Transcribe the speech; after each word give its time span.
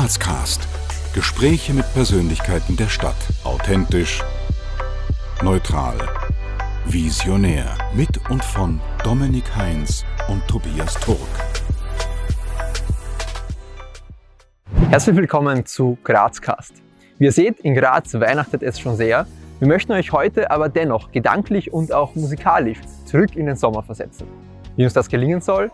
Grazcast. 0.00 0.66
Gespräche 1.14 1.74
mit 1.74 1.84
Persönlichkeiten 1.92 2.74
der 2.74 2.88
Stadt. 2.88 3.18
Authentisch, 3.44 4.24
neutral, 5.42 5.98
visionär. 6.86 7.66
Mit 7.92 8.18
und 8.30 8.42
von 8.42 8.80
Dominik 9.04 9.54
Heinz 9.54 10.06
und 10.28 10.48
Tobias 10.48 10.94
Turk. 10.94 11.18
Herzlich 14.88 15.16
willkommen 15.16 15.66
zu 15.66 15.98
Grazcast. 16.02 16.72
Wie 17.18 17.26
ihr 17.26 17.32
seht, 17.32 17.60
in 17.60 17.74
Graz 17.74 18.14
weihnachtet 18.14 18.62
es 18.62 18.80
schon 18.80 18.96
sehr. 18.96 19.26
Wir 19.58 19.68
möchten 19.68 19.92
euch 19.92 20.12
heute 20.12 20.50
aber 20.50 20.70
dennoch 20.70 21.12
gedanklich 21.12 21.74
und 21.74 21.92
auch 21.92 22.14
musikalisch 22.14 22.78
zurück 23.04 23.36
in 23.36 23.44
den 23.44 23.56
Sommer 23.56 23.82
versetzen. 23.82 24.26
Wie 24.76 24.84
uns 24.84 24.94
das 24.94 25.10
gelingen 25.10 25.42
soll? 25.42 25.70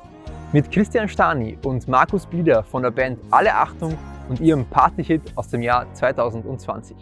Mit 0.52 0.72
Christian 0.72 1.08
Stani 1.08 1.56
und 1.62 1.86
Markus 1.86 2.26
Bieder 2.26 2.64
von 2.64 2.82
der 2.82 2.90
Band 2.90 3.20
Alle 3.30 3.54
Achtung 3.54 3.96
und 4.28 4.40
ihrem 4.40 4.64
Partyhit 4.66 5.22
aus 5.36 5.48
dem 5.48 5.62
Jahr 5.62 5.92
2020. 5.94 6.96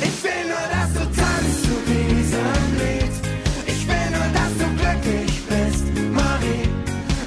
Ich 0.00 0.24
will 0.24 0.30
nur, 0.46 0.56
dass 0.70 0.92
du 0.94 1.00
tanzt 1.00 1.64
zu 1.64 1.74
diesem 1.86 2.78
Lied. 2.78 3.12
Ich 3.66 3.86
will 3.86 4.10
nur, 4.10 4.28
dass 4.32 4.56
du 4.58 4.66
glücklich 4.76 5.46
bist, 5.46 5.86
Marie. 6.12 6.68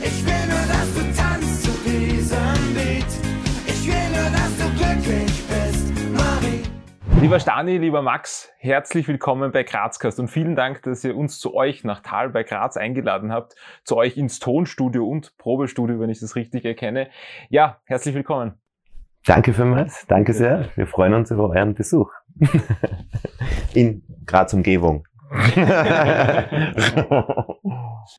Ich 0.01 0.25
will 0.25 0.45
nur, 0.47 0.65
dass 0.67 0.93
du 0.93 1.01
tanzt 1.21 1.63
zu 1.63 1.71
diesem 1.83 2.75
Lied. 2.75 3.05
Ich 3.67 3.87
will 3.87 4.09
nur, 4.09 4.29
dass 4.31 4.57
du 4.57 4.65
glücklich 4.77 5.43
bist, 5.47 5.93
Marie. 6.13 6.63
Lieber 7.21 7.39
Stani, 7.39 7.77
lieber 7.77 8.01
Max, 8.01 8.49
herzlich 8.57 9.07
willkommen 9.07 9.51
bei 9.51 9.63
Grazcast 9.63 10.19
und 10.19 10.27
vielen 10.27 10.55
Dank, 10.55 10.81
dass 10.83 11.03
ihr 11.03 11.15
uns 11.15 11.39
zu 11.39 11.53
euch 11.53 11.83
nach 11.83 12.01
Tal 12.01 12.29
bei 12.29 12.43
Graz 12.43 12.77
eingeladen 12.77 13.31
habt, 13.31 13.55
zu 13.83 13.95
euch 13.95 14.17
ins 14.17 14.39
Tonstudio 14.39 15.07
und 15.07 15.37
Probestudio, 15.37 15.99
wenn 15.99 16.09
ich 16.09 16.19
das 16.19 16.35
richtig 16.35 16.65
erkenne. 16.65 17.09
Ja, 17.49 17.79
herzlich 17.85 18.15
willkommen. 18.15 18.60
Danke 19.25 19.53
vielmals, 19.53 20.05
danke 20.07 20.33
sehr. 20.33 20.69
Wir 20.75 20.87
freuen 20.87 21.13
uns 21.13 21.29
über 21.29 21.49
euren 21.49 21.75
Besuch. 21.75 22.11
In 23.73 24.01
Graz 24.25 24.53
Umgebung. 24.53 25.05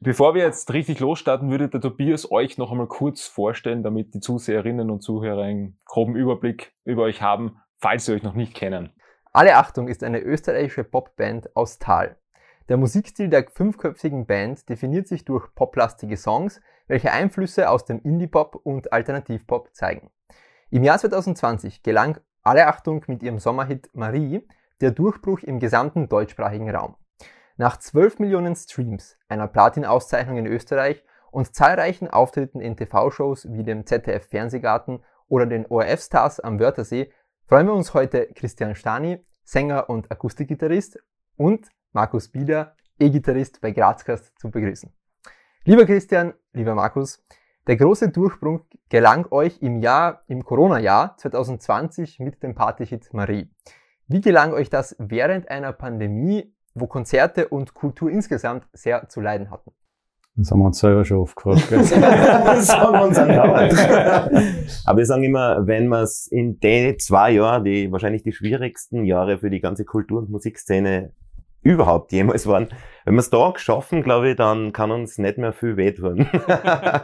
Bevor 0.01 0.35
wir 0.35 0.45
jetzt 0.45 0.73
richtig 0.73 1.01
losstarten, 1.01 1.51
würde 1.51 1.69
der 1.69 1.81
Tobias 1.81 2.31
euch 2.31 2.57
noch 2.57 2.71
einmal 2.71 2.87
kurz 2.87 3.27
vorstellen, 3.27 3.83
damit 3.83 4.15
die 4.15 4.21
Zuseherinnen 4.21 4.91
und 4.91 5.03
Zuhörer 5.03 5.43
einen 5.43 5.77
groben 5.85 6.15
Überblick 6.15 6.73
über 6.85 7.03
euch 7.03 7.21
haben, 7.21 7.57
falls 7.79 8.07
sie 8.07 8.15
euch 8.15 8.23
noch 8.23 8.35
nicht 8.35 8.55
kennen. 8.55 8.93
Alle 9.33 9.57
Achtung 9.57 9.89
ist 9.89 10.05
eine 10.05 10.21
österreichische 10.21 10.85
Popband 10.85 11.55
aus 11.57 11.79
Tal. 11.79 12.17
Der 12.69 12.77
Musikstil 12.77 13.29
der 13.29 13.47
fünfköpfigen 13.53 14.25
Band 14.27 14.69
definiert 14.69 15.09
sich 15.09 15.25
durch 15.25 15.53
poplastige 15.55 16.17
Songs, 16.17 16.61
welche 16.87 17.11
Einflüsse 17.13 17.69
aus 17.69 17.85
dem 17.85 18.01
Indie-Pop 18.01 18.55
und 18.55 18.93
Alternativpop 18.93 19.75
zeigen. 19.75 20.11
Im 20.73 20.85
Jahr 20.85 20.97
2020 20.97 21.83
gelang 21.83 22.19
Alle 22.43 22.67
Achtung 22.67 23.05
mit 23.07 23.23
ihrem 23.23 23.39
Sommerhit 23.39 23.91
Marie 23.93 24.49
der 24.81 24.91
Durchbruch 24.91 25.41
im 25.41 25.61
gesamten 25.61 26.09
deutschsprachigen 26.09 26.75
Raum. 26.75 26.97
Nach 27.59 27.77
12 27.77 28.21
Millionen 28.21 28.57
Streams, 28.57 29.19
einer 29.29 29.49
Platin-Auszeichnung 29.49 30.39
in 30.39 30.47
Österreich 30.47 31.05
und 31.31 31.55
zahlreichen 31.55 32.09
Auftritten 32.09 32.63
in 32.63 32.75
TV-Shows 32.75 33.53
wie 33.53 33.65
dem 33.65 33.85
ZDF 33.85 34.27
Fernsehgarten 34.31 35.05
oder 35.29 35.45
den 35.45 35.67
ORF-Stars 35.67 36.41
am 36.41 36.59
Wörthersee 36.59 37.13
freuen 37.45 37.67
wir 37.67 37.75
uns 37.75 37.93
heute 37.93 38.29
Christian 38.35 38.75
Stani, 38.75 39.23
Sänger 39.45 39.91
und 39.91 40.11
Akustikgitarrist 40.11 40.99
und 41.37 41.69
Markus 41.93 42.29
Bieder, 42.29 42.77
E-Gitarrist 42.99 43.61
bei 43.61 43.73
Grazcast 43.73 44.33
zu 44.39 44.51
begrüßen. 44.51 44.91
Lieber 45.65 45.85
Christian, 45.85 46.33
lieber 46.55 46.75
Markus, 46.75 47.23
der 47.67 47.77
große 47.77 48.11
Durchbruch 48.11 48.61
gelang 48.89 49.27
euch 49.31 49.63
im 49.63 49.81
Jahr, 49.81 50.23
im 50.27 50.45
Corona-Jahr 50.45 51.17
2020 51.17 52.19
mit 52.19 52.43
dem 52.43 52.55
Partyhit 52.55 53.13
Marie. 53.15 53.51
Wie 54.09 54.21
gelang 54.21 54.53
euch 54.53 54.69
das 54.69 54.97
während 54.99 55.49
einer 55.51 55.73
Pandemie, 55.73 56.53
wo 56.75 56.87
Konzerte 56.87 57.49
und 57.49 57.75
Kultur 57.75 58.11
insgesamt 58.11 58.67
sehr 58.73 59.09
zu 59.09 59.21
leiden 59.21 59.51
hatten? 59.51 59.73
Das 60.35 60.51
haben 60.51 60.61
wir 60.61 60.67
uns 60.67 60.79
selber 60.79 61.05
schon 61.05 61.19
oft 61.19 61.37
gefragt. 61.37 61.69
Das 61.71 62.67
sagen 62.67 62.93
wir 62.95 63.05
uns 63.05 63.19
andauernd. 63.19 63.73
Aber 64.87 64.99
wir 64.99 65.07
sagen 65.07 65.25
immer, 65.25 65.67
wenn 65.67 65.89
man 65.89 66.05
es 66.05 66.27
in 66.27 66.59
den 66.59 66.99
zwei 66.99 67.33
Jahren, 67.33 67.65
die 67.65 67.93
wahrscheinlich 67.93 68.23
die 68.23 68.33
schwierigsten 68.33 69.05
Jahre 69.05 69.39
für 69.39 69.51
die 69.51 69.61
ganze 69.61 69.85
Kultur- 69.85 70.21
und 70.21 70.31
Musikszene 70.31 71.13
überhaupt 71.63 72.13
jemals 72.13 72.47
waren, 72.49 72.69
wenn 73.05 73.15
wir 73.15 73.21
es 73.21 73.31
da 73.31 73.51
geschaffen, 73.51 74.03
glaube 74.03 74.31
ich, 74.31 74.37
dann 74.37 74.73
kann 74.73 74.91
uns 74.91 75.19
nicht 75.19 75.39
mehr 75.39 75.53
viel 75.53 75.77
wehtun. 75.77 76.29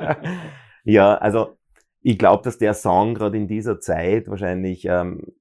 ja, 0.85 1.15
also 1.17 1.57
ich 2.01 2.19
glaube, 2.19 2.45
dass 2.45 2.59
der 2.59 2.75
Song 2.75 3.15
gerade 3.15 3.37
in 3.37 3.49
dieser 3.49 3.81
Zeit 3.81 4.29
wahrscheinlich 4.29 4.85
ähm, 4.85 5.33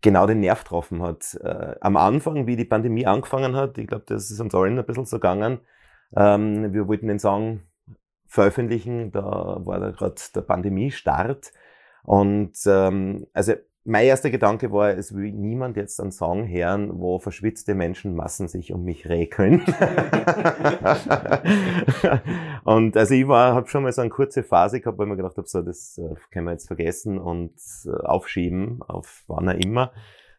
genau 0.00 0.26
den 0.26 0.40
Nerv 0.40 0.64
getroffen 0.64 1.02
hat. 1.02 1.38
Äh, 1.42 1.76
am 1.80 1.96
Anfang, 1.96 2.46
wie 2.46 2.56
die 2.56 2.64
Pandemie 2.64 3.06
angefangen 3.06 3.54
hat, 3.56 3.78
ich 3.78 3.86
glaube, 3.86 4.04
das 4.06 4.30
ist 4.30 4.40
uns 4.40 4.54
allen 4.54 4.78
ein 4.78 4.86
bisschen 4.86 5.06
so 5.06 5.16
gegangen. 5.16 5.60
Ähm, 6.16 6.72
wir 6.72 6.88
wollten 6.88 7.08
den 7.08 7.18
Song 7.18 7.60
veröffentlichen, 8.26 9.12
da 9.12 9.60
war 9.60 9.78
da 9.78 9.90
gerade 9.90 10.16
der 10.34 10.40
Pandemiestart. 10.40 11.52
Und 12.02 12.56
ähm, 12.66 13.26
also 13.32 13.54
mein 13.86 14.04
erster 14.04 14.30
Gedanke 14.30 14.72
war, 14.72 14.90
es 14.90 15.14
will 15.14 15.30
niemand 15.32 15.76
jetzt 15.76 16.00
einen 16.00 16.10
Song 16.10 16.48
hören, 16.48 16.98
wo 16.98 17.20
verschwitzte 17.20 17.74
Menschenmassen 17.74 18.48
sich 18.48 18.72
um 18.72 18.82
mich 18.82 19.08
räkeln. 19.08 19.60
und 22.64 22.96
also 22.96 23.14
ich 23.14 23.28
war, 23.28 23.54
habe 23.54 23.68
schon 23.68 23.84
mal 23.84 23.92
so 23.92 24.00
eine 24.00 24.10
kurze 24.10 24.42
Phase 24.42 24.80
gehabt, 24.80 24.98
wo 24.98 25.04
ich 25.04 25.08
mir 25.08 25.16
gedacht 25.16 25.36
habe, 25.36 25.46
so 25.46 25.62
das 25.62 25.98
äh, 25.98 26.16
können 26.32 26.46
wir 26.46 26.52
jetzt 26.52 26.66
vergessen 26.66 27.18
und 27.18 27.52
äh, 27.84 27.90
aufschieben, 28.04 28.82
auf 28.82 29.22
wann 29.28 29.46
er 29.46 29.62
immer. 29.62 29.92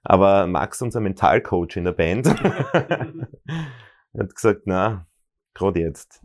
Aber 0.04 0.46
Max, 0.48 0.82
unser 0.82 1.00
Mentalcoach 1.00 1.78
in 1.78 1.86
der 1.86 1.94
Band, 1.94 2.28
hat 4.18 4.36
gesagt, 4.36 4.64
na, 4.66 5.08
gerade 5.54 5.80
jetzt. 5.80 6.22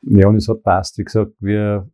Ja, 0.00 0.26
und 0.28 0.36
es 0.36 0.48
hat 0.48 0.62
passt. 0.62 0.96
Wie 0.98 1.04
gesagt, 1.04 1.32
wir 1.38 1.90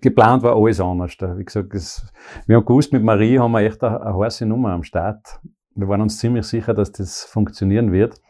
geplant 0.00 0.42
war 0.42 0.56
alles 0.56 0.80
anders. 0.80 1.16
Wie 1.20 1.44
gesagt, 1.44 1.74
es, 1.74 2.06
wir 2.46 2.56
haben 2.56 2.64
gewusst, 2.64 2.92
mit 2.92 3.02
Marie 3.02 3.38
haben 3.38 3.52
wir 3.52 3.60
echt 3.60 3.82
eine, 3.82 4.00
eine 4.00 4.18
heiße 4.18 4.46
Nummer 4.46 4.72
am 4.72 4.82
Start. 4.82 5.40
Wir 5.74 5.88
waren 5.88 6.00
uns 6.00 6.18
ziemlich 6.18 6.46
sicher, 6.46 6.74
dass 6.74 6.92
das 6.92 7.24
funktionieren 7.24 7.92
wird. 7.92 8.20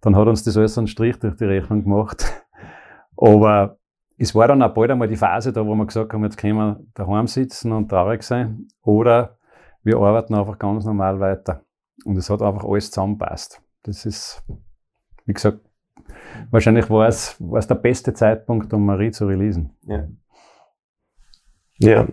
Dann 0.00 0.16
hat 0.16 0.28
uns 0.28 0.42
das 0.42 0.56
alles 0.56 0.78
einen 0.78 0.86
Strich 0.86 1.18
durch 1.18 1.36
die 1.36 1.44
Rechnung 1.44 1.84
gemacht. 1.84 2.32
Aber 3.16 3.78
es 4.18 4.34
war 4.34 4.48
dann 4.48 4.62
auch 4.62 4.74
bald 4.74 4.90
einmal 4.90 5.08
die 5.08 5.16
Phase 5.16 5.52
da, 5.52 5.64
wo 5.64 5.74
wir 5.74 5.86
gesagt 5.86 6.12
haben, 6.12 6.24
jetzt 6.24 6.36
können 6.36 6.56
wir 6.56 6.80
daheim 6.94 7.26
sitzen 7.26 7.72
und 7.72 7.88
traurig 7.88 8.22
sein. 8.22 8.68
Oder 8.82 9.38
wir 9.82 9.96
arbeiten 9.98 10.34
einfach 10.34 10.58
ganz 10.58 10.84
normal 10.84 11.20
weiter. 11.20 11.64
Und 12.04 12.16
es 12.16 12.28
hat 12.30 12.42
einfach 12.42 12.64
alles 12.64 12.90
zusammenpasst. 12.90 13.62
Das 13.82 14.04
ist, 14.04 14.42
wie 15.26 15.32
gesagt, 15.32 15.60
wahrscheinlich 16.50 16.88
war 16.90 17.08
es, 17.08 17.36
war 17.40 17.58
es 17.58 17.66
der 17.66 17.76
beste 17.76 18.12
Zeitpunkt, 18.12 18.72
um 18.72 18.84
Marie 18.84 19.10
zu 19.10 19.26
releasen. 19.26 19.76
Ja. 19.82 20.06
Ja. 21.80 22.06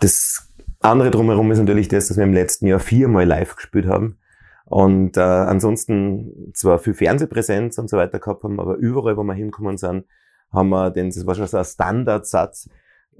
Das 0.00 0.48
andere 0.80 1.10
drumherum 1.10 1.50
ist 1.52 1.58
natürlich 1.58 1.88
das, 1.88 2.08
dass 2.08 2.16
wir 2.16 2.24
im 2.24 2.32
letzten 2.32 2.66
Jahr 2.66 2.80
viermal 2.80 3.26
live 3.26 3.56
gespielt 3.56 3.86
haben. 3.86 4.18
Und 4.64 5.16
äh, 5.16 5.20
ansonsten 5.20 6.52
zwar 6.54 6.78
viel 6.78 6.94
Fernsehpräsenz 6.94 7.78
und 7.78 7.88
so 7.88 7.96
weiter 7.96 8.18
gehabt 8.18 8.44
haben, 8.44 8.60
aber 8.60 8.76
überall, 8.76 9.16
wo 9.16 9.22
wir 9.22 9.34
hinkommen 9.34 9.78
sind, 9.78 10.04
haben 10.52 10.68
wir 10.70 10.90
den, 10.90 11.08
das 11.08 11.26
war 11.26 11.34
schon 11.34 11.46
so 11.46 11.58
ein 11.58 11.64
Standardsatz, 11.64 12.68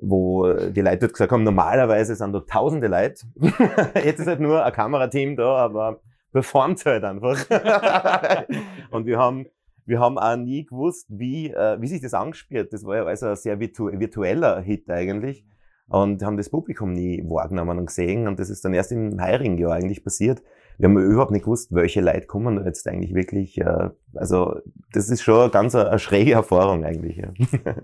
wo 0.00 0.52
die 0.52 0.80
Leute 0.80 0.98
dort 0.98 1.14
gesagt 1.14 1.32
haben, 1.32 1.44
normalerweise 1.44 2.14
sind 2.14 2.32
da 2.32 2.40
tausende 2.40 2.86
Leute. 2.86 3.26
Jetzt 4.04 4.20
ist 4.20 4.26
halt 4.26 4.40
nur 4.40 4.64
ein 4.64 4.72
Kamerateam 4.72 5.36
da, 5.36 5.56
aber 5.56 6.00
performt 6.32 6.84
halt 6.84 7.04
einfach. 7.04 7.38
und 8.90 9.06
wir 9.06 9.18
haben 9.18 9.46
wir 9.86 10.00
haben 10.00 10.18
auch 10.18 10.36
nie 10.36 10.66
gewusst, 10.66 11.06
wie, 11.08 11.50
äh, 11.50 11.80
wie 11.80 11.86
sich 11.86 12.02
das 12.02 12.12
angespielt. 12.12 12.74
Das 12.74 12.84
war 12.84 12.96
ja 12.96 13.04
also 13.04 13.28
ein 13.28 13.36
sehr 13.36 13.58
virtu 13.58 13.90
virtueller 13.90 14.60
Hit 14.60 14.90
eigentlich 14.90 15.46
und 15.88 16.22
haben 16.22 16.36
das 16.36 16.50
Publikum 16.50 16.92
nie 16.92 17.24
wahrgenommen 17.26 17.78
und 17.78 17.86
gesehen. 17.86 18.28
Und 18.28 18.38
das 18.38 18.50
ist 18.50 18.64
dann 18.64 18.74
erst 18.74 18.92
im 18.92 19.22
heurigen 19.22 19.58
Jahr 19.58 19.72
eigentlich 19.72 20.04
passiert. 20.04 20.42
Wir 20.76 20.88
haben 20.88 20.98
überhaupt 20.98 21.32
nicht 21.32 21.44
gewusst, 21.44 21.74
welche 21.74 22.00
Leute 22.00 22.26
kommen 22.26 22.56
da 22.56 22.64
jetzt 22.64 22.86
eigentlich 22.86 23.14
wirklich. 23.14 23.58
Äh, 23.58 23.90
also 24.14 24.60
das 24.92 25.10
ist 25.10 25.22
schon 25.22 25.40
eine 25.40 25.50
ganz 25.50 25.74
eine, 25.74 25.88
eine 25.88 25.98
schräge 25.98 26.32
Erfahrung 26.32 26.84
eigentlich. 26.84 27.16
Ja. 27.16 27.30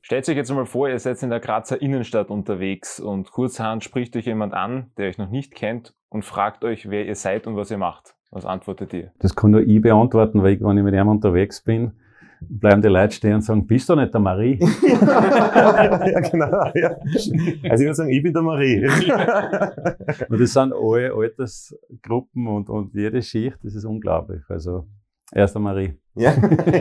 Stellt 0.00 0.28
euch 0.28 0.36
jetzt 0.36 0.50
mal 0.50 0.66
vor, 0.66 0.88
ihr 0.88 0.98
seid 0.98 1.22
in 1.22 1.30
der 1.30 1.40
Grazer 1.40 1.80
Innenstadt 1.80 2.30
unterwegs 2.30 2.98
und 2.98 3.30
kurzhand 3.30 3.84
spricht 3.84 4.16
euch 4.16 4.26
jemand 4.26 4.54
an, 4.54 4.90
der 4.96 5.08
euch 5.08 5.18
noch 5.18 5.30
nicht 5.30 5.54
kennt 5.54 5.94
und 6.08 6.24
fragt 6.24 6.64
euch, 6.64 6.88
wer 6.90 7.06
ihr 7.06 7.14
seid 7.14 7.46
und 7.46 7.56
was 7.56 7.70
ihr 7.70 7.78
macht. 7.78 8.14
Was 8.30 8.44
antwortet 8.44 8.92
ihr? 8.92 9.12
Das 9.20 9.36
kann 9.36 9.52
nur 9.52 9.62
ich 9.62 9.80
beantworten, 9.80 10.42
weil 10.42 10.54
ich, 10.54 10.60
wenn 10.60 10.76
ich 10.76 10.84
mit 10.84 10.94
ihm 10.94 11.08
unterwegs 11.08 11.62
bin, 11.62 11.92
bleiben 12.40 12.82
die 12.82 12.88
Leute 12.88 13.14
stehen 13.14 13.34
und 13.34 13.42
sagen, 13.42 13.66
bist 13.66 13.88
du 13.88 13.94
nicht 13.94 14.12
der 14.12 14.20
Marie? 14.20 14.58
ja, 14.60 16.20
genau. 16.20 16.70
Ja. 16.74 16.96
Also 16.98 17.34
ich 17.60 17.80
würde 17.80 17.94
sagen, 17.94 18.10
ich 18.10 18.22
bin 18.22 18.32
der 18.32 18.42
Marie. 18.42 18.86
und 20.28 20.40
das 20.40 20.52
sind 20.52 20.72
alle 20.72 21.12
Altersgruppen 21.14 22.46
und, 22.46 22.68
und 22.68 22.94
jede 22.94 23.22
Schicht, 23.22 23.58
das 23.62 23.74
ist 23.74 23.84
unglaublich. 23.84 24.42
Also 24.48 24.86
er 25.32 25.44
ist 25.44 25.54
der 25.54 25.62
Marie. 25.62 25.94
Ja, 26.14 26.34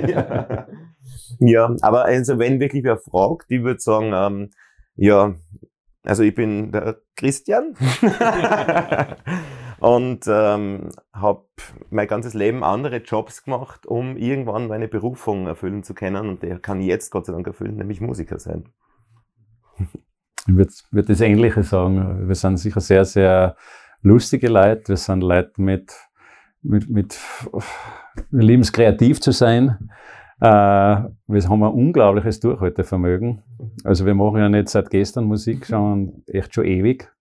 ja. 0.07 0.67
ja 1.39 1.75
aber 1.81 2.05
also 2.05 2.39
wenn 2.39 2.59
wirklich 2.59 2.83
wer 2.83 2.97
fragt, 2.97 3.45
ich 3.49 3.63
würde 3.63 3.79
sagen, 3.79 4.11
ähm, 4.13 4.49
ja, 4.95 5.35
Also 6.03 6.23
ich 6.23 6.33
bin 6.33 6.71
der 6.71 7.01
Christian 7.15 7.75
und 9.79 10.25
ähm, 10.27 10.89
habe 11.13 11.43
mein 11.89 12.07
ganzes 12.07 12.33
Leben 12.33 12.63
andere 12.63 12.97
Jobs 12.97 13.43
gemacht, 13.43 13.85
um 13.85 14.17
irgendwann 14.17 14.67
meine 14.67 14.87
Berufung 14.87 15.47
erfüllen 15.47 15.83
zu 15.83 15.93
können 15.93 16.29
und 16.29 16.43
der 16.43 16.59
kann 16.59 16.81
ich 16.81 16.87
jetzt 16.87 17.11
Gott 17.11 17.25
sei 17.25 17.33
Dank 17.33 17.47
erfüllen, 17.47 17.75
nämlich 17.75 18.01
Musiker 18.01 18.39
sein. 18.39 18.69
Ich 20.47 20.55
würde 20.55 20.71
würd 20.91 21.09
das 21.09 21.21
Ähnliche 21.21 21.63
sagen. 21.63 22.27
Wir 22.27 22.35
sind 22.35 22.57
sicher 22.57 22.79
sehr, 22.79 23.05
sehr 23.05 23.55
lustige 24.01 24.47
Leute. 24.47 24.87
Wir 24.87 24.97
sind 24.97 25.21
Leute 25.21 25.61
mit, 25.61 25.93
mit, 26.61 26.89
mit 26.89 27.19
wir 28.31 28.43
lieben 28.43 28.61
es 28.61 28.71
kreativ 28.71 29.19
zu 29.19 29.31
sein. 29.31 29.89
Äh, 30.39 30.47
wir 30.47 31.49
haben 31.49 31.63
ein 31.63 31.71
unglaubliches 31.71 32.39
Durchhaltevermögen. 32.39 33.43
Also 33.83 34.05
wir 34.05 34.15
machen 34.15 34.37
ja 34.37 34.49
nicht 34.49 34.69
seit 34.69 34.89
gestern 34.89 35.25
Musik, 35.25 35.65
sondern 35.65 36.23
echt 36.27 36.53
schon 36.53 36.65
ewig. 36.65 37.11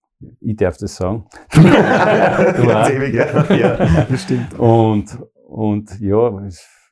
Ich 0.41 0.57
darf 0.57 0.77
das 0.79 0.97
sagen. 0.97 1.27
du 1.53 1.63
Ganz 1.63 2.91
ewig, 2.91 3.15
ja. 3.15 3.55
ja. 3.55 4.07
Bestimmt. 4.09 4.59
Und, 4.59 5.19
und 5.47 6.01
ja, 6.01 6.43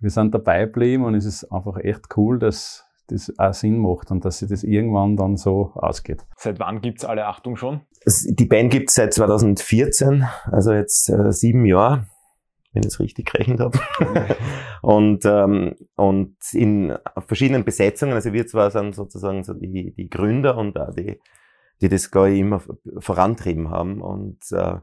wir 0.00 0.11
sind 0.11 0.35
dabei 0.35 0.65
geblieben 0.67 1.05
und 1.05 1.15
es 1.15 1.25
ist 1.25 1.44
einfach 1.50 1.79
echt 1.79 2.17
cool, 2.17 2.38
dass 2.38 2.85
das 3.09 3.32
auch 3.38 3.53
Sinn 3.53 3.79
macht 3.79 4.11
und 4.11 4.25
dass 4.25 4.38
sich 4.38 4.49
das 4.49 4.62
irgendwann 4.62 5.17
dann 5.17 5.37
so 5.37 5.73
ausgeht. 5.75 6.25
Seit 6.37 6.59
wann 6.59 6.81
gibt's 6.81 7.05
alle 7.05 7.26
Achtung 7.26 7.56
schon? 7.56 7.81
Die 8.06 8.47
Band 8.47 8.71
gibt's 8.71 8.94
seit 8.94 9.12
2014, 9.12 10.27
also 10.50 10.73
jetzt 10.73 11.09
äh, 11.11 11.32
sieben 11.32 11.65
Jahre 11.65 12.06
wenn 12.75 12.82
ich 12.82 12.88
es 12.88 13.00
richtig 13.00 13.32
gerechnet 13.32 13.61
habe. 13.61 13.79
und, 14.82 15.25
ähm, 15.25 15.77
und 15.97 16.37
in 16.53 16.93
verschiedenen 17.27 17.65
Besetzungen, 17.65 18.12
also 18.12 18.32
wir 18.32 18.47
zwar 18.47 18.70
sind 18.70 18.94
sozusagen 18.94 19.44
so 19.44 19.55
die, 19.55 19.94
die 19.97 20.11
Gründer 20.11 20.59
und 20.59 20.79
auch 20.79 20.93
die, 20.93 21.20
die 21.84 21.90
das, 21.90 22.10
glaube 22.10 22.36
immer 22.36 22.62
vorantrieben 22.98 23.69
haben. 23.69 24.00
Und 24.00 24.38
äh, 24.52 24.76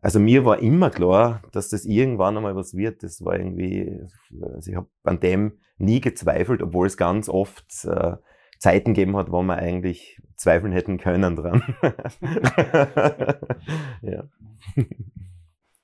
also 0.00 0.20
mir 0.20 0.44
war 0.44 0.60
immer 0.60 0.90
klar, 0.90 1.42
dass 1.50 1.68
das 1.68 1.84
irgendwann 1.84 2.36
einmal 2.36 2.54
was 2.54 2.74
wird. 2.74 3.02
Das 3.02 3.24
war 3.24 3.36
irgendwie, 3.36 4.00
also 4.52 4.70
ich 4.70 4.76
habe 4.76 4.86
an 5.02 5.18
dem 5.18 5.58
nie 5.78 6.00
gezweifelt, 6.00 6.62
obwohl 6.62 6.86
es 6.86 6.96
ganz 6.96 7.28
oft 7.28 7.84
äh, 7.84 8.16
Zeiten 8.58 8.94
gegeben 8.94 9.16
hat, 9.16 9.32
wo 9.32 9.42
man 9.42 9.58
eigentlich 9.58 10.20
zweifeln 10.36 10.72
hätten 10.72 10.98
können 10.98 11.34
dran. 11.34 11.62
ja. 14.02 14.24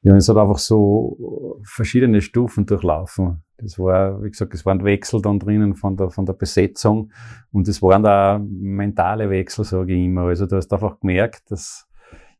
Ja, 0.04 0.14
es 0.16 0.28
hat 0.28 0.36
einfach 0.36 0.58
so 0.58 1.58
verschiedene 1.64 2.20
Stufen 2.20 2.66
durchlaufen. 2.66 3.42
Das 3.56 3.78
war, 3.78 4.22
wie 4.22 4.28
gesagt, 4.28 4.52
es 4.52 4.66
waren 4.66 4.84
Wechsel 4.84 5.22
dann 5.22 5.38
drinnen 5.38 5.74
von 5.74 5.96
der, 5.96 6.10
von 6.10 6.26
der 6.26 6.34
Besetzung 6.34 7.10
und 7.52 7.66
es 7.68 7.80
waren 7.80 8.02
da 8.02 8.38
mentale 8.38 9.30
Wechsel, 9.30 9.64
sage 9.64 9.94
ich 9.94 10.04
immer. 10.04 10.24
Also 10.24 10.44
du 10.44 10.56
hast 10.56 10.70
einfach 10.74 11.00
gemerkt, 11.00 11.50
dass 11.50 11.88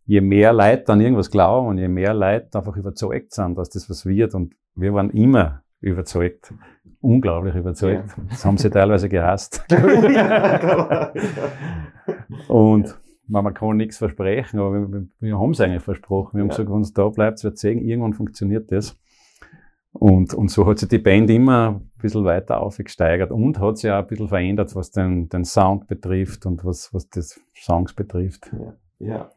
je 0.04 0.20
mehr 0.20 0.52
Leute 0.52 0.92
an 0.92 1.00
irgendwas 1.00 1.30
glauben 1.30 1.68
und 1.68 1.78
je 1.78 1.88
mehr 1.88 2.12
Leute 2.12 2.58
einfach 2.58 2.76
überzeugt 2.76 3.32
sind, 3.32 3.56
dass 3.56 3.70
das 3.70 3.88
was 3.88 4.04
wird 4.04 4.34
und 4.34 4.52
wir 4.74 4.92
waren 4.92 5.08
immer 5.10 5.62
überzeugt, 5.80 6.52
unglaublich 7.00 7.54
überzeugt. 7.54 8.10
Ja. 8.14 8.24
Das 8.28 8.44
haben 8.44 8.58
sie 8.58 8.68
teilweise 8.68 9.08
gehasst. 9.08 9.64
und 12.48 12.94
man 13.26 13.54
kann 13.54 13.76
nichts 13.76 13.98
versprechen, 13.98 14.60
aber 14.60 14.92
wir, 14.92 15.06
wir 15.20 15.38
haben 15.38 15.50
es 15.50 15.60
eigentlich 15.60 15.82
versprochen. 15.82 16.36
Wir 16.36 16.42
haben 16.42 16.48
gesagt, 16.48 16.70
wenn 16.70 16.80
es 16.80 16.92
da 16.92 17.08
bleibt, 17.08 17.42
wird 17.42 17.58
sehen, 17.58 17.82
irgendwann 17.82 18.12
funktioniert 18.12 18.70
das. 18.70 18.98
Und, 19.92 20.34
und 20.34 20.50
so 20.50 20.66
hat 20.66 20.78
sich 20.78 20.88
die 20.88 20.98
Band 20.98 21.30
immer 21.30 21.80
ein 21.80 21.90
bisschen 22.00 22.24
weiter 22.24 22.60
aufgesteigert 22.60 23.30
und 23.30 23.60
hat 23.60 23.78
sich 23.78 23.90
auch 23.90 23.98
ein 23.98 24.06
bisschen 24.06 24.28
verändert, 24.28 24.74
was 24.74 24.90
den, 24.90 25.28
den 25.28 25.44
Sound 25.44 25.86
betrifft 25.86 26.46
und 26.46 26.64
was, 26.64 26.92
was 26.92 27.08
das 27.08 27.40
Songs 27.54 27.94
betrifft. 27.94 28.50
Ja. 28.52 28.74
ja. 29.06 29.30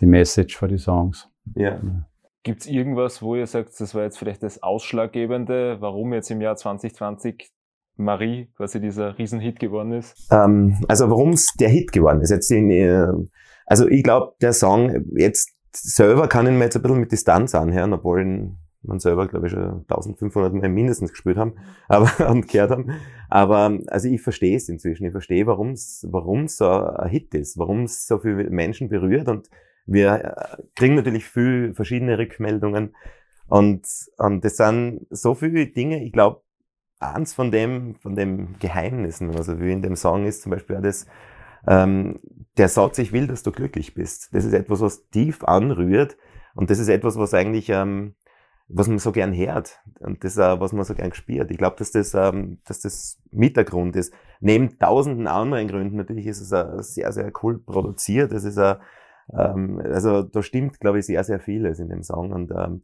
Die 0.00 0.06
Message 0.06 0.56
für 0.56 0.66
die 0.66 0.78
Songs. 0.78 1.30
Ja. 1.54 1.74
ja. 1.74 2.06
Gibt 2.42 2.62
es 2.62 2.66
irgendwas, 2.66 3.22
wo 3.22 3.36
ihr 3.36 3.46
sagt, 3.46 3.80
das 3.80 3.94
war 3.94 4.02
jetzt 4.02 4.18
vielleicht 4.18 4.42
das 4.42 4.60
Ausschlaggebende, 4.60 5.80
warum 5.80 6.12
jetzt 6.12 6.30
im 6.32 6.40
Jahr 6.40 6.56
2020 6.56 7.52
Marie 7.96 8.48
quasi 8.56 8.80
dieser 8.80 9.18
Riesenhit 9.18 9.60
geworden 9.60 9.92
ist? 9.92 10.28
Ähm, 10.30 10.84
also 10.88 11.10
warum 11.10 11.30
es 11.30 11.52
der 11.54 11.68
Hit 11.68 11.92
geworden 11.92 12.20
ist. 12.20 12.30
Jetzt 12.30 12.50
in, 12.50 12.70
äh, 12.70 13.08
also 13.66 13.88
ich 13.88 14.02
glaube, 14.02 14.34
der 14.40 14.52
Song 14.52 15.04
jetzt 15.16 15.50
selber 15.74 16.28
kann 16.28 16.46
ihn 16.46 16.58
mir 16.58 16.64
jetzt 16.64 16.76
ein 16.76 16.82
bisschen 16.82 17.00
mit 17.00 17.12
Distanz 17.12 17.54
anhören, 17.54 17.92
obwohl 17.92 18.20
ihn 18.20 18.58
man 18.82 18.98
selber, 18.98 19.28
glaube 19.28 19.46
ich, 19.46 19.52
schon 19.52 19.84
1500 19.88 20.52
Mal 20.54 20.68
mindestens 20.68 21.12
gespielt 21.12 21.36
haben 21.36 21.54
aber, 21.88 22.28
und 22.30 22.48
gehört 22.48 22.70
haben. 22.70 22.92
Aber 23.28 23.78
also 23.86 24.08
ich 24.08 24.20
verstehe 24.20 24.56
es 24.56 24.68
inzwischen. 24.68 25.04
Ich 25.06 25.12
verstehe, 25.12 25.46
warum 25.46 25.70
es 25.70 26.06
warum 26.10 26.48
so 26.48 26.68
ein 26.68 27.08
Hit 27.08 27.34
ist, 27.34 27.58
warum 27.58 27.84
es 27.84 28.06
so 28.06 28.18
viele 28.18 28.50
Menschen 28.50 28.88
berührt. 28.88 29.28
Und 29.28 29.48
wir 29.86 30.12
äh, 30.12 30.62
kriegen 30.74 30.96
natürlich 30.96 31.24
viel 31.24 31.74
verschiedene 31.74 32.18
Rückmeldungen. 32.18 32.94
Und, 33.46 33.86
und 34.16 34.44
das 34.44 34.56
sind 34.56 35.06
so 35.10 35.34
viele 35.34 35.66
Dinge, 35.66 36.02
ich 36.04 36.12
glaube, 36.12 36.42
eins 37.02 37.34
von 37.34 37.50
dem, 37.50 37.96
von 37.96 38.14
dem 38.14 38.58
Geheimnissen, 38.58 39.28
wenn 39.28 39.34
man 39.34 39.42
so 39.44 39.58
will, 39.58 39.70
in 39.70 39.82
dem 39.82 39.96
Song 39.96 40.26
ist 40.26 40.42
zum 40.42 40.50
Beispiel 40.50 40.76
auch 40.76 40.82
das, 40.82 41.06
ähm, 41.66 42.20
der 42.56 42.68
Satz, 42.68 42.98
ich 42.98 43.12
will, 43.12 43.26
dass 43.26 43.42
du 43.42 43.52
glücklich 43.52 43.94
bist. 43.94 44.34
Das 44.34 44.44
ist 44.44 44.52
etwas, 44.52 44.80
was 44.80 45.08
tief 45.10 45.44
anrührt 45.44 46.16
und 46.54 46.70
das 46.70 46.78
ist 46.78 46.88
etwas, 46.88 47.16
was 47.16 47.34
eigentlich, 47.34 47.68
ähm, 47.70 48.14
was 48.68 48.88
man 48.88 48.98
so 48.98 49.12
gern 49.12 49.34
hört 49.34 49.80
und 50.00 50.24
das, 50.24 50.36
äh, 50.38 50.60
was 50.60 50.72
man 50.72 50.84
so 50.84 50.94
gern 50.94 51.12
spürt. 51.12 51.50
Ich 51.50 51.58
glaube, 51.58 51.76
dass 51.78 51.92
das, 51.92 52.14
ähm, 52.14 52.58
dass 52.66 52.80
das 52.80 53.20
mit 53.30 53.56
der 53.56 53.64
Grund 53.64 53.96
ist. 53.96 54.12
Neben 54.40 54.78
tausenden 54.78 55.26
anderen 55.26 55.68
Gründen 55.68 55.96
natürlich 55.96 56.26
ist 56.26 56.40
es 56.40 56.52
äh, 56.52 56.82
sehr, 56.82 57.12
sehr 57.12 57.32
cool 57.42 57.58
produziert. 57.58 58.32
Es 58.32 58.44
ist 58.44 58.56
äh, 58.56 58.76
ähm, 59.32 59.80
also 59.84 60.22
da 60.22 60.42
stimmt, 60.42 60.80
glaube 60.80 60.98
ich, 60.98 61.06
sehr, 61.06 61.22
sehr 61.24 61.40
vieles 61.40 61.78
in 61.78 61.88
dem 61.88 62.02
Song 62.02 62.32
und 62.32 62.50
ähm, 62.50 62.82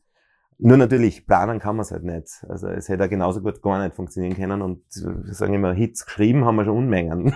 nur 0.61 0.77
natürlich, 0.77 1.25
planen 1.25 1.61
kann 1.61 1.77
man 1.77 1.83
es 1.83 1.93
halt 1.93 2.03
nicht. 2.03 2.45
Also 2.49 2.67
es 2.69 2.89
hätte 2.89 3.05
auch 3.05 3.09
genauso 3.09 3.41
gut 3.41 3.63
gar 3.63 3.81
nicht 3.83 3.95
funktionieren 3.95 4.35
können 4.35 4.61
und 4.61 4.83
wir 4.93 5.33
sagen 5.35 5.55
immer, 5.55 5.73
Hits 5.73 6.05
geschrieben 6.05 6.45
haben 6.45 6.57
wir 6.57 6.65
schon 6.65 6.77
Unmengen. 6.77 7.33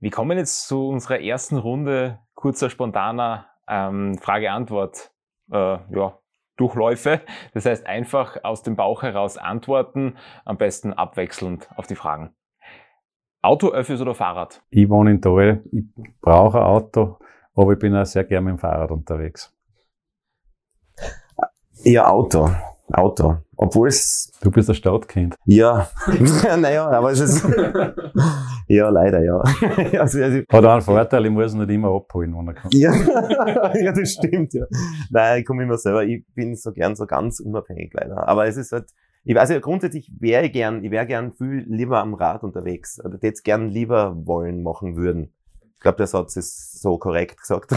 Wir 0.00 0.10
kommen 0.10 0.36
jetzt 0.36 0.66
zu 0.68 0.88
unserer 0.88 1.20
ersten 1.20 1.56
Runde 1.56 2.18
kurzer, 2.34 2.68
spontaner 2.68 3.46
ähm, 3.66 4.18
Frage-Antwort. 4.18 5.12
Äh, 5.50 5.78
ja, 5.94 6.18
Durchläufe. 6.58 7.22
Das 7.54 7.64
heißt, 7.64 7.86
einfach 7.86 8.36
aus 8.44 8.62
dem 8.62 8.76
Bauch 8.76 9.02
heraus 9.02 9.38
antworten, 9.38 10.16
am 10.44 10.58
besten 10.58 10.92
abwechselnd 10.92 11.70
auf 11.76 11.86
die 11.86 11.94
Fragen. 11.94 12.34
Auto, 13.40 13.70
Öffis 13.70 14.00
oder 14.02 14.14
Fahrrad? 14.14 14.62
Ich 14.68 14.90
wohne 14.90 15.10
in 15.10 15.22
Tal, 15.22 15.64
ich 15.72 15.84
brauche 16.20 16.58
ein 16.58 16.64
Auto 16.64 17.18
aber 17.54 17.72
ich 17.72 17.78
bin 17.78 17.94
auch 17.94 18.06
sehr 18.06 18.24
gerne 18.24 18.46
mit 18.46 18.56
dem 18.56 18.58
Fahrrad 18.58 18.90
unterwegs. 18.90 19.52
Ja, 21.82 22.08
Auto. 22.08 22.50
Auto. 22.92 23.38
Obwohl 23.56 23.88
es. 23.88 24.32
Du 24.42 24.50
bist 24.50 24.68
ein 24.68 24.74
Stadtkind. 24.74 25.36
Ja. 25.46 25.88
naja, 26.58 26.88
aber 26.88 27.12
es 27.12 27.20
ist. 27.20 27.44
ja, 28.68 28.88
leider, 28.88 29.24
ja. 29.24 29.38
also, 30.00 30.22
also, 30.22 30.38
Hat 30.50 30.64
auch 30.64 30.72
einen 30.72 30.82
Vorteil, 30.82 31.24
ich 31.24 31.30
muss 31.30 31.54
nicht 31.54 31.70
immer 31.70 31.94
abholen, 31.94 32.34
wenn 32.36 32.48
er 32.48 32.54
kommt. 32.54 32.74
ja. 32.74 32.92
ja, 32.94 33.92
das 33.92 34.12
stimmt, 34.12 34.54
ja. 34.54 34.64
Nein, 35.10 35.40
ich 35.40 35.46
komme 35.46 35.62
immer 35.62 35.78
selber. 35.78 36.04
Ich 36.04 36.24
bin 36.34 36.56
so 36.56 36.72
gern 36.72 36.94
so 36.94 37.06
ganz 37.06 37.40
unabhängig, 37.40 37.92
leider. 37.94 38.28
Aber 38.28 38.46
es 38.46 38.56
ist 38.56 38.72
halt. 38.72 38.90
Ich 39.26 39.34
weiß 39.34 39.48
ja, 39.48 39.58
grundsätzlich 39.58 40.12
wäre 40.20 40.44
ich 40.44 40.52
gern, 40.52 40.84
ich 40.84 40.90
wäre 40.90 41.06
gern 41.06 41.32
viel 41.32 41.64
lieber 41.66 42.00
am 42.00 42.12
Rad 42.12 42.42
unterwegs. 42.42 43.00
Oder 43.02 43.14
hätte 43.14 43.28
es 43.28 43.42
gern 43.42 43.70
lieber 43.70 44.14
wollen 44.26 44.62
machen 44.62 44.96
würden 44.96 45.32
glaube, 45.80 45.96
der 45.96 46.06
Satz 46.06 46.36
ist 46.36 46.80
so 46.80 46.98
korrekt 46.98 47.40
gesagt. 47.40 47.72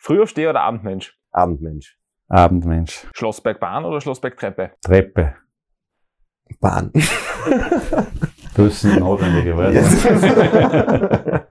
Frühaufsteher 0.00 0.50
oder 0.50 0.60
Abendmensch? 0.62 1.16
Abendmensch. 1.32 1.98
Abendmensch. 2.28 3.06
Schlossbergbahn 3.14 3.84
oder 3.84 4.00
Schlossbergtreppe? 4.00 4.72
Treppe. 4.84 5.34
Bahn. 6.60 6.92
Das 8.54 8.84
ist 8.84 8.84
notwendigerweise. 8.84 11.46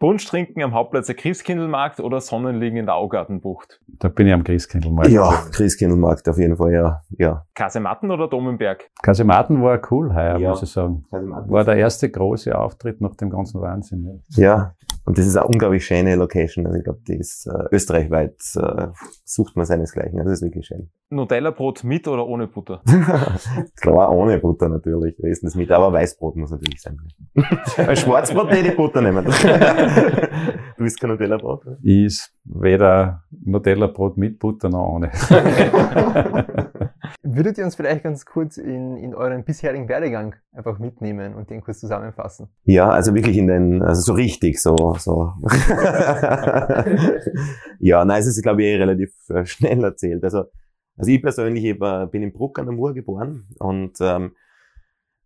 Punsch 0.00 0.24
trinken 0.24 0.62
am 0.62 0.72
Hauptplatz 0.72 1.08
der 1.08 1.14
Christkindlmarkt 1.14 2.00
oder 2.00 2.22
Sonnenliegen 2.22 2.78
in 2.78 2.86
der 2.86 2.94
Augartenbucht? 2.94 3.82
Da 3.86 4.08
bin 4.08 4.26
ich 4.26 4.32
am 4.32 4.42
Christkindlmarkt. 4.42 5.10
Ja, 5.10 5.30
Christkindlmarkt 5.52 6.26
auf 6.26 6.38
jeden 6.38 6.56
Fall, 6.56 6.72
ja. 6.72 7.02
ja. 7.18 7.44
Kasematten 7.54 8.10
oder 8.10 8.26
Domenberg? 8.26 8.88
Kasematten 9.02 9.62
war 9.62 9.78
cool 9.90 10.14
heuer, 10.14 10.38
ja. 10.38 10.48
muss 10.48 10.62
ich 10.62 10.70
sagen. 10.70 11.04
War 11.10 11.64
der 11.64 11.76
erste 11.76 12.10
große 12.10 12.58
Auftritt 12.58 13.02
nach 13.02 13.14
dem 13.16 13.28
ganzen 13.28 13.60
Wahnsinn. 13.60 14.22
Ja, 14.30 14.42
ja. 14.42 14.74
und 15.04 15.18
das 15.18 15.26
ist 15.26 15.36
eine 15.36 15.46
unglaublich 15.46 15.84
schöne 15.84 16.16
Location. 16.16 16.66
Also 16.66 16.78
ich 16.78 16.84
glaube, 16.84 17.00
die 17.06 17.16
ist 17.16 17.46
äh, 17.46 17.64
österreichweit, 17.70 18.40
äh, 18.56 18.86
sucht 19.24 19.54
man 19.56 19.66
seinesgleichen. 19.66 20.18
Also 20.18 20.30
das 20.30 20.40
ist 20.40 20.46
wirklich 20.46 20.66
schön. 20.66 20.90
Nutella-Brot 21.10 21.82
mit 21.82 22.06
oder 22.06 22.24
ohne 22.24 22.46
Butter? 22.46 22.82
Klar, 23.80 24.12
ohne 24.12 24.38
Butter 24.38 24.68
natürlich. 24.68 25.16
Wir 25.18 25.30
essen 25.30 25.46
das 25.46 25.56
mit, 25.56 25.70
aber 25.72 25.92
Weißbrot 25.92 26.36
muss 26.36 26.52
natürlich 26.52 26.80
sein. 26.80 26.98
Ein 27.76 27.96
Schwarzbrot 27.96 28.50
hätte 28.50 28.68
ich 28.68 28.76
Butter 28.76 29.02
nehmen. 29.02 29.26
du 30.78 30.84
isst 30.84 31.00
kein 31.00 31.10
Nutella-Brot? 31.10 31.64
Ich 31.82 32.06
is 32.06 32.34
weder 32.44 33.24
Nutella-Brot 33.30 34.16
mit 34.16 34.38
Butter 34.38 34.68
noch 34.68 34.94
ohne. 34.94 35.10
Würdet 37.22 37.58
ihr 37.58 37.64
uns 37.64 37.74
vielleicht 37.76 38.02
ganz 38.02 38.24
kurz 38.24 38.56
in, 38.56 38.96
in 38.96 39.14
euren 39.14 39.44
bisherigen 39.44 39.88
Werdegang 39.88 40.34
einfach 40.52 40.78
mitnehmen 40.78 41.34
und 41.34 41.50
den 41.50 41.60
kurz 41.60 41.80
zusammenfassen? 41.80 42.48
Ja, 42.64 42.88
also 42.88 43.14
wirklich 43.14 43.36
in 43.36 43.46
den, 43.46 43.82
also 43.82 44.00
so 44.00 44.12
richtig, 44.14 44.60
so, 44.60 44.94
so. 44.98 45.32
ja, 47.78 48.04
nein, 48.04 48.20
es 48.20 48.26
ist, 48.26 48.42
glaube 48.42 48.62
ich, 48.62 48.68
eh 48.68 48.76
relativ 48.76 49.12
äh, 49.28 49.44
schnell 49.44 49.84
erzählt. 49.84 50.24
Also, 50.24 50.44
also 50.96 51.10
ich 51.10 51.22
persönlich 51.22 51.64
ich, 51.64 51.78
bin 51.78 52.22
in 52.22 52.32
Bruck 52.32 52.58
an 52.58 52.66
der 52.66 52.74
Mur 52.74 52.94
geboren 52.94 53.48
und 53.58 53.98
ähm, 54.00 54.32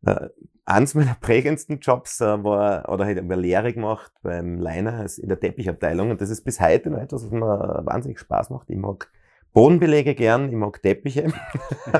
äh, 0.04 0.28
eins 0.66 0.94
meiner 0.94 1.14
prägendsten 1.20 1.80
Jobs 1.80 2.20
äh, 2.20 2.44
war, 2.44 2.88
oder 2.88 3.04
halt 3.04 3.18
eine 3.18 3.36
Lehre 3.36 3.72
gemacht 3.72 4.12
beim 4.22 4.58
Leiner 4.58 5.06
in 5.18 5.28
der 5.28 5.40
Teppichabteilung 5.40 6.10
und 6.10 6.20
das 6.20 6.30
ist 6.30 6.44
bis 6.44 6.60
heute 6.60 6.90
noch 6.90 7.00
etwas, 7.00 7.24
was 7.24 7.30
mir 7.30 7.82
wahnsinnig 7.84 8.18
Spaß 8.18 8.50
macht. 8.50 8.70
Ich 8.70 8.76
mag 8.76 9.10
Bodenbelege 9.52 10.14
gern, 10.14 10.48
ich 10.48 10.56
mag 10.56 10.82
Teppiche. 10.82 11.32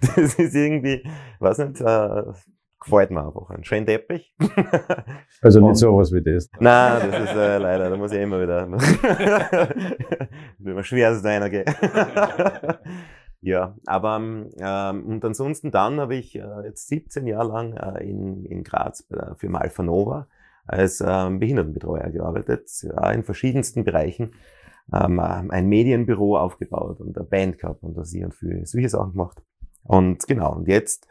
das 0.00 0.34
ist 0.34 0.54
irgendwie, 0.54 1.02
weiß 1.40 1.58
nicht, 1.58 1.80
äh, 1.80 2.22
gefällt 2.78 3.10
mir 3.10 3.26
einfach. 3.26 3.50
Ein 3.50 3.64
schöner 3.64 3.86
Teppich. 3.86 4.34
Also 5.40 5.58
nicht 5.58 5.76
sowas 5.76 6.12
wie 6.12 6.22
das. 6.22 6.48
Nein, 6.60 7.10
das 7.10 7.24
ist 7.24 7.34
äh, 7.34 7.58
leider, 7.58 7.90
da 7.90 7.96
muss 7.96 8.12
ich 8.12 8.20
immer 8.20 8.40
wieder. 8.40 8.70
Wird 8.70 10.76
mir 10.76 10.84
schwer, 10.84 11.10
dass 11.10 11.18
es 11.18 11.24
einer 11.24 11.50
geht. 11.50 11.66
Ja, 13.42 13.76
aber 13.86 14.16
ähm, 14.18 15.06
und 15.06 15.24
ansonsten 15.24 15.70
dann 15.70 16.00
habe 16.00 16.14
ich 16.14 16.36
äh, 16.36 16.64
jetzt 16.64 16.88
17 16.88 17.26
Jahre 17.26 17.48
lang 17.48 17.76
äh, 17.76 18.08
in, 18.08 18.44
in 18.44 18.62
Graz 18.62 19.02
bei 19.02 19.16
der 19.16 19.34
Firma 19.34 19.58
Alpha 19.58 19.82
Nova 19.82 20.28
als 20.64 21.02
ähm, 21.04 21.40
Behindertenbetreuer 21.40 22.10
gearbeitet, 22.10 22.70
in 23.12 23.24
verschiedensten 23.24 23.82
Bereichen. 23.82 24.30
Ähm, 24.92 25.18
ein 25.18 25.66
Medienbüro 25.68 26.38
aufgebaut 26.38 27.00
und 27.00 27.18
eine 27.18 27.26
Band 27.26 27.58
gehabt 27.58 27.82
und 27.82 27.96
das 27.96 28.14
ich 28.14 28.24
und 28.24 28.32
für 28.32 28.64
solche 28.64 28.88
Sachen 28.88 29.12
gemacht. 29.12 29.42
Und 29.82 30.26
genau, 30.28 30.54
und 30.54 30.68
jetzt 30.68 31.08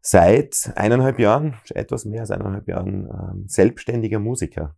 seit 0.00 0.72
eineinhalb 0.76 1.18
Jahren, 1.18 1.56
etwas 1.74 2.04
mehr 2.04 2.20
als 2.20 2.30
eineinhalb 2.30 2.68
Jahren, 2.68 3.06
ähm, 3.06 3.44
selbstständiger 3.48 4.18
Musiker. 4.18 4.76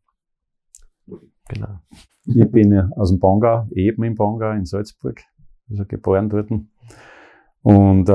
Genau. 1.48 1.80
Ich 2.24 2.50
bin 2.50 2.92
aus 2.96 3.10
dem 3.10 3.18
Bongau, 3.18 3.66
eben 3.72 4.02
im 4.04 4.14
Bongau 4.14 4.52
in 4.52 4.64
Salzburg, 4.64 5.20
also 5.70 5.84
geboren 5.84 6.28
dort. 6.28 6.50
Und 7.62 8.08
äh, 8.08 8.12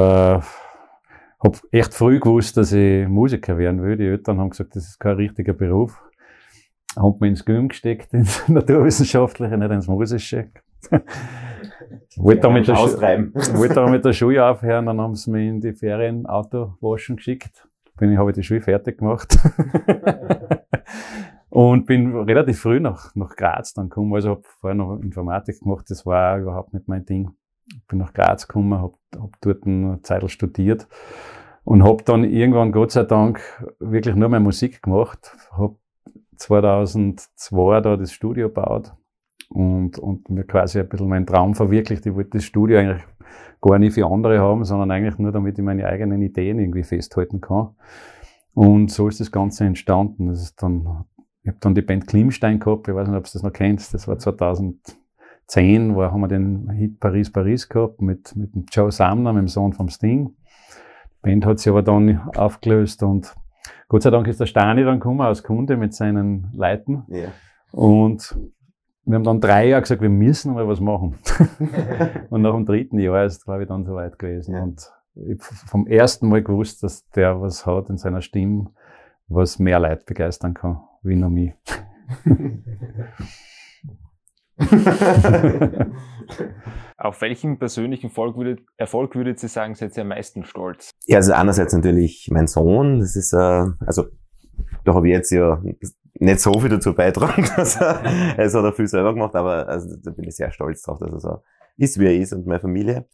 habe 1.40 1.58
echt 1.72 1.94
früh 1.94 2.20
gewusst, 2.20 2.58
dass 2.58 2.72
ich 2.74 3.08
Musiker 3.08 3.58
werden 3.58 3.82
will. 3.82 3.98
Die 3.98 4.06
Eltern 4.08 4.40
haben 4.40 4.50
gesagt, 4.50 4.76
das 4.76 4.88
ist 4.88 5.00
kein 5.00 5.16
richtiger 5.16 5.54
Beruf. 5.54 6.02
Haben 6.96 7.18
mich 7.20 7.30
ins 7.30 7.46
Gym 7.46 7.68
gesteckt, 7.70 8.14
ins 8.14 8.48
Naturwissenschaftliche, 8.48 9.58
nicht 9.58 9.72
ins 9.72 9.88
Musische. 9.88 10.50
wollte 12.18 12.42
da 12.42 12.50
mit 12.50 12.68
der, 12.68 12.76
Schu- 12.76 13.02
wollte 13.58 13.74
da 13.76 13.88
mit 13.88 14.04
der 14.06 14.14
Schule 14.14 14.46
aufhören, 14.46 14.86
dann 14.88 15.00
haben 15.00 15.16
sie 15.16 15.32
mich 15.32 15.48
in 15.48 15.62
die 15.62 15.74
Ferien 15.74 16.26
Auto 16.26 16.76
waschen 16.82 17.16
geschickt. 17.18 17.68
Bin 17.98 18.12
ich, 18.12 18.18
habe 18.18 18.32
ich 18.32 18.36
die 18.36 18.44
Schule 18.44 18.62
fertig 18.62 19.00
gemacht. 19.00 19.38
und 21.50 21.86
bin 21.86 22.16
relativ 22.16 22.60
früh 22.62 22.80
nach, 22.80 23.16
nach 23.16 23.36
Graz 23.36 23.74
dann 23.74 23.90
gekommen. 23.90 24.14
Also 24.14 24.30
habe 24.32 24.42
vorher 24.60 24.76
noch 24.76 25.00
Informatik 25.02 25.60
gemacht, 25.62 25.86
das 25.90 26.06
war 26.06 26.38
überhaupt 26.38 26.74
nicht 26.74 26.88
mein 26.88 27.06
Ding. 27.06 27.32
Bin 27.88 28.00
nach 28.00 28.14
Graz 28.14 28.48
gekommen, 28.48 28.74
habe 28.80 28.96
hab 29.18 29.40
dort 29.42 29.66
eine 29.66 30.02
Zeit 30.02 30.30
studiert 30.32 30.88
und 31.64 31.84
habe 31.84 32.04
dann 32.04 32.24
irgendwann, 32.24 32.72
Gott 32.72 32.92
sei 32.92 33.04
Dank, 33.04 33.42
wirklich 33.80 34.16
nur 34.16 34.30
mehr 34.30 34.40
Musik 34.40 34.82
gemacht. 34.82 35.36
Habe 35.52 35.76
2002 36.38 37.82
da 37.82 37.98
das 37.98 38.14
Studio 38.14 38.48
gebaut 38.48 38.94
und, 39.50 40.00
und 40.00 40.30
mir 40.30 40.44
quasi 40.44 40.80
ein 40.80 40.88
bisschen 40.88 41.10
meinen 41.10 41.26
Traum 41.26 41.56
verwirklicht. 41.56 42.06
Ich 42.06 42.16
wollte 42.16 42.38
das 42.38 42.46
Studio 42.46 42.80
eigentlich 42.80 43.04
gar 43.62 43.80
nicht 43.80 43.94
für 43.94 44.06
andere 44.06 44.40
haben, 44.40 44.64
sondern 44.64 44.92
eigentlich 44.92 45.18
nur, 45.18 45.32
damit 45.32 45.58
ich 45.58 45.66
meine 45.66 45.86
eigenen 45.86 46.22
Ideen 46.22 46.60
irgendwie 46.60 46.84
festhalten 46.84 47.42
kann. 47.42 47.76
Und 48.54 48.90
so 48.90 49.08
ist 49.08 49.20
das 49.20 49.32
Ganze 49.32 49.66
entstanden. 49.66 50.28
Das 50.28 50.42
ist 50.42 50.62
dann, 50.62 51.06
ich 51.42 51.50
habe 51.50 51.58
dann 51.60 51.76
die 51.76 51.82
Band 51.82 52.08
Klimstein 52.08 52.60
gehabt, 52.60 52.88
ich 52.88 52.96
weiß 52.96 53.08
nicht, 53.08 53.18
ob 53.18 53.26
du 53.26 53.32
das 53.34 53.44
noch 53.44 53.54
kennst, 53.54 53.94
das 53.94 54.08
war 54.08 54.18
2010, 55.48 55.96
wo 55.96 56.04
haben 56.04 56.22
wir 56.22 56.28
den 56.28 56.70
Hit 56.72 57.00
Paris 57.00 57.32
Paris 57.32 57.70
gehabt 57.70 58.02
mit, 58.02 58.36
mit 58.36 58.54
dem 58.54 58.66
Joe 58.70 58.92
Sumner, 58.92 59.34
mit 59.34 59.42
dem 59.42 59.48
Sohn 59.48 59.74
vom 59.74 59.90
Sting. 59.90 60.36
Die 61.18 61.30
Band 61.30 61.46
hat 61.46 61.60
sich 61.60 61.70
aber 61.70 61.84
dann 61.84 62.30
aufgelöst 62.36 63.02
und 63.04 63.34
Gott 63.88 64.04
sei 64.04 64.10
Dank 64.10 64.28
ist 64.28 64.40
der 64.40 64.46
Stani 64.46 64.84
dann 64.84 65.00
gekommen 65.00 65.22
als 65.22 65.44
Kunde 65.44 65.78
mit 65.78 65.94
seinen 65.94 66.52
Leuten. 66.54 67.04
Ja. 67.08 67.30
Und 67.72 68.38
wir 69.06 69.16
haben 69.16 69.24
dann 69.24 69.40
drei 69.40 69.70
Jahre 69.70 69.82
gesagt, 69.82 70.02
wir 70.02 70.10
müssen 70.10 70.54
mal 70.54 70.68
was 70.68 70.82
machen. 70.82 71.16
und 72.30 72.42
nach 72.42 72.54
dem 72.54 72.66
dritten 72.66 73.00
Jahr 73.00 73.24
ist, 73.24 73.46
glaube 73.46 73.64
ich, 73.64 73.70
dann 73.70 73.86
so 73.86 73.96
weit 73.96 74.20
gewesen. 74.20 74.54
Ja. 74.54 74.64
Und 74.64 74.92
ich 75.16 75.42
vom 75.42 75.88
ersten 75.88 76.28
Mal 76.28 76.44
gewusst, 76.44 76.84
dass 76.84 77.10
der 77.12 77.42
was 77.42 77.66
hat 77.66 77.90
in 77.90 77.98
seiner 77.98 78.22
Stimme, 78.22 78.72
was 79.30 79.60
mehr 79.60 79.80
Leute 79.80 80.04
begeistern 80.06 80.54
kann, 80.54 80.82
wie 81.02 81.16
nur 81.16 81.30
mich. 81.30 81.54
Auf 86.98 87.22
welchen 87.22 87.60
persönlichen 87.60 88.08
Erfolg 88.08 88.36
würdet, 88.38 88.62
Erfolg 88.78 89.14
würdet 89.16 89.42
ihr 89.44 89.50
sagen, 89.50 89.76
seid 89.76 89.96
ihr 89.96 90.02
am 90.02 90.08
meisten 90.10 90.44
stolz? 90.46 90.90
Ja, 91.06 91.18
also 91.18 91.34
einerseits 91.34 91.74
natürlich 91.74 92.30
mein 92.32 92.48
Sohn, 92.48 93.00
das 93.00 93.16
ist, 93.16 93.34
äh, 93.34 93.66
also 93.86 94.06
da 94.84 94.96
habe 94.96 95.08
ich 95.08 95.14
jetzt 95.14 95.30
ja 95.32 95.62
nicht 96.16 96.40
so 96.40 96.60
viel 96.60 96.70
dazu 96.70 96.96
beitragen, 96.96 97.48
dass 97.56 97.80
er, 97.80 98.02
es 98.38 98.54
hat 98.56 98.64
er 98.64 98.74
viel 98.74 98.88
selber 98.88 99.14
gemacht, 99.14 99.36
aber 99.36 99.68
also, 99.68 99.96
da 100.04 100.12
bin 100.12 100.26
ich 100.26 100.36
sehr 100.36 100.52
stolz 100.52 100.82
drauf, 100.82 100.98
dass 101.00 101.12
er 101.12 101.20
so 101.20 101.44
ist, 101.78 102.00
wie 102.00 102.06
er 102.06 102.16
ist 102.16 102.34
und 102.34 102.48
meine 102.48 102.60
Familie. 102.60 103.08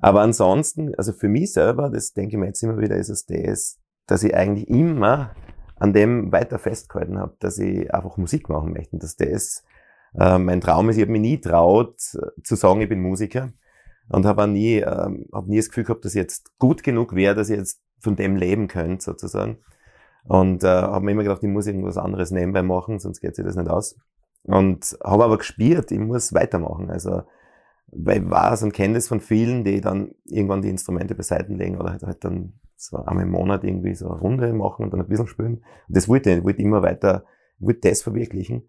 Aber 0.00 0.22
ansonsten, 0.22 0.94
also 0.94 1.12
für 1.12 1.28
mich 1.28 1.52
selber, 1.52 1.90
das 1.90 2.12
denke 2.12 2.36
ich 2.36 2.38
mir 2.38 2.46
jetzt 2.46 2.62
immer 2.62 2.78
wieder, 2.78 2.96
ist 2.96 3.10
es 3.10 3.26
das, 3.26 3.78
dass 4.06 4.22
ich 4.22 4.34
eigentlich 4.34 4.68
immer 4.68 5.34
an 5.76 5.92
dem 5.92 6.32
weiter 6.32 6.58
festgehalten 6.58 7.18
habe, 7.18 7.36
dass 7.40 7.58
ich 7.58 7.92
einfach 7.92 8.16
Musik 8.16 8.48
machen 8.48 8.72
möchte 8.72 8.96
und 8.96 9.02
dass 9.02 9.16
das 9.16 9.64
äh, 10.18 10.38
mein 10.38 10.60
Traum 10.60 10.88
ist. 10.88 10.96
Ich 10.96 11.02
habe 11.02 11.12
mich 11.12 11.20
nie 11.20 11.40
traut 11.40 11.98
zu 11.98 12.56
sagen, 12.56 12.80
ich 12.80 12.88
bin 12.88 13.00
Musiker 13.00 13.52
und 14.08 14.24
habe 14.26 14.46
nie, 14.48 14.76
ähm, 14.76 15.26
hab 15.32 15.46
nie 15.46 15.56
das 15.58 15.68
Gefühl 15.68 15.84
gehabt, 15.84 16.04
dass 16.04 16.14
ich 16.14 16.20
jetzt 16.20 16.58
gut 16.58 16.82
genug 16.82 17.14
wäre, 17.14 17.34
dass 17.34 17.50
ich 17.50 17.58
jetzt 17.58 17.82
von 18.00 18.16
dem 18.16 18.36
leben 18.36 18.68
könnte, 18.68 19.04
sozusagen. 19.04 19.58
Und 20.24 20.62
äh, 20.62 20.68
habe 20.68 21.04
mir 21.04 21.12
immer 21.12 21.22
gedacht, 21.22 21.42
ich 21.42 21.48
muss 21.48 21.66
irgendwas 21.66 21.96
anderes 21.96 22.30
nebenbei 22.30 22.62
machen, 22.62 22.98
sonst 22.98 23.20
geht 23.20 23.36
sich 23.36 23.44
das 23.44 23.56
nicht 23.56 23.68
aus. 23.68 23.96
Und 24.42 24.96
habe 25.02 25.24
aber 25.24 25.38
gespürt, 25.38 25.90
ich 25.90 25.98
muss 25.98 26.32
weitermachen. 26.32 26.90
Also, 26.90 27.22
weil 27.88 28.22
ich 28.22 28.30
weiß 28.30 28.62
und 28.62 28.72
kenne 28.72 28.94
das 28.94 29.08
von 29.08 29.20
vielen, 29.20 29.64
die 29.64 29.80
dann 29.80 30.14
irgendwann 30.24 30.62
die 30.62 30.68
Instrumente 30.68 31.14
beiseite 31.14 31.52
legen 31.52 31.78
oder 31.78 31.92
halt, 31.92 32.02
halt 32.02 32.24
dann 32.24 32.54
so 32.76 32.98
einmal 32.98 33.24
im 33.24 33.30
Monat 33.30 33.64
irgendwie 33.64 33.94
so 33.94 34.08
eine 34.08 34.20
Runde 34.20 34.52
machen 34.52 34.84
und 34.84 34.92
dann 34.92 35.00
ein 35.00 35.08
bisschen 35.08 35.26
spielen. 35.26 35.54
Und 35.88 35.96
das 35.96 36.08
wollte 36.08 36.30
ich, 36.30 36.38
ich 36.38 36.44
wollte 36.44 36.62
immer 36.62 36.82
weiter, 36.82 37.24
ich 37.58 37.66
wollte 37.66 37.88
das 37.88 38.02
verwirklichen. 38.02 38.68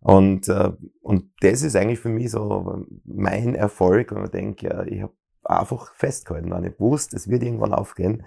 Und, 0.00 0.48
äh, 0.48 0.72
und 1.00 1.30
das 1.40 1.62
ist 1.62 1.76
eigentlich 1.76 2.00
für 2.00 2.08
mich 2.08 2.30
so 2.30 2.84
mein 3.04 3.54
Erfolg, 3.54 4.12
wenn 4.12 4.22
man 4.22 4.30
denkt, 4.30 4.62
ja, 4.62 4.84
ich 4.84 5.02
habe 5.02 5.14
einfach 5.44 5.94
festgehalten 5.94 6.52
an. 6.52 6.64
Ich 6.64 6.78
wusste, 6.78 7.16
es 7.16 7.28
wird 7.28 7.42
irgendwann 7.42 7.74
aufgehen. 7.74 8.24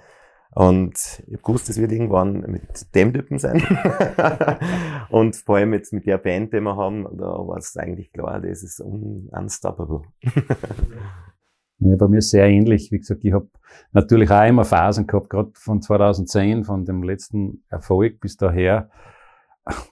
Und 0.51 1.23
ich 1.27 1.35
hab 1.35 1.43
gewusst, 1.43 1.69
es 1.69 1.79
wird 1.79 1.91
irgendwann 1.91 2.41
mit 2.41 2.95
dem 2.95 3.13
Typen 3.13 3.37
sein. 3.37 3.61
und 5.09 5.35
vor 5.35 5.57
allem 5.57 5.73
jetzt 5.73 5.93
mit 5.93 6.07
der 6.07 6.17
Band, 6.17 6.53
die 6.53 6.59
wir 6.59 6.75
haben, 6.75 7.03
da 7.17 7.25
war 7.25 7.57
es 7.57 7.77
eigentlich 7.77 8.11
klar, 8.11 8.41
das 8.41 8.63
ist 8.63 8.81
un 8.81 9.29
unstoppable. 9.31 10.01
Ja, 11.81 11.95
bei 11.95 12.09
mir 12.09 12.21
sehr 12.21 12.45
ähnlich. 12.45 12.91
Wie 12.91 12.97
gesagt, 12.97 13.23
ich 13.23 13.31
habe 13.31 13.49
natürlich 13.93 14.29
auch 14.29 14.45
immer 14.45 14.65
Phasen 14.65 15.07
gehabt, 15.07 15.29
gerade 15.29 15.51
von 15.53 15.81
2010, 15.81 16.65
von 16.65 16.83
dem 16.83 17.03
letzten 17.03 17.63
Erfolg 17.69 18.19
bis 18.19 18.35
daher. 18.35 18.89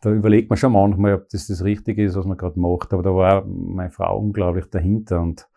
Da 0.02 0.12
überlegt 0.12 0.50
man 0.50 0.58
schon 0.58 0.72
manchmal, 0.74 1.14
ob 1.14 1.30
das 1.30 1.48
das 1.48 1.64
Richtige 1.64 2.04
ist, 2.04 2.16
was 2.16 2.26
man 2.26 2.38
gerade 2.38 2.60
macht. 2.60 2.94
Aber 2.94 3.04
da 3.04 3.14
war 3.14 3.46
meine 3.46 3.92
Frau 3.92 4.18
unglaublich 4.18 4.66
dahinter. 4.72 5.22
Und, 5.22 5.48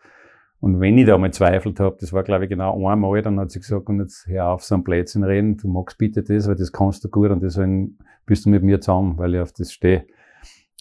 und 0.59 0.79
wenn 0.79 0.97
ich 0.97 1.07
da 1.07 1.17
mal 1.17 1.33
zweifelt 1.33 1.79
habe, 1.79 1.97
das 1.99 2.13
war, 2.13 2.23
glaube 2.23 2.45
ich, 2.45 2.49
genau 2.49 2.87
einmal, 2.87 3.21
dann 3.21 3.39
hat 3.39 3.51
sie 3.51 3.59
gesagt, 3.59 3.89
und 3.89 3.99
jetzt 3.99 4.27
hör 4.27 4.49
auf, 4.49 4.63
so 4.63 4.75
ein 4.75 4.83
Blödsinn 4.83 5.23
reden, 5.23 5.57
du 5.57 5.67
magst 5.67 5.97
bitte 5.97 6.21
das, 6.21 6.47
weil 6.47 6.55
das 6.55 6.71
kannst 6.71 7.03
du 7.03 7.09
gut 7.09 7.31
und 7.31 7.41
deswegen 7.41 7.97
bist 8.25 8.45
du 8.45 8.49
mit 8.49 8.63
mir 8.63 8.79
zusammen, 8.79 9.17
weil 9.17 9.33
ich 9.35 9.41
auf 9.41 9.53
das 9.53 9.73
stehe. 9.73 10.05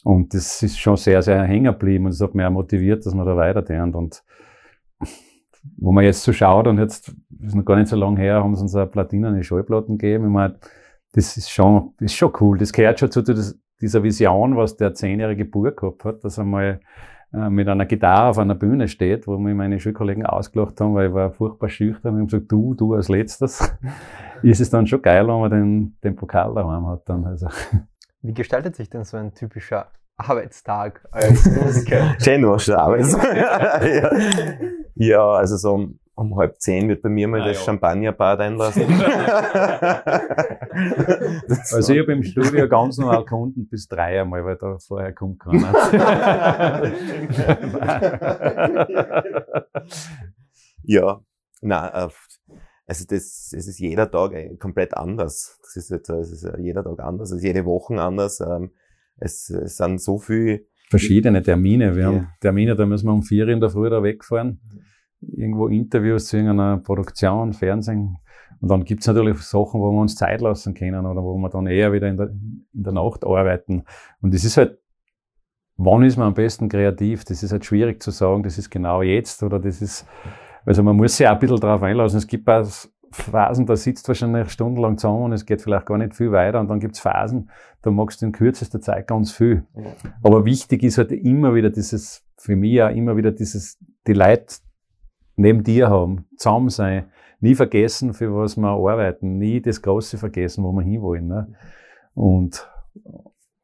Und 0.04 0.34
das 0.34 0.62
ist 0.62 0.78
schon 0.78 0.96
sehr, 0.96 1.22
sehr 1.22 1.42
hängen 1.42 1.72
geblieben 1.72 2.06
und 2.06 2.12
das 2.12 2.20
hat 2.20 2.34
mich 2.34 2.44
auch 2.44 2.50
motiviert, 2.50 3.04
dass 3.04 3.14
man 3.14 3.26
da 3.26 3.36
weiter 3.36 3.64
tun. 3.64 3.94
Und 3.94 4.22
wo 5.76 5.92
man 5.92 6.04
jetzt 6.04 6.22
so 6.22 6.32
schaut 6.32 6.66
und 6.66 6.78
jetzt 6.78 7.14
ist 7.42 7.54
noch 7.54 7.64
gar 7.64 7.76
nicht 7.76 7.88
so 7.88 7.96
lange 7.96 8.20
her, 8.20 8.42
haben 8.42 8.54
sie 8.56 8.62
uns 8.62 8.74
eine 8.74 8.86
platinerne 8.86 9.42
Schallplatten 9.42 9.98
gegeben. 9.98 10.24
Ich 10.24 10.30
meine, 10.30 10.58
das 11.12 11.36
ist 11.36 11.50
schon, 11.50 11.94
ist 12.00 12.14
schon 12.14 12.32
cool. 12.40 12.58
Das 12.58 12.72
gehört 12.72 13.00
schon 13.00 13.10
zu 13.10 13.22
das, 13.22 13.58
dieser 13.80 14.02
Vision, 14.02 14.56
was 14.56 14.76
der 14.76 14.94
zehnjährige 14.94 15.44
Bub 15.44 15.76
gehabt 15.76 16.04
hat, 16.04 16.24
dass 16.24 16.38
er 16.38 16.44
mal 16.44 16.80
äh, 17.32 17.48
mit 17.48 17.68
einer 17.68 17.86
Gitarre 17.86 18.30
auf 18.30 18.38
einer 18.38 18.54
Bühne 18.54 18.88
steht, 18.88 19.26
wo 19.26 19.38
mich 19.38 19.54
meine 19.54 19.80
Schulkollegen 19.80 20.26
ausgelacht 20.26 20.80
haben, 20.80 20.94
weil 20.94 21.08
ich 21.08 21.14
war 21.14 21.30
furchtbar 21.32 21.68
schüchtern 21.68 22.14
und 22.14 22.20
haben 22.20 22.26
gesagt, 22.26 22.52
du, 22.52 22.74
du 22.74 22.94
als 22.94 23.08
letztes. 23.08 23.72
ist 24.42 24.60
es 24.60 24.70
dann 24.70 24.86
schon 24.86 25.02
geil, 25.02 25.26
wenn 25.26 25.40
man 25.40 25.50
den, 25.50 25.96
den 26.02 26.16
Pokal 26.16 26.54
daheim 26.54 26.86
hat 26.86 27.08
dann. 27.08 27.24
Also. 27.24 27.48
Wie 28.22 28.34
gestaltet 28.34 28.76
sich 28.76 28.90
denn 28.90 29.04
so 29.04 29.16
ein 29.16 29.34
typischer 29.34 29.86
Arbeitstag 30.16 31.06
als 31.10 31.46
Musiker? 31.46 32.14
Schön, 32.18 32.42
du 32.42 32.58
schon 32.58 32.74
Arbeit. 32.74 33.06
ja. 33.06 34.10
Ja, 34.94 35.30
also 35.30 35.56
so 35.56 35.88
um, 36.20 36.36
halb 36.36 36.60
zehn 36.60 36.88
wird 36.88 37.02
bei 37.02 37.08
mir 37.08 37.26
mal 37.28 37.40
Ah, 37.42 37.46
das 37.48 37.58
ja. 37.58 37.64
Champagnerbad 37.64 38.40
einlassen. 38.40 38.84
Also 41.72 41.92
ich 41.92 41.98
habe 42.00 42.12
im 42.12 42.22
Studio 42.22 42.68
ganz 42.68 42.96
normal 42.98 43.24
Kunden 43.24 43.68
bis 43.68 43.88
drei 43.88 44.20
einmal, 44.20 44.44
weil 44.44 44.56
da 44.56 44.78
vorher 44.78 45.12
kommt 45.12 45.40
keiner. 45.40 45.72
ja, 50.82 51.20
na, 51.60 52.10
also 52.86 53.04
das, 53.08 53.52
es 53.56 53.68
ist 53.68 53.78
jeder 53.78 54.10
Tag 54.10 54.32
äh, 54.32 54.56
komplett 54.56 54.96
anders. 54.96 55.58
Das 55.62 55.76
ist 55.76 55.90
jetzt, 55.90 56.08
es 56.08 56.32
ist 56.32 56.44
äh, 56.44 56.58
jeder 56.60 56.82
Tag 56.84 57.00
anders, 57.00 57.30
es 57.30 57.38
ist 57.38 57.44
jede 57.44 57.64
Woche 57.64 58.00
anders. 58.00 58.40
Ähm, 58.40 58.70
Es, 59.22 59.50
es 59.50 59.76
sind 59.76 60.00
so 60.00 60.18
viel, 60.18 60.66
Verschiedene 60.88 61.42
Termine. 61.42 61.94
Wir 61.94 62.02
Ja. 62.02 62.08
haben 62.08 62.28
Termine, 62.40 62.74
da 62.74 62.84
müssen 62.86 63.06
wir 63.06 63.12
um 63.12 63.22
vier 63.22 63.46
in 63.48 63.60
der 63.60 63.68
Früh 63.70 63.88
da 63.90 64.02
wegfahren. 64.02 64.60
Irgendwo 65.20 65.68
Interviews 65.68 66.26
zu 66.26 66.36
irgendeiner 66.36 66.78
Produktion, 66.78 67.52
Fernsehen. 67.52 68.16
Und 68.60 68.70
dann 68.70 68.84
gibt's 68.84 69.06
natürlich 69.06 69.38
Sachen, 69.38 69.80
wo 69.80 69.90
wir 69.90 70.00
uns 70.00 70.16
Zeit 70.16 70.40
lassen 70.40 70.74
können 70.74 71.06
oder 71.06 71.22
wo 71.22 71.36
wir 71.36 71.48
dann 71.48 71.66
eher 71.66 71.92
wieder 71.92 72.08
in 72.08 72.16
der, 72.16 72.28
in 72.28 72.66
der 72.72 72.92
Nacht 72.92 73.24
arbeiten. 73.24 73.84
Und 74.20 74.34
das 74.34 74.44
ist 74.44 74.56
halt, 74.56 74.78
wann 75.76 76.02
ist 76.02 76.16
man 76.16 76.28
am 76.28 76.34
besten 76.34 76.68
kreativ? 76.68 77.24
Das 77.24 77.42
ist 77.42 77.52
halt 77.52 77.64
schwierig 77.64 78.02
zu 78.02 78.10
sagen, 78.10 78.42
das 78.42 78.58
ist 78.58 78.70
genau 78.70 79.02
jetzt 79.02 79.42
oder 79.42 79.58
das 79.58 79.80
ist, 79.80 80.06
also 80.66 80.82
man 80.82 80.96
muss 80.96 81.16
sich 81.16 81.26
auch 81.26 81.32
ein 81.32 81.38
bisschen 81.38 81.60
darauf 81.60 81.82
einlassen. 81.82 82.18
Es 82.18 82.26
gibt 82.26 82.48
auch 82.48 82.66
Phasen, 83.12 83.66
da 83.66 83.76
sitzt 83.76 84.06
wahrscheinlich 84.06 84.50
stundenlang 84.50 84.96
zusammen 84.96 85.24
und 85.24 85.32
es 85.32 85.44
geht 85.44 85.62
vielleicht 85.62 85.86
gar 85.86 85.98
nicht 85.98 86.14
viel 86.14 86.30
weiter. 86.30 86.60
Und 86.60 86.68
dann 86.68 86.80
gibt's 86.80 87.00
Phasen, 87.00 87.50
da 87.82 87.90
magst 87.90 88.22
du 88.22 88.26
in 88.26 88.32
kürzester 88.32 88.80
Zeit 88.80 89.08
ganz 89.08 89.32
viel. 89.32 89.66
Aber 90.22 90.44
wichtig 90.44 90.82
ist 90.82 90.98
halt 90.98 91.12
immer 91.12 91.54
wieder 91.54 91.70
dieses, 91.70 92.24
für 92.36 92.56
mich 92.56 92.82
auch 92.82 92.90
immer 92.90 93.16
wieder 93.16 93.32
dieses, 93.32 93.78
die 94.06 94.12
Leute 94.12 94.56
neben 95.36 95.62
dir 95.64 95.88
haben, 95.88 96.26
zusammen 96.36 96.68
sein, 96.68 97.10
nie 97.40 97.54
vergessen, 97.54 98.12
für 98.14 98.34
was 98.34 98.56
wir 98.56 98.68
arbeiten, 98.68 99.38
nie 99.38 99.60
das 99.60 99.82
Große 99.82 100.18
vergessen, 100.18 100.64
wo 100.64 100.72
wir 100.72 100.82
hinwollen. 100.82 101.26
Ne? 101.26 101.54
Und 102.14 102.68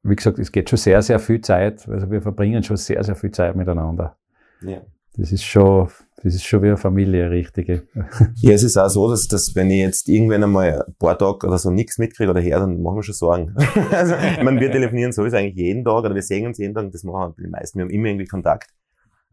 wie 0.03 0.17
gesagt, 0.17 0.39
es 0.39 0.53
geht 0.53 0.71
schon 0.71 0.79
sehr, 0.79 1.03
sehr 1.03 1.19
viel 1.19 1.41
Zeit, 1.41 1.89
also 1.89 2.11
wir 2.11 2.23
verbringen 2.23 2.63
schon 2.63 2.77
sehr, 2.77 3.03
sehr 3.03 3.17
viel 3.17 3.31
Zeit 3.31 3.57
miteinander. 3.57 4.17
ja. 4.63 4.81
Das 5.19 5.33
ist 5.33 5.45
schon, 5.45 5.89
das 6.23 6.35
ist 6.35 6.45
schon 6.45 6.63
wie 6.63 6.67
eine 6.67 6.77
Familie, 6.77 7.31
richtige. 7.31 7.87
Ja, 8.37 8.53
es 8.53 8.63
ist 8.63 8.77
auch 8.77 8.89
so, 8.89 9.09
dass, 9.09 9.27
dass 9.29 9.55
wenn 9.55 9.71
ich 9.71 9.81
jetzt 9.81 10.09
irgendwann 10.09 10.45
einmal 10.45 10.83
ein 10.83 10.95
paar 10.99 11.17
Tage 11.17 11.47
oder 11.47 11.59
so 11.59 11.71
nichts 11.71 11.99
mitkriege 11.99 12.31
oder 12.31 12.41
her, 12.41 12.61
dann 12.61 12.83
machen 12.83 12.97
wir 12.97 13.03
schon 13.03 13.15
Sorgen. 13.15 13.55
also, 13.93 14.15
meine, 14.43 14.61
wir 14.61 14.71
telefonieren 14.71 15.13
sowieso 15.13 15.39
eigentlich 15.39 15.57
jeden 15.57 15.85
Tag 15.85 16.05
oder 16.05 16.15
wir 16.15 16.23
sehen 16.23 16.47
uns 16.47 16.59
jeden 16.59 16.75
Tag, 16.75 16.91
das 16.93 17.03
machen 17.03 17.35
die 17.39 17.49
meisten, 17.49 17.79
wir 17.79 17.85
haben 17.85 17.91
immer 17.91 18.09
irgendwie 18.09 18.27
Kontakt. 18.27 18.69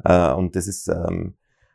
Äh, 0.06 0.32
und 0.34 0.56
das 0.56 0.68
ist, 0.68 0.88
ähm, 0.88 1.34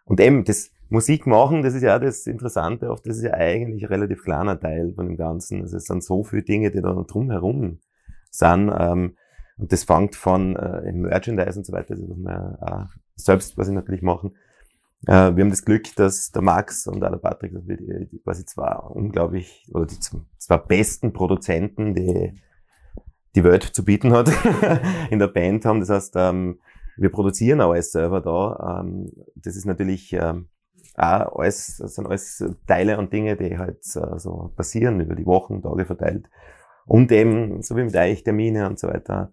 und 0.09 0.21
eben, 0.21 0.45
das 0.45 0.71
Musik 0.88 1.27
machen, 1.27 1.62
das 1.62 1.75
ist 1.75 1.83
ja 1.83 1.99
das 1.99 2.27
Interessante 2.27 2.91
oft, 2.91 3.07
das 3.07 3.19
ist 3.19 3.25
ja 3.25 3.35
eigentlich 3.35 3.85
ein 3.85 3.88
relativ 3.88 4.25
kleiner 4.25 4.59
Teil 4.59 4.95
von 4.95 5.07
dem 5.07 5.17
Ganzen. 5.19 5.61
Also 5.61 5.77
es 5.77 5.85
sind 5.85 6.03
so 6.03 6.25
viele 6.25 6.43
Dinge, 6.43 6.71
die 6.71 6.81
da 6.81 6.93
drumherum 6.95 7.79
sind. 8.31 8.73
Ähm, 8.75 9.17
und 9.59 9.73
das 9.73 9.85
fängt 9.85 10.17
von 10.17 10.57
äh, 10.57 10.91
Merchandise 10.93 11.59
und 11.59 11.67
so 11.67 11.73
weiter, 11.75 11.95
das 11.95 12.00
muss 12.00 12.17
man 12.17 12.57
auch 12.57 12.87
selbst, 13.17 13.59
was 13.59 13.69
ich 13.69 13.75
natürlich 13.75 14.03
machen. 14.03 14.35
Äh, 15.07 15.37
wir 15.37 15.45
haben 15.45 15.50
das 15.50 15.65
Glück, 15.65 15.95
dass 15.97 16.31
der 16.31 16.43
Max 16.43 16.87
und 16.87 17.05
auch 17.05 17.11
der 17.11 17.19
Patrick, 17.19 17.53
dass 17.53 17.69
wir 17.69 17.77
die, 17.77 18.09
die 18.11 18.19
quasi 18.21 18.47
zwei 18.47 18.73
unglaublich, 18.77 19.69
oder 19.75 19.85
die 19.85 19.99
zwei 20.38 20.57
besten 20.57 21.12
Produzenten, 21.12 21.95
die 21.95 22.33
die 23.35 23.45
Welt 23.45 23.62
zu 23.62 23.85
bieten 23.85 24.12
hat, 24.12 24.31
in 25.11 25.19
der 25.19 25.29
Band 25.29 25.67
haben. 25.67 25.81
Das 25.81 25.91
heißt, 25.91 26.15
ähm, 26.17 26.61
wir 26.99 27.11
produzieren 27.11 27.61
auch 27.61 27.73
alles 27.73 27.93
selber 27.93 28.21
da. 28.21 28.81
Ähm, 28.81 29.11
das 29.37 29.57
ist 29.57 29.64
natürlich 29.64 30.12
ähm, 30.12 30.49
auch 30.97 31.38
alles, 31.38 31.78
das 31.78 31.95
sind 31.95 32.07
alles 32.07 32.45
Teile 32.67 32.99
und 32.99 33.12
Dinge, 33.12 33.37
die 33.37 33.57
halt 33.57 33.85
äh, 33.97 34.19
so 34.19 34.52
passieren 34.57 35.00
über 35.00 35.14
die 35.14 35.26
Wochen, 35.26 35.62
Tage 35.62 35.85
verteilt. 35.85 36.28
Und 36.87 37.12
eben, 37.12 37.62
so 37.62 37.77
wie 37.77 37.85
mit 37.85 37.94
euch, 37.94 38.25
Termine 38.25 38.66
und 38.66 38.79
so 38.79 38.88
weiter. 38.88 39.33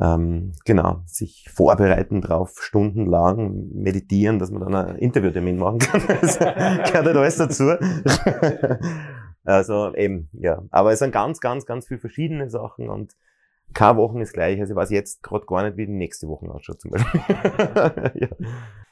Ähm, 0.00 0.52
genau, 0.64 1.02
sich 1.06 1.48
vorbereiten 1.52 2.20
drauf, 2.20 2.56
stundenlang 2.60 3.68
meditieren, 3.72 4.38
dass 4.38 4.50
man 4.50 4.62
dann 4.62 4.74
einen 4.74 4.98
Interviewtermin 4.98 5.56
machen 5.56 5.78
kann. 5.78 6.02
Das 6.20 6.38
gehört 6.38 6.94
halt 6.94 7.16
alles 7.16 7.36
dazu. 7.36 7.64
also 9.44 9.94
eben, 9.94 10.28
ja. 10.32 10.62
Aber 10.70 10.92
es 10.92 10.98
sind 10.98 11.12
ganz, 11.12 11.40
ganz, 11.40 11.66
ganz 11.66 11.86
viele 11.86 12.00
verschiedene 12.00 12.50
Sachen 12.50 12.88
und 12.88 13.14
keine 13.72 13.96
Woche 13.98 14.20
ist 14.20 14.32
gleich. 14.32 14.60
Also 14.60 14.72
ich 14.72 14.76
weiß 14.76 14.90
jetzt 14.90 15.22
gerade 15.22 15.46
gar 15.46 15.64
nicht, 15.64 15.76
wie 15.76 15.86
die 15.86 15.92
nächste 15.92 16.28
Woche 16.28 16.46
ausschaut 16.46 16.80
zum 16.80 16.90
Beispiel. 16.92 17.20
ja. 18.14 18.28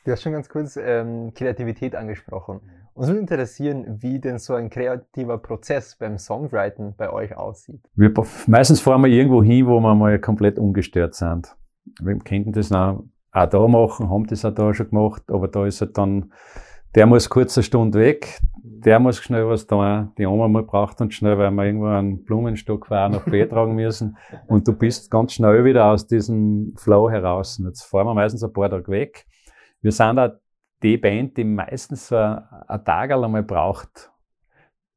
Du 0.04 0.10
hast 0.10 0.22
schon 0.22 0.32
ganz 0.32 0.48
kurz 0.48 0.76
ähm, 0.76 1.32
Kreativität 1.34 1.94
angesprochen. 1.94 2.60
Uns 2.94 3.06
würde 3.06 3.20
interessieren, 3.20 4.02
wie 4.02 4.18
denn 4.18 4.38
so 4.38 4.54
ein 4.54 4.68
kreativer 4.68 5.38
Prozess 5.38 5.96
beim 5.96 6.18
Songwriting 6.18 6.94
bei 6.96 7.10
euch 7.10 7.36
aussieht. 7.36 7.80
Wir, 7.94 8.12
meistens 8.46 8.80
fahren 8.80 9.02
wir 9.02 9.08
irgendwo 9.08 9.42
hin, 9.42 9.66
wo 9.66 9.80
wir 9.80 9.94
mal 9.94 10.18
komplett 10.18 10.58
ungestört 10.58 11.14
sind. 11.14 11.56
Wir 12.00 12.18
könnten 12.18 12.52
das 12.52 12.72
auch, 12.72 13.04
auch 13.30 13.46
da 13.46 13.66
machen, 13.68 14.10
haben 14.10 14.26
das 14.26 14.44
auch 14.44 14.54
da 14.54 14.74
schon 14.74 14.90
gemacht, 14.90 15.22
aber 15.28 15.48
da 15.48 15.66
ist 15.66 15.80
halt 15.80 15.96
dann, 15.96 16.32
der 16.94 17.06
muss 17.06 17.28
kurz 17.28 17.56
eine 17.56 17.64
Stunde 17.64 17.98
weg, 17.98 18.40
der 18.62 18.98
muss 18.98 19.18
schnell 19.18 19.48
was 19.48 19.66
da, 19.66 20.12
die 20.18 20.26
Oma 20.26 20.48
mal 20.48 20.62
braucht 20.62 21.00
uns 21.00 21.14
schnell, 21.14 21.38
weil 21.38 21.50
wir 21.50 21.64
irgendwo 21.64 21.86
einen 21.86 22.24
Blumenstock 22.24 22.90
nach 22.90 23.24
B 23.24 23.44
tragen 23.46 23.74
müssen 23.74 24.16
und 24.48 24.66
du 24.66 24.72
bist 24.72 25.10
ganz 25.10 25.34
schnell 25.34 25.64
wieder 25.64 25.86
aus 25.86 26.06
diesem 26.06 26.74
Flow 26.76 27.08
heraus. 27.08 27.58
Und 27.58 27.66
Jetzt 27.66 27.82
fahren 27.82 28.06
wir 28.06 28.14
meistens 28.14 28.42
ein 28.42 28.52
paar 28.52 28.70
Tage 28.70 28.90
weg. 28.90 29.24
Wir 29.80 29.92
sind 29.92 30.18
auch 30.18 30.32
die 30.82 30.96
Band, 30.96 31.36
die 31.36 31.44
meistens 31.44 32.08
so 32.08 32.16
ein, 32.16 32.42
ein 32.66 32.84
Tag 32.84 33.12
einmal 33.12 33.42
braucht, 33.44 34.10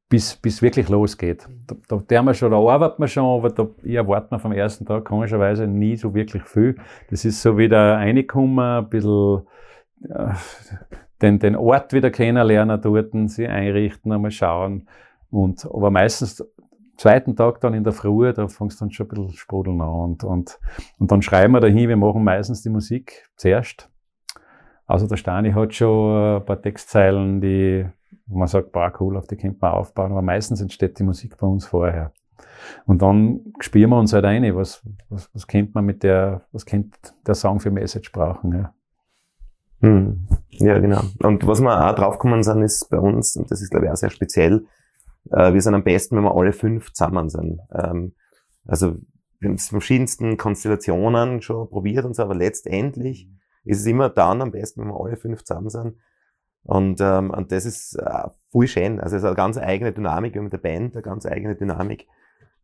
bis, 0.09 0.35
bis 0.35 0.61
wirklich 0.61 0.89
losgeht. 0.89 1.47
Da, 1.67 1.75
da, 1.87 1.97
der 1.97 2.23
wir 2.23 2.33
schon, 2.33 2.51
da 2.51 2.57
arbeitet 2.57 2.99
man 2.99 3.07
schon, 3.07 3.25
aber 3.25 3.49
da 3.49 3.67
ich 3.83 3.93
erwarte 3.93 4.27
man 4.31 4.39
vom 4.39 4.51
ersten 4.51 4.85
Tag 4.85 5.05
komischerweise 5.05 5.67
nie 5.67 5.95
so 5.95 6.13
wirklich 6.13 6.43
viel. 6.43 6.75
Das 7.09 7.23
ist 7.23 7.41
so 7.41 7.57
wieder 7.57 7.97
reinkommen, 7.97 8.59
ein 8.59 8.89
bisschen 8.89 9.45
äh, 10.09 10.33
den, 11.25 11.39
den 11.39 11.55
Ort 11.55 11.93
wieder 11.93 12.11
kennenlernen 12.11 12.79
dort, 12.79 13.11
sich 13.29 13.47
einrichten, 13.47 14.11
einmal 14.11 14.31
schauen. 14.31 14.87
Und, 15.31 15.65
aber 15.65 15.89
meistens 15.89 16.45
zweiten 16.97 17.35
Tag 17.35 17.59
dann 17.61 17.73
in 17.73 17.83
der 17.83 17.93
Früh, 17.93 18.31
da 18.31 18.47
fängst 18.47 18.79
du 18.79 18.85
dann 18.85 18.91
schon 18.91 19.07
ein 19.07 19.09
bisschen 19.09 19.31
sprudeln 19.33 19.81
an. 19.81 19.89
Und, 19.89 20.23
und, 20.23 20.59
und 20.99 21.11
dann 21.11 21.21
schreiben 21.21 21.53
wir 21.53 21.59
dahin, 21.59 21.89
wir 21.89 21.97
machen 21.97 22.23
meistens 22.23 22.61
die 22.61 22.69
Musik 22.69 23.29
zuerst. 23.35 23.89
Also 24.87 25.07
der 25.07 25.17
Stani 25.17 25.51
hat 25.51 25.73
schon 25.73 26.37
ein 26.37 26.45
paar 26.45 26.61
Textzeilen, 26.61 27.41
die, 27.41 27.85
wo 28.27 28.37
man 28.37 28.47
sagt, 28.47 28.71
boah, 28.71 28.93
cool, 28.99 29.17
auf 29.17 29.27
die 29.27 29.35
könnte 29.35 29.57
man 29.59 29.71
aufbauen, 29.71 30.11
aber 30.11 30.21
meistens 30.21 30.61
entsteht 30.61 30.99
die 30.99 31.03
Musik 31.03 31.37
bei 31.37 31.47
uns 31.47 31.65
vorher. 31.65 32.11
Und 32.85 33.01
dann 33.01 33.53
spielen 33.59 33.89
wir 33.89 33.99
uns 33.99 34.13
halt 34.13 34.25
ein, 34.25 34.55
was, 34.55 34.83
was, 35.09 35.29
was 35.33 35.47
könnte 35.47 35.71
man 35.73 35.85
mit 35.85 36.03
der, 36.03 36.43
was 36.51 36.65
könnte 36.65 36.97
der 37.25 37.35
Song 37.35 37.59
für 37.59 37.71
Message 37.71 38.11
brauchen, 38.11 38.53
ja. 38.53 38.73
Hm. 39.85 40.27
Ja, 40.49 40.79
genau. 40.79 41.01
Und 41.19 41.45
was 41.45 41.61
wir 41.61 41.89
auch 41.89 41.93
draufgekommen 41.93 42.41
sind, 42.41 42.63
ist 42.63 42.89
bei 42.89 42.97
uns, 42.97 43.35
und 43.35 43.51
das 43.51 43.61
ist 43.61 43.69
glaube 43.69 43.85
ich 43.85 43.91
auch 43.91 43.95
sehr 43.95 44.09
speziell, 44.09 44.65
äh, 45.31 45.53
wir 45.53 45.61
sind 45.61 45.75
am 45.75 45.83
besten, 45.83 46.15
wenn 46.15 46.23
wir 46.23 46.35
alle 46.35 46.53
fünf 46.53 46.91
zusammen 46.91 47.29
sind. 47.29 47.59
Ähm, 47.71 48.13
also 48.65 48.95
wir 49.39 49.49
haben 49.49 49.55
es 49.55 49.67
verschiedensten 49.67 50.37
Konstellationen 50.37 51.43
schon 51.43 51.69
probiert 51.69 52.03
und 52.03 52.15
so, 52.15 52.23
aber 52.23 52.33
letztendlich 52.33 53.29
ist 53.63 53.81
es 53.81 53.85
immer 53.85 54.09
dann 54.09 54.41
am 54.41 54.51
besten, 54.51 54.81
wenn 54.81 54.87
wir 54.87 54.99
alle 54.99 55.17
fünf 55.17 55.43
zusammen 55.43 55.69
sind. 55.69 55.97
Und, 56.63 56.99
ähm, 56.99 57.29
und 57.29 57.51
das 57.51 57.65
ist 57.65 57.93
äh, 57.95 58.29
voll 58.51 58.67
schön. 58.67 58.99
Also 58.99 59.17
es 59.17 59.21
ist 59.21 59.27
eine 59.27 59.35
ganz 59.35 59.59
eigene 59.59 59.91
Dynamik, 59.91 60.35
haben 60.35 60.45
mit 60.45 60.53
der 60.53 60.57
Band 60.57 60.95
eine 60.95 61.03
ganz 61.03 61.27
eigene 61.27 61.55
Dynamik. 61.55 62.07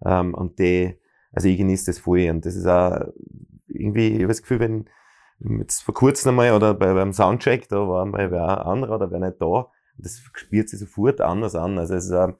Ähm, 0.03 0.33
und 0.33 0.57
die, 0.57 0.97
also 1.31 1.47
ich 1.47 1.57
genieße 1.57 1.85
das 1.85 1.99
voll. 1.99 2.31
Und 2.31 2.47
das 2.47 2.55
ist 2.55 2.65
auch 2.65 2.99
irgendwie, 3.67 4.07
ich 4.07 4.19
habe 4.19 4.29
das 4.29 4.41
Gefühl, 4.41 4.59
wenn 4.59 4.85
jetzt 5.59 5.81
vor 5.81 5.93
kurzem 5.93 6.29
einmal 6.29 6.53
oder 6.53 6.73
bei, 6.73 6.93
beim 6.93 7.13
Soundcheck, 7.13 7.67
da 7.69 7.87
war 7.87 8.05
mal 8.05 8.31
wer 8.31 8.65
anderer 8.65 8.95
oder 8.95 9.11
wer 9.11 9.19
nicht 9.19 9.41
da, 9.41 9.67
das 9.97 10.21
spürt 10.33 10.69
sich 10.69 10.79
sofort 10.79 11.21
anders 11.21 11.55
an. 11.55 11.77
Also 11.77 11.95
es 11.95 12.09
äh, 12.09 12.33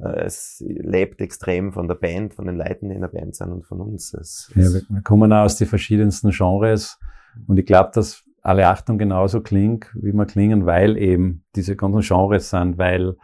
es 0.00 0.62
lebt 0.66 1.20
extrem 1.20 1.72
von 1.72 1.88
der 1.88 1.94
Band, 1.94 2.34
von 2.34 2.46
den 2.46 2.56
Leuten, 2.56 2.88
die 2.88 2.94
in 2.94 3.02
der 3.02 3.08
Band 3.08 3.34
sind 3.34 3.50
und 3.50 3.66
von 3.66 3.80
uns. 3.80 4.14
Es, 4.14 4.50
Ja, 4.54 4.72
wir, 4.72 4.82
wir 4.88 5.02
kommen 5.02 5.32
auch 5.32 5.44
aus 5.44 5.56
den 5.56 5.66
verschiedensten 5.66 6.30
Genres 6.30 6.98
und 7.46 7.58
ich 7.58 7.66
glaube, 7.66 7.90
dass 7.94 8.24
alle 8.42 8.68
Achtung 8.68 8.98
genauso 8.98 9.40
klingt, 9.40 9.90
wie 9.94 10.12
wir 10.12 10.26
klingen, 10.26 10.64
weil 10.64 10.96
eben 10.96 11.44
diese 11.54 11.76
ganzen 11.76 12.00
Genres 12.00 12.50
sind, 12.50 12.78
weil, 12.78 13.16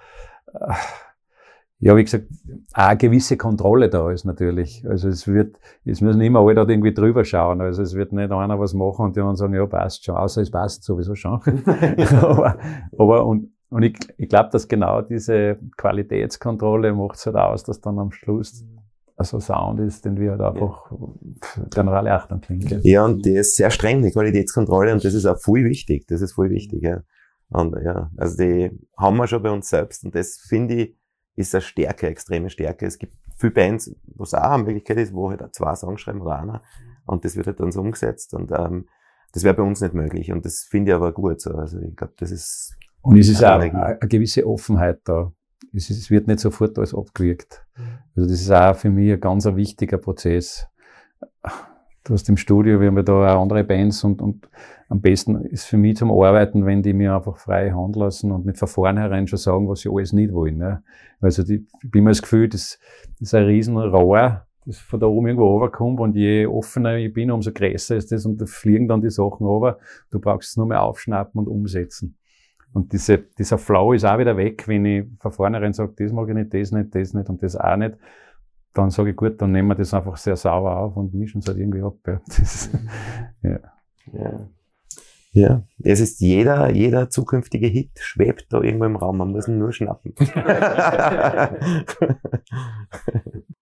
äh, 0.53 0.75
ja, 1.79 1.95
wie 1.97 2.05
gesagt, 2.05 2.27
auch 2.73 2.89
eine 2.89 2.97
gewisse 2.97 3.37
Kontrolle 3.37 3.91
da 3.91 4.11
ist 4.11 4.25
natürlich. 4.25 4.85
Also 4.89 5.09
es 5.09 5.27
wird, 5.29 5.59
es 5.85 6.01
müssen 6.01 6.21
immer 6.23 6.41
alle 6.41 6.55
da 6.55 6.67
irgendwie 6.67 6.95
drüber 6.95 7.25
schauen. 7.25 7.61
Also 7.61 7.83
es 7.83 7.95
wird 7.95 8.13
nicht 8.13 8.33
einer 8.33 8.59
was 8.59 8.73
machen 8.73 9.07
und 9.07 9.17
die 9.17 9.21
anderen 9.21 9.37
sagen, 9.37 9.55
ja, 9.55 9.67
passt 9.67 10.05
schon, 10.05 10.17
außer 10.17 10.41
es 10.41 10.51
passt 10.51 10.85
sowieso 10.85 11.15
schon. 11.15 11.41
aber, 12.23 12.59
aber 12.99 13.27
und, 13.27 13.51
und 13.69 13.83
ich, 13.83 13.99
ich 14.17 14.29
glaube, 14.29 14.49
dass 14.53 14.69
genau 14.69 15.03
diese 15.03 15.59
Qualitätskontrolle 15.77 16.95
macht 16.95 17.17
es 17.17 17.27
halt 17.27 17.37
aus, 17.37 17.63
dass 17.65 17.81
dann 17.81 17.99
am 17.99 18.11
Schluss 18.11 18.65
also 19.19 19.41
Sound 19.41 19.81
ist, 19.81 20.05
den 20.05 20.19
wir 20.19 20.33
halt 20.33 20.43
einfach 20.43 20.91
generelle 21.71 22.13
Achtung 22.13 22.41
klingt. 22.41 22.71
Ja, 22.85 23.05
und 23.05 23.25
die 23.25 23.35
ist 23.35 23.57
sehr 23.57 23.71
streng, 23.71 24.03
die 24.03 24.11
Qualitätskontrolle, 24.11 24.93
und 24.93 25.03
das 25.03 25.15
ist 25.15 25.25
auch 25.25 25.39
voll 25.41 25.65
wichtig. 25.65 26.07
Das 26.07 26.21
ist 26.21 26.33
voll 26.33 26.51
wichtig, 26.51 26.83
ja. 26.83 27.03
Und 27.49 27.77
ja, 27.83 28.11
also 28.17 28.37
die 28.37 28.71
haben 28.99 29.17
wir 29.17 29.27
schon 29.27 29.43
bei 29.43 29.51
uns 29.51 29.69
selbst 29.69 30.05
und 30.05 30.15
das 30.15 30.37
finde 30.37 30.75
ich 30.75 30.97
ist 31.37 31.55
eine 31.55 31.63
Stärke, 31.63 32.09
extreme 32.09 32.51
Stärke. 32.51 32.87
Es 32.87 32.99
gibt 32.99 33.15
viele 33.37 33.53
Bands, 33.53 33.95
wo 34.15 34.25
es 34.25 34.35
auch 34.35 34.51
eine 34.51 34.65
Möglichkeit 34.65 34.97
ist, 34.97 35.15
wo 35.15 35.31
halt 35.31 35.43
auch 35.43 35.53
zwei 35.53 35.75
Songs 35.75 36.01
schreiben 36.01 36.21
oder 36.21 36.39
einer 36.39 36.63
und 37.07 37.25
das 37.25 37.37
wird 37.37 37.47
halt 37.47 37.61
dann 37.61 37.73
so 37.73 37.81
umgesetzt 37.81 38.35
und 38.35 38.51
ähm, 38.51 38.89
das 39.33 39.45
wäre 39.45 39.55
bei 39.55 39.63
uns 39.63 39.81
nicht 39.81 39.95
möglich 39.95 40.33
und 40.33 40.45
das 40.45 40.65
finde 40.65 40.93
ich 40.93 40.97
aber 40.97 41.13
gut 41.13 41.41
so. 41.41 41.53
Also 41.53 41.79
ich 41.81 41.95
glaube, 41.95 42.15
das 42.17 42.31
ist 42.31 42.77
Und 43.03 43.19
es 43.19 43.29
ist 43.29 43.45
auch 43.45 43.61
eine, 43.61 43.73
eine 43.73 43.99
gewisse 44.09 44.47
Offenheit 44.47 45.01
da. 45.05 45.33
Es, 45.73 45.91
ist, 45.91 45.99
es 45.99 46.11
wird 46.11 46.27
nicht 46.27 46.41
sofort 46.41 46.79
alles 46.79 46.95
abgewirkt. 46.95 47.67
Also 48.17 48.29
das 48.29 48.41
ist 48.41 48.51
auch 48.51 48.75
für 48.75 48.91
mich 48.91 49.13
ein 49.13 49.21
ganz 49.21 49.47
ein 49.47 49.57
wichtiger 49.57 49.99
Prozess. 49.99 50.67
Du 52.07 52.13
hast 52.15 52.29
im 52.29 52.37
Studio, 52.37 52.81
wir 52.81 52.87
haben 52.87 52.97
ja 52.97 53.03
da 53.03 53.35
auch 53.35 53.43
andere 53.43 53.65
Bands 53.65 54.05
und, 54.05 54.23
und 54.23 54.49
am 54.89 55.01
besten 55.01 55.45
ist 55.47 55.65
für 55.65 55.77
mich 55.77 55.97
zum 55.97 56.13
Arbeiten, 56.13 56.65
wenn 56.65 56.81
die 56.81 56.93
mir 56.93 57.17
einfach 57.17 57.37
frei 57.37 57.73
Hand 57.73 57.97
lassen 57.97 58.31
und 58.31 58.47
nicht 58.47 58.59
von 58.59 58.69
vornherein 58.69 59.27
schon 59.27 59.41
sagen, 59.41 59.69
was 59.69 59.81
sie 59.81 59.91
alles 59.91 60.13
nicht 60.13 60.33
wollen. 60.33 60.59
Ne? 60.59 60.85
Also 61.21 61.43
die, 61.43 61.67
ich 61.83 61.91
bin 61.91 62.05
mir 62.05 62.11
das 62.11 62.23
Gefühl, 62.23 62.49
das, 62.49 62.79
das 63.19 63.23
ist 63.23 63.35
ein 63.35 63.47
riesen 63.47 63.77
Rohr, 63.77 64.47
das 64.67 64.79
von 64.79 65.01
da 65.01 65.07
oben 65.07 65.27
irgendwo 65.27 65.49
runterkommt 65.49 65.99
und 65.99 66.15
je 66.15 66.47
offener 66.47 66.97
ich 66.97 67.13
bin, 67.13 67.33
umso 67.33 67.51
größer 67.51 67.97
ist 67.97 68.13
das 68.13 68.25
und 68.25 68.41
da 68.41 68.47
fliegen 68.47 68.87
dann 68.87 69.01
die 69.01 69.11
Sachen 69.11 69.45
runter. 69.45 69.79
Du 70.13 70.21
brauchst 70.21 70.51
es 70.51 70.57
nur 70.57 70.67
mehr 70.67 70.83
aufschnappen 70.83 71.41
und 71.41 71.49
umsetzen. 71.49 72.17
Und 72.73 72.93
diese, 72.93 73.19
dieser 73.19 73.59
Flow 73.59 73.95
ist 73.95 74.05
auch 74.05 74.19
wieder 74.19 74.37
weg, 74.37 74.69
wenn 74.69 74.85
ich 74.85 75.07
von 75.19 75.33
vornherein 75.33 75.73
sage, 75.73 75.93
das 75.97 76.13
mag 76.13 76.29
ich 76.29 76.35
nicht, 76.37 76.55
das 76.55 76.71
nicht, 76.71 76.95
das 76.95 77.15
nicht 77.15 77.29
und 77.29 77.43
das 77.43 77.57
auch 77.57 77.77
nicht. 77.77 77.97
Dann 78.77 78.91
sage 78.91 79.11
ich, 79.11 79.17
gut, 79.17 79.41
dann 79.41 79.53
nehmen 79.53 79.69
wir 79.69 79.75
das 79.75 79.95
einfach 79.95 80.17
sehr 80.17 80.37
sauber 80.37 80.77
auf 80.77 80.97
und 80.97 81.15
mischen 81.15 81.39
es 81.39 81.49
halt 81.49 81.59
irgendwie 81.59 81.83
ab. 81.83 81.97
Ja. 82.07 82.21
Das, 82.27 82.71
ja. 83.43 83.59
Ja. 84.13 84.49
Ja, 85.33 85.63
es 85.83 86.01
ist 86.01 86.21
jeder, 86.21 86.71
jeder 86.71 87.11
zukünftige 87.11 87.67
Hit 87.67 87.91
schwebt 88.01 88.47
da 88.55 88.63
irgendwo 88.63 88.87
im 88.87 88.97
Raum, 88.97 89.19
man 89.19 89.33
muss 89.33 89.47
ihn 89.49 89.59
nur 89.59 89.71
schnappen. 89.71 90.15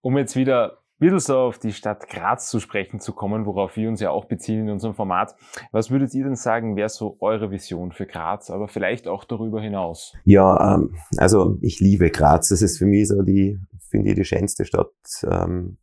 Um 0.00 0.16
jetzt 0.16 0.36
wieder 0.36 0.70
ein 0.70 0.76
bisschen 1.00 1.18
so 1.18 1.36
auf 1.36 1.58
die 1.58 1.72
Stadt 1.72 2.08
Graz 2.08 2.48
zu 2.48 2.60
sprechen 2.60 3.00
zu 3.00 3.12
kommen, 3.12 3.44
worauf 3.44 3.76
wir 3.76 3.88
uns 3.88 4.00
ja 4.00 4.10
auch 4.10 4.26
beziehen 4.26 4.60
in 4.60 4.70
unserem 4.70 4.94
Format. 4.94 5.34
Was 5.72 5.90
würdet 5.90 6.14
ihr 6.14 6.22
denn 6.22 6.36
sagen, 6.36 6.76
wäre 6.76 6.88
so 6.88 7.16
eure 7.18 7.50
Vision 7.50 7.90
für 7.90 8.06
Graz, 8.06 8.50
aber 8.50 8.68
vielleicht 8.68 9.08
auch 9.08 9.24
darüber 9.24 9.60
hinaus? 9.60 10.12
ja, 10.24 10.76
ähm, 10.76 10.94
also 11.16 11.58
ich 11.60 11.80
liebe 11.80 12.10
Graz. 12.10 12.50
Das 12.50 12.62
ist 12.62 12.78
für 12.78 12.86
mich 12.86 13.08
so 13.08 13.22
die, 13.22 13.58
finde 13.94 14.10
ich, 14.10 14.16
die 14.16 14.24
schönste 14.24 14.64
Stadt. 14.64 14.90
Ähm, 15.22 15.78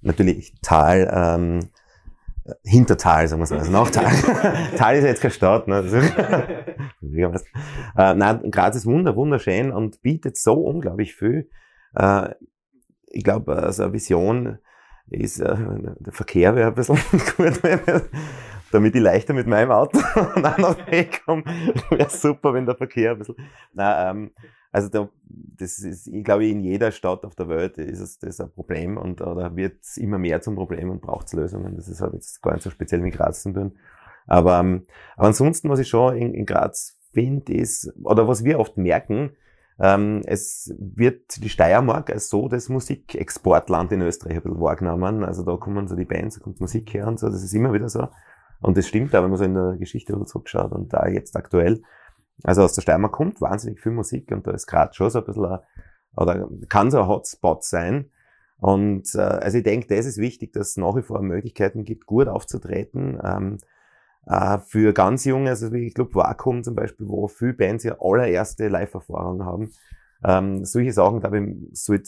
natürlich 0.00 0.54
Tal, 0.62 1.10
ähm, 1.12 1.68
Hintertal, 2.64 3.28
sagen 3.28 3.42
wir 3.42 3.46
so. 3.46 3.54
Also 3.54 3.70
nach 3.70 3.90
Tal. 3.90 4.10
Tal 4.78 4.96
ist 4.96 5.04
jetzt 5.04 5.20
keine 5.20 5.34
Stadt. 5.34 5.68
Ne? 5.68 5.84
Ja, 7.02 7.32
was. 7.32 7.44
äh, 7.96 8.14
nein, 8.14 8.50
Graz 8.50 8.76
ist 8.76 8.86
wunder, 8.86 9.14
wunderschön 9.14 9.72
und 9.72 10.00
bietet 10.00 10.38
so 10.38 10.54
unglaublich 10.54 11.14
viel. 11.14 11.50
Äh, 11.94 12.34
ich 13.08 13.24
glaube, 13.24 13.56
also 13.56 13.82
eine 13.82 13.92
Vision 13.92 14.58
ist, 15.10 15.40
äh, 15.40 15.56
der 15.98 16.12
Verkehr 16.12 16.54
wäre 16.54 16.68
ein 16.68 16.74
bisschen 16.74 16.96
gut, 17.36 17.60
damit 18.72 18.94
ich 18.94 19.02
leichter 19.02 19.34
mit 19.34 19.46
meinem 19.46 19.70
Auto 19.70 19.98
und 20.34 20.46
auch 20.46 20.58
noch 20.58 20.86
wegkomme. 20.90 21.44
Wäre 21.90 22.10
super, 22.10 22.54
wenn 22.54 22.64
der 22.64 22.76
Verkehr 22.76 23.12
ein 23.12 23.18
bisschen. 23.18 23.36
Nein, 23.74 24.16
ähm, 24.16 24.30
also 24.72 24.88
da, 24.88 25.08
das 25.24 25.80
ist, 25.80 26.06
ich 26.06 26.24
glaube, 26.24 26.46
in 26.46 26.60
jeder 26.60 26.92
Stadt 26.92 27.24
auf 27.24 27.34
der 27.34 27.48
Welt 27.48 27.78
ist 27.78 28.00
es 28.00 28.18
das 28.18 28.40
ein 28.40 28.52
Problem 28.52 28.96
und 28.96 29.20
oder 29.20 29.56
wird 29.56 29.82
es 29.82 29.96
immer 29.96 30.18
mehr 30.18 30.40
zum 30.40 30.54
Problem 30.54 30.90
und 30.90 31.00
braucht 31.00 31.26
es 31.26 31.32
Lösungen. 31.32 31.76
Das 31.76 31.88
ist 31.88 32.00
halt 32.00 32.14
jetzt 32.14 32.40
gar 32.40 32.54
nicht 32.54 32.62
so 32.62 32.70
speziell 32.70 33.00
mit 33.00 33.14
Graz 33.14 33.42
zu 33.42 33.52
tun. 33.52 33.72
Aber, 34.26 34.60
ähm, 34.60 34.86
aber 35.16 35.28
ansonsten, 35.28 35.68
was 35.68 35.80
ich 35.80 35.88
schon 35.88 36.16
in, 36.16 36.34
in 36.34 36.46
Graz 36.46 36.96
finde, 37.12 37.52
ist, 37.52 37.92
oder 38.04 38.28
was 38.28 38.44
wir 38.44 38.60
oft 38.60 38.76
merken, 38.76 39.32
ähm, 39.80 40.22
es 40.26 40.72
wird 40.78 41.42
die 41.42 41.48
Steiermark 41.48 42.10
als 42.10 42.28
so 42.28 42.48
das 42.48 42.68
Musikexportland 42.68 43.90
in 43.92 44.02
Österreich 44.02 44.36
ein 44.36 44.42
bisschen 44.42 44.60
wahrgenommen. 44.60 45.24
Also 45.24 45.42
da 45.42 45.56
kommen 45.56 45.88
so 45.88 45.96
die 45.96 46.04
Bands, 46.04 46.36
da 46.36 46.42
kommt 46.42 46.60
Musik 46.60 46.94
her 46.94 47.08
und 47.08 47.18
so, 47.18 47.28
das 47.28 47.42
ist 47.42 47.54
immer 47.54 47.72
wieder 47.72 47.88
so. 47.88 48.06
Und 48.60 48.76
das 48.76 48.86
stimmt 48.86 49.16
auch, 49.16 49.22
wenn 49.22 49.30
man 49.30 49.38
so 49.38 49.44
in 49.44 49.54
der 49.54 49.76
Geschichte 49.78 50.22
zurückschaut 50.26 50.72
und 50.72 50.92
da 50.92 51.08
jetzt 51.08 51.34
aktuell. 51.34 51.82
Also 52.42 52.62
aus 52.62 52.72
der 52.74 52.82
Steiermark 52.82 53.12
kommt 53.12 53.40
wahnsinnig 53.40 53.80
viel 53.80 53.92
Musik 53.92 54.30
und 54.32 54.46
da 54.46 54.52
ist 54.52 54.66
Graz 54.66 54.96
schon 54.96 55.10
so 55.10 55.20
ein 55.20 55.24
bisschen, 55.24 55.58
oder 56.16 56.48
kann 56.68 56.90
so 56.90 57.00
ein 57.00 57.08
Hotspot 57.08 57.64
sein. 57.64 58.10
Und 58.58 59.14
äh, 59.14 59.20
also 59.20 59.58
ich 59.58 59.64
denke, 59.64 59.86
das 59.94 60.06
ist 60.06 60.18
wichtig, 60.18 60.52
dass 60.52 60.70
es 60.70 60.76
nach 60.76 60.96
wie 60.96 61.02
vor 61.02 61.22
Möglichkeiten 61.22 61.84
gibt, 61.84 62.06
gut 62.06 62.28
aufzutreten. 62.28 63.18
Ähm, 63.22 63.58
äh, 64.26 64.58
für 64.58 64.92
ganz 64.92 65.24
junge, 65.24 65.50
also 65.50 65.72
wie 65.72 65.86
ich 65.86 65.94
glaube 65.94 66.14
Vakuum 66.14 66.62
zum 66.62 66.74
Beispiel, 66.74 67.08
wo 67.08 67.26
viele 67.28 67.54
Bands 67.54 67.84
ja 67.84 67.96
allererste 68.00 68.68
Live-Erfahrung 68.68 69.44
haben. 69.44 69.72
Ähm, 70.22 70.64
solche 70.66 70.92
Sachen, 70.92 71.20
glaube 71.20 71.40
ich, 71.40 71.56
soll 71.72 72.02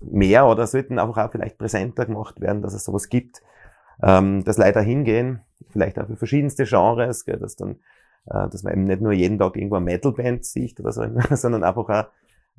mehr 0.00 0.46
oder 0.46 0.66
sollten 0.66 1.00
einfach 1.00 1.26
auch 1.26 1.32
vielleicht 1.32 1.58
präsenter 1.58 2.06
gemacht 2.06 2.40
werden, 2.40 2.62
dass 2.62 2.74
es 2.74 2.84
sowas 2.84 3.08
gibt. 3.08 3.42
Ähm, 4.02 4.44
dass 4.44 4.58
Leute 4.58 4.80
hingehen, 4.80 5.40
vielleicht 5.70 5.98
auch 5.98 6.06
für 6.06 6.16
verschiedenste 6.16 6.64
Genres, 6.64 7.24
gell, 7.24 7.38
dass 7.38 7.56
dann, 7.56 7.76
dass 8.26 8.62
man 8.62 8.72
eben 8.72 8.84
nicht 8.84 9.00
nur 9.00 9.12
jeden 9.12 9.38
Tag 9.38 9.56
irgendwo 9.56 9.76
eine 9.76 9.84
Metal-Band 9.84 10.44
sieht 10.44 10.80
oder 10.80 10.92
so, 10.92 11.02
sondern 11.30 11.64
einfach 11.64 11.88
auch 11.88 12.06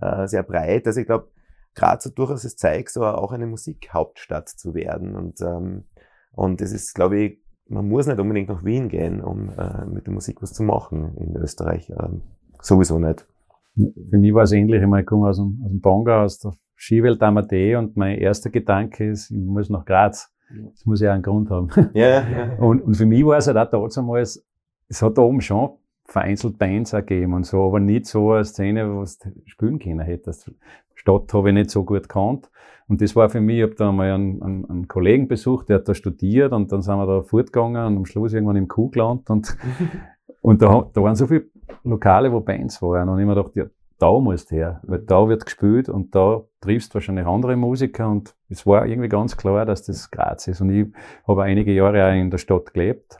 äh, 0.01 0.27
sehr 0.27 0.43
breit. 0.43 0.87
Also 0.87 1.01
ich 1.01 1.05
glaube, 1.05 1.29
Graz 1.75 2.05
hat 2.05 2.17
durchaus 2.17 2.41
das 2.41 2.55
Zeug, 2.55 2.89
so 2.89 3.05
auch 3.05 3.31
eine 3.31 3.47
Musikhauptstadt 3.47 4.49
zu 4.49 4.73
werden. 4.73 5.15
Und, 5.15 5.41
ähm, 5.41 5.85
und 6.31 6.61
es 6.61 6.71
ist, 6.71 6.95
glaube 6.95 7.19
ich, 7.19 7.39
man 7.69 7.87
muss 7.87 8.07
nicht 8.07 8.19
unbedingt 8.19 8.49
nach 8.49 8.63
Wien 8.63 8.89
gehen, 8.89 9.21
um 9.21 9.49
äh, 9.49 9.85
mit 9.85 10.07
der 10.07 10.13
Musik 10.13 10.41
was 10.41 10.53
zu 10.53 10.63
machen 10.63 11.15
in 11.17 11.35
Österreich. 11.35 11.89
Ähm, 11.89 12.21
sowieso 12.61 12.97
nicht. 12.97 13.27
Für 13.75 14.17
mich 14.17 14.33
war 14.33 14.43
es 14.43 14.51
ähnlich. 14.51 14.81
Ich, 14.81 14.87
meine, 14.87 15.01
ich 15.01 15.07
komme 15.07 15.29
aus 15.29 15.37
dem, 15.37 15.61
aus 15.63 15.69
dem 15.69 15.81
Bonga, 15.81 16.23
aus 16.23 16.39
der 16.39 16.53
Skiwelt 16.75 17.21
Amadee 17.21 17.75
und 17.75 17.97
mein 17.97 18.17
erster 18.17 18.49
Gedanke 18.49 19.09
ist, 19.09 19.29
ich 19.29 19.37
muss 19.37 19.69
nach 19.69 19.85
Graz. 19.85 20.31
Das 20.49 20.85
muss 20.85 21.01
ja 21.01 21.13
einen 21.13 21.23
Grund 21.23 21.49
haben. 21.49 21.69
Ja, 21.93 22.07
ja. 22.07 22.53
Und, 22.59 22.81
und 22.81 22.95
für 22.95 23.05
mich 23.05 23.25
war 23.25 23.37
es 23.37 23.47
halt 23.47 23.57
auch 23.57 23.89
damals, 23.89 24.46
es 24.89 25.01
hat 25.01 25.17
da 25.17 25.21
oben 25.21 25.41
schon 25.41 25.71
vereinzelt 26.05 26.57
Bands 26.57 26.91
gegeben 26.91 27.33
und 27.33 27.45
so, 27.45 27.65
aber 27.65 27.79
nicht 27.79 28.05
so 28.05 28.31
eine 28.31 28.45
Szene, 28.45 28.89
wo 28.89 29.03
du 29.03 29.31
spielen 29.45 29.79
können 29.79 29.99
hättest. 29.99 30.51
Stadt 30.95 31.33
habe 31.33 31.49
ich 31.49 31.53
nicht 31.53 31.69
so 31.69 31.83
gut 31.83 32.03
gekannt. 32.03 32.49
Und 32.87 33.01
das 33.01 33.15
war 33.15 33.29
für 33.29 33.41
mich, 33.41 33.57
ich 33.57 33.63
habe 33.63 33.75
da 33.75 33.91
mal 33.91 34.11
einen, 34.11 34.41
einen, 34.41 34.69
einen 34.69 34.87
Kollegen 34.87 35.27
besucht, 35.27 35.69
der 35.69 35.77
hat 35.77 35.89
da 35.89 35.93
studiert 35.93 36.53
und 36.53 36.71
dann 36.71 36.81
sind 36.81 36.97
wir 36.97 37.05
da 37.05 37.21
fortgegangen 37.21 37.85
und 37.85 37.97
am 37.97 38.05
Schluss 38.05 38.33
irgendwann 38.33 38.55
im 38.55 38.69
Kuh 38.69 38.89
gelandet 38.89 39.29
und, 39.29 39.57
und 40.41 40.61
da, 40.61 40.89
da 40.93 41.01
waren 41.01 41.15
so 41.15 41.27
viele 41.27 41.47
Lokale, 41.83 42.31
wo 42.31 42.39
Bands 42.39 42.81
waren 42.81 43.09
und 43.09 43.19
ich 43.19 43.25
mir 43.25 43.35
gedacht, 43.35 43.55
ja, 43.57 43.65
da 43.99 44.17
musst 44.19 44.51
du 44.51 44.55
her, 44.55 44.79
weil 44.83 44.99
da 44.99 45.27
wird 45.27 45.43
gespielt 45.43 45.89
und 45.89 46.15
da 46.15 46.43
triffst 46.61 46.91
du 46.91 46.95
wahrscheinlich 46.95 47.25
andere 47.25 47.57
Musiker 47.57 48.09
und 48.09 48.35
es 48.47 48.65
war 48.65 48.85
irgendwie 48.85 49.09
ganz 49.09 49.35
klar, 49.35 49.65
dass 49.65 49.83
das 49.83 50.09
Graz 50.09 50.47
ist 50.47 50.61
und 50.61 50.69
ich 50.69 50.87
habe 51.27 51.43
einige 51.43 51.73
Jahre 51.73 52.05
auch 52.07 52.13
in 52.13 52.31
der 52.31 52.37
Stadt 52.37 52.73
gelebt 52.73 53.19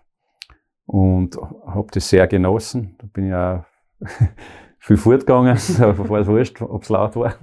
und 0.88 1.38
habe 1.38 1.88
das 1.91 2.10
sehr 2.10 2.26
genossen. 2.28 2.95
Da 2.97 3.08
bin 3.13 3.28
ich 3.28 3.34
auch 3.34 3.63
viel 4.80 4.97
fortgegangen, 4.97 5.58
aber 5.82 6.10
war 6.10 6.21
es 6.21 6.28
wurscht, 6.28 6.62
ob 6.62 6.82
es 6.82 6.89
laut 6.89 7.15
war. 7.15 7.36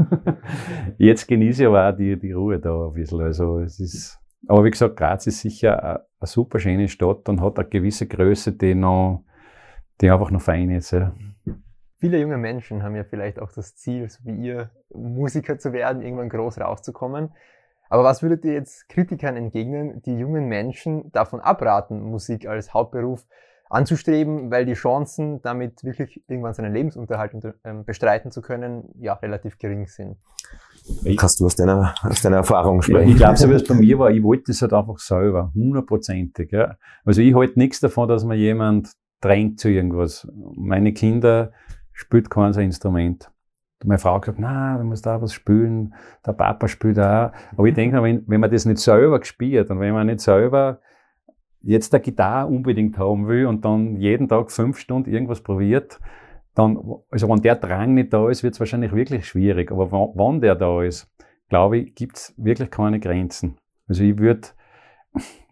Jetzt 0.99 1.29
genieße 1.29 1.63
ich 1.63 1.69
aber 1.69 1.89
auch 1.89 1.97
die, 1.97 2.19
die 2.19 2.33
Ruhe 2.33 2.59
da 2.59 2.87
ein 2.87 2.95
bisschen. 2.95 3.21
Also 3.21 3.61
es 3.61 3.79
ist, 3.79 4.19
aber 4.49 4.65
wie 4.65 4.71
gesagt, 4.71 4.97
Graz 4.97 5.27
ist 5.27 5.41
sicher 5.41 5.83
eine, 5.83 5.95
eine 6.21 6.27
super 6.27 6.59
schöne 6.59 6.89
Stadt 6.89 7.29
und 7.29 7.41
hat 7.41 7.59
eine 7.59 7.69
gewisse 7.69 8.09
Größe, 8.09 8.53
die 8.53 8.75
noch, 8.75 9.25
die 10.01 10.11
einfach 10.11 10.31
noch 10.31 10.43
fein 10.43 10.71
ist. 10.71 10.93
Ja. 10.93 11.15
Viele 11.99 12.21
junge 12.21 12.39
Menschen 12.39 12.83
haben 12.83 12.97
ja 12.97 13.05
vielleicht 13.05 13.39
auch 13.39 13.53
das 13.53 13.77
Ziel, 13.77 14.09
so 14.09 14.25
wie 14.25 14.47
ihr, 14.47 14.71
Musiker 14.93 15.59
zu 15.59 15.73
werden, 15.73 16.03
irgendwann 16.03 16.29
groß 16.29 16.61
rauszukommen. 16.61 17.31
Aber 17.95 18.03
was 18.03 18.25
würdet 18.25 18.45
ihr 18.45 18.55
jetzt 18.55 18.89
Kritikern 18.89 19.37
entgegnen, 19.37 20.03
die 20.03 20.19
jungen 20.19 20.49
Menschen 20.49 21.13
davon 21.13 21.39
abraten, 21.39 22.03
Musik 22.03 22.45
als 22.49 22.75
Hauptberuf 22.75 23.25
anzustreben, 23.71 24.51
weil 24.51 24.67
die 24.67 24.73
Chancen, 24.73 25.41
damit 25.43 25.85
wirklich 25.85 26.21
irgendwann 26.27 26.55
seinen 26.55 26.75
Lebensunterhalt 26.75 27.35
unter, 27.35 27.55
ähm, 27.63 27.85
bestreiten 27.85 28.33
zu 28.33 28.43
können, 28.43 28.89
ja, 28.99 29.13
relativ 29.13 29.59
gering 29.59 29.87
sind? 29.87 30.17
Kannst 31.17 31.39
du 31.39 31.47
aus 31.47 31.55
deiner, 31.55 31.95
aus 32.03 32.21
deiner 32.21 32.39
Erfahrung 32.39 32.83
sprechen? 32.83 33.11
ich 33.11 33.17
glaube, 33.17 33.37
so 33.37 33.49
wie 33.49 33.55
es 33.55 33.65
bei 33.65 33.75
mir 33.75 33.97
war, 33.97 34.11
ich 34.11 34.25
wollte 34.25 34.47
das 34.49 34.61
halt 34.61 34.73
einfach 34.73 34.99
selber, 34.99 35.53
hundertprozentig. 35.55 36.51
Ja. 36.51 36.75
Also 37.05 37.21
ich 37.21 37.33
halte 37.33 37.61
nichts 37.61 37.79
davon, 37.79 38.09
dass 38.09 38.25
mir 38.25 38.35
jemand 38.35 38.91
drängt 39.21 39.61
zu 39.61 39.69
irgendwas. 39.69 40.27
Meine 40.57 40.93
Kinder 40.95 41.53
spielt 41.93 42.29
kein 42.29 42.53
so 42.53 42.61
Meine 43.85 43.99
Frau 43.99 44.15
hat 44.15 44.23
gesagt, 44.23 44.39
na, 44.39 44.79
du 44.79 44.85
musst 44.85 45.05
da 45.05 45.21
was 45.21 45.33
spielen, 45.33 45.95
der 46.27 46.33
Papa 46.33 46.69
spielt 46.69 46.99
auch. 46.99 47.33
Aber 47.57 47.67
ich 47.67 47.75
denke, 47.75 48.03
wenn, 48.03 48.25
wenn 48.27 48.41
man 48.41 48.51
das 48.51 48.65
nicht 48.65 48.79
selber 48.79 49.21
gespielt 49.21 49.71
und 49.71 49.81
wenn 49.81 49.93
man 49.93 50.07
nicht 50.07 50.21
selber 50.21 50.81
jetzt 51.61 51.93
der 51.93 52.01
Gitarre 52.01 52.47
unbedingt 52.47 52.99
haben 52.99 53.27
will 53.27 53.47
und 53.47 53.65
dann 53.65 53.97
jeden 53.97 54.29
Tag 54.29 54.51
fünf 54.51 54.79
Stunden 54.79 55.11
irgendwas 55.11 55.43
probiert, 55.43 55.99
dann, 56.55 56.79
also 57.11 57.29
wenn 57.29 57.43
der 57.43 57.57
Drang 57.57 57.95
nicht 57.95 58.13
da 58.13 58.29
ist, 58.29 58.43
wird 58.43 58.55
es 58.55 58.61
wahrscheinlich 58.61 58.93
wirklich 58.93 59.27
schwierig. 59.27 59.73
Aber 59.73 59.91
wenn 59.91 60.41
der 60.41 60.55
da 60.55 60.83
ist, 60.83 61.11
glaube 61.49 61.79
ich, 61.79 61.95
gibt 61.95 62.17
es 62.17 62.35
wirklich 62.37 62.71
keine 62.71 63.01
Grenzen. 63.01 63.59
Also 63.89 64.05
ich 64.05 64.19
würde, 64.19 64.49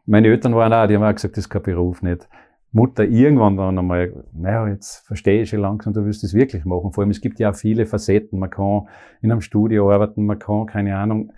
meine 0.07 0.29
Eltern 0.29 0.55
waren 0.55 0.73
auch, 0.73 0.87
die 0.87 0.97
haben 0.97 1.05
auch 1.05 1.15
gesagt, 1.15 1.37
das 1.37 1.45
ist 1.45 1.51
kein 1.51 1.63
Beruf 1.63 2.03
nicht. 2.03 2.29
Mutter 2.73 3.05
irgendwann 3.05 3.57
dann 3.57 3.79
einmal, 3.79 4.25
naja, 4.33 4.67
jetzt 4.69 5.07
verstehe 5.07 5.43
ich 5.43 5.51
schon 5.51 5.61
langsam, 5.61 5.93
du 5.93 6.05
willst 6.05 6.25
es 6.25 6.33
wirklich 6.33 6.65
machen. 6.65 6.93
Vor 6.93 7.03
allem, 7.03 7.11
es 7.11 7.21
gibt 7.21 7.39
ja 7.39 7.51
auch 7.51 7.55
viele 7.55 7.85
Facetten. 7.85 8.39
Man 8.39 8.51
kann 8.51 8.89
in 9.21 9.31
einem 9.31 9.43
Studio 9.43 9.93
arbeiten, 9.93 10.25
man 10.25 10.39
kann, 10.39 10.67
keine 10.67 10.97
Ahnung. 10.97 11.33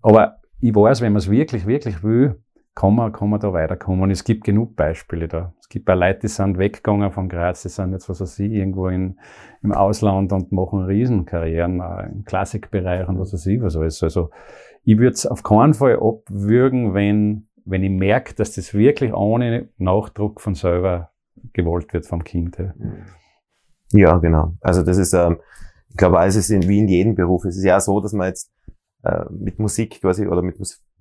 Aber 0.00 0.38
ich 0.60 0.74
weiß, 0.74 1.02
wenn 1.02 1.12
man 1.12 1.18
es 1.18 1.30
wirklich, 1.30 1.66
wirklich 1.66 2.02
will, 2.02 2.40
kann 2.74 2.94
man, 2.94 3.12
kann 3.12 3.28
man 3.30 3.40
da 3.40 3.52
weiterkommen. 3.52 4.02
Und 4.02 4.10
es 4.10 4.24
gibt 4.24 4.44
genug 4.44 4.76
Beispiele 4.76 5.28
da. 5.28 5.54
Es 5.60 5.68
gibt 5.68 5.90
auch 5.90 5.94
Leute, 5.94 6.20
die 6.20 6.28
sind 6.28 6.58
weggegangen 6.58 7.10
von 7.10 7.28
Graz, 7.28 7.62
die 7.62 7.68
sind 7.68 7.92
jetzt, 7.92 8.08
was 8.08 8.20
weiß 8.20 8.38
ich, 8.38 8.52
irgendwo 8.52 8.88
in, 8.88 9.18
im 9.62 9.72
Ausland 9.72 10.32
und 10.32 10.52
machen 10.52 10.84
Riesenkarrieren 10.84 11.82
im 12.12 12.24
Klassikbereich 12.24 13.08
und 13.08 13.18
was 13.18 13.32
weiß 13.32 13.46
ich, 13.46 13.60
was 13.60 13.76
alles. 13.76 14.02
Also, 14.02 14.30
ich 14.84 14.98
würde 14.98 15.14
es 15.14 15.26
auf 15.26 15.42
keinen 15.42 15.74
Fall 15.74 15.98
abwürgen, 16.00 16.94
wenn, 16.94 17.45
wenn 17.66 17.82
ich 17.82 17.90
merke, 17.90 18.34
dass 18.34 18.52
das 18.52 18.72
wirklich 18.72 19.12
ohne 19.12 19.68
Nachdruck 19.76 20.40
von 20.40 20.54
selber 20.54 21.10
gewollt 21.52 21.92
wird 21.92 22.06
vom 22.06 22.24
Kind. 22.24 22.56
Ja, 23.92 24.16
genau. 24.18 24.54
Also 24.60 24.82
das 24.82 24.96
ist, 24.96 25.12
ähm, 25.12 25.38
ich 25.90 25.96
glaube, 25.96 26.18
es 26.24 26.36
ist 26.36 26.50
in, 26.50 26.66
wie 26.68 26.78
in 26.78 26.88
jedem 26.88 27.14
Beruf. 27.14 27.44
Es 27.44 27.56
ist 27.56 27.64
ja 27.64 27.80
so, 27.80 28.00
dass 28.00 28.12
man 28.12 28.28
jetzt 28.28 28.52
äh, 29.02 29.24
mit 29.30 29.58
Musik 29.58 30.00
quasi 30.00 30.26
oder 30.26 30.42
mit 30.42 30.58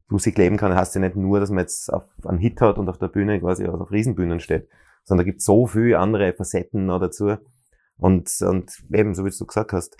Musik 0.09 0.37
leben 0.37 0.57
kann, 0.57 0.75
heißt 0.75 0.95
ja 0.95 1.01
nicht 1.01 1.15
nur, 1.15 1.39
dass 1.39 1.49
man 1.49 1.59
jetzt 1.59 1.91
auf 1.91 2.03
einen 2.25 2.37
Hit 2.37 2.61
hat 2.61 2.77
und 2.77 2.89
auf 2.89 2.97
der 2.97 3.07
Bühne 3.07 3.39
quasi 3.39 3.65
auf 3.65 3.91
Riesenbühnen 3.91 4.39
steht, 4.39 4.67
sondern 5.03 5.25
da 5.25 5.29
gibt 5.29 5.39
es 5.39 5.45
so 5.45 5.65
viele 5.65 5.99
andere 5.99 6.33
Facetten 6.33 6.85
noch 6.85 6.99
dazu. 6.99 7.35
Und, 7.97 8.29
und 8.41 8.71
eben, 8.91 9.13
so 9.13 9.25
wie 9.25 9.29
du 9.29 9.45
gesagt 9.45 9.71
hast, 9.71 9.97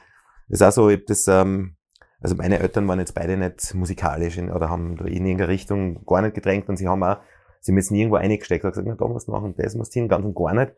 ist 0.49 0.61
auch 0.61 0.71
so, 0.71 0.89
ich 0.89 0.99
hab 0.99 1.05
das, 1.07 1.27
ähm, 1.27 1.75
also 2.21 2.35
meine 2.35 2.59
Eltern 2.59 2.87
waren 2.87 2.99
jetzt 2.99 3.13
beide 3.13 3.37
nicht 3.37 3.73
musikalisch 3.73 4.37
in, 4.37 4.51
oder 4.51 4.69
haben 4.69 4.97
da 4.97 5.05
in 5.05 5.25
irgendeiner 5.25 5.49
Richtung 5.49 6.05
gar 6.05 6.21
nicht 6.21 6.35
gedrängt 6.35 6.69
und 6.69 6.77
sie 6.77 6.87
haben 6.87 7.03
auch, 7.03 7.17
sie 7.61 7.71
haben 7.71 7.77
jetzt 7.77 7.91
nirgendwo 7.91 8.17
eingesteckt 8.17 8.63
und 8.63 8.71
gesagt, 8.71 8.87
na, 8.87 8.95
da 8.95 9.07
musst 9.07 9.27
du 9.27 9.31
machen, 9.31 9.53
das 9.57 9.75
musst 9.75 9.95
du 9.95 9.99
hin, 9.99 10.09
ganz 10.09 10.25
und 10.25 10.35
gar 10.35 10.53
nicht. 10.53 10.73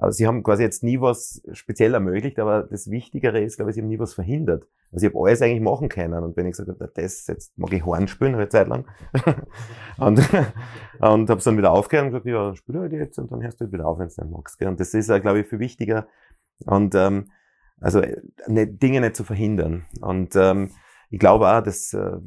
Aber 0.00 0.12
sie 0.12 0.26
haben 0.26 0.42
quasi 0.42 0.62
jetzt 0.62 0.84
nie 0.84 1.00
was 1.00 1.42
speziell 1.52 1.94
ermöglicht, 1.94 2.38
aber 2.38 2.62
das 2.62 2.88
Wichtigere 2.88 3.40
ist, 3.40 3.56
glaube 3.56 3.70
ich, 3.70 3.74
sie 3.74 3.80
haben 3.80 3.88
nie 3.88 3.98
was 3.98 4.14
verhindert. 4.14 4.64
Also 4.92 5.06
ich 5.06 5.12
habe 5.12 5.26
alles 5.26 5.42
eigentlich 5.42 5.60
machen 5.60 5.88
können. 5.88 6.22
Und 6.22 6.36
wenn 6.36 6.46
ich 6.46 6.52
gesagt 6.52 6.68
habe, 6.68 6.90
das, 6.94 7.26
jetzt 7.26 7.58
mag 7.58 7.72
ich 7.72 7.84
Horn 7.84 8.06
spielen, 8.06 8.36
eine 8.36 8.48
Zeit 8.48 8.68
lang. 8.68 8.86
und 9.98 10.20
und 11.00 11.30
habe 11.30 11.38
es 11.38 11.44
dann 11.44 11.58
wieder 11.58 11.72
aufgehört 11.72 12.06
und 12.06 12.12
gesagt, 12.12 12.26
ja, 12.26 12.54
spiel 12.54 12.78
halt 12.78 12.92
jetzt 12.92 13.18
und 13.18 13.30
dann 13.32 13.42
hörst 13.42 13.60
du 13.60 13.64
halt 13.64 13.72
wieder 13.72 13.86
auf, 13.86 13.98
wenn 13.98 14.08
du 14.08 14.22
nicht 14.22 14.30
magst. 14.30 14.62
Und 14.62 14.78
das 14.78 14.94
ist, 14.94 15.08
glaube 15.08 15.40
ich, 15.40 15.48
viel 15.48 15.58
wichtiger. 15.58 16.06
Und 16.64 16.94
ähm, 16.94 17.30
also 17.80 18.02
ne, 18.46 18.66
Dinge 18.66 19.00
nicht 19.00 19.16
zu 19.16 19.24
verhindern. 19.24 19.84
Und 20.00 20.34
ähm, 20.36 20.70
ich 21.10 21.18
glaube 21.18 21.48
auch, 21.48 21.62
dass 21.62 21.92
äh, 21.92 22.18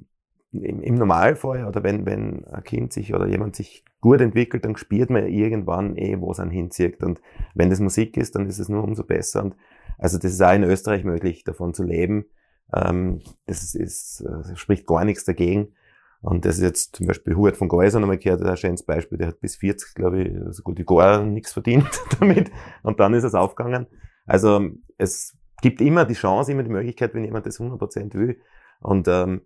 im, 0.52 0.82
im 0.82 0.96
Normalfall 0.96 1.66
oder 1.66 1.84
wenn, 1.84 2.06
wenn 2.06 2.46
ein 2.46 2.64
Kind 2.64 2.94
sich 2.94 3.14
oder 3.14 3.28
jemand 3.28 3.56
sich 3.56 3.86
gut 4.02 4.22
entwickelt, 4.22 4.66
dann 4.66 4.76
spürt 4.76 5.10
man 5.10 5.28
irgendwann 5.28 5.96
eh, 5.96 6.20
wo 6.20 6.32
es 6.32 6.40
einen 6.40 6.52
hinzieht. 6.52 7.04
Und 7.04 7.22
wenn 7.54 7.70
das 7.70 7.80
Musik 7.80 8.18
ist, 8.18 8.36
dann 8.36 8.48
ist 8.48 8.60
es 8.60 8.70
nur 8.70 8.84
umso 8.84 9.04
besser. 9.04 9.44
Und 9.44 9.56
also 9.98 10.18
das 10.18 10.32
ist 10.32 10.42
auch 10.42 10.54
in 10.54 10.64
Österreich 10.64 11.04
möglich, 11.04 11.44
davon 11.44 11.74
zu 11.74 11.84
leben. 11.84 12.26
Ähm, 12.74 13.22
das 13.46 13.76
ist, 13.76 14.22
äh, 14.22 14.56
spricht 14.56 14.88
gar 14.88 15.06
nichts 15.06 15.26
dagegen. 15.26 15.74
Und 16.22 16.46
das 16.46 16.58
ist 16.58 16.64
jetzt 16.64 16.96
zum 16.98 17.08
Beispiel 17.08 17.36
Hubert 17.36 17.58
von 17.58 17.68
Geuser 17.68 18.00
nochmal 18.00 18.18
gehört, 18.18 18.44
ein 18.44 18.58
schönes 18.58 18.84
Beispiel, 18.84 19.18
der 19.18 19.30
hat 19.30 19.40
bis 19.40 19.56
40, 19.56 19.96
glaube 19.96 20.22
ich, 20.22 20.56
so 20.56 20.62
gut 20.62 20.78
wie 20.78 20.86
gar 20.86 21.24
nichts 21.24 21.54
verdient 21.54 21.90
damit. 22.20 22.52
Und 22.84 23.00
dann 23.00 23.14
ist 23.14 23.24
es 23.24 23.34
aufgegangen. 23.34 23.88
Also 24.26 24.70
es 24.98 25.36
gibt 25.62 25.82
immer 25.82 26.06
die 26.06 26.13
Chance, 26.13 26.52
immer 26.52 26.63
die 26.63 26.69
Möglichkeit, 26.69 27.13
wenn 27.13 27.24
jemand 27.24 27.45
das 27.45 27.60
100% 27.60 28.13
will. 28.13 28.41
Und 28.80 29.08
ähm, 29.08 29.41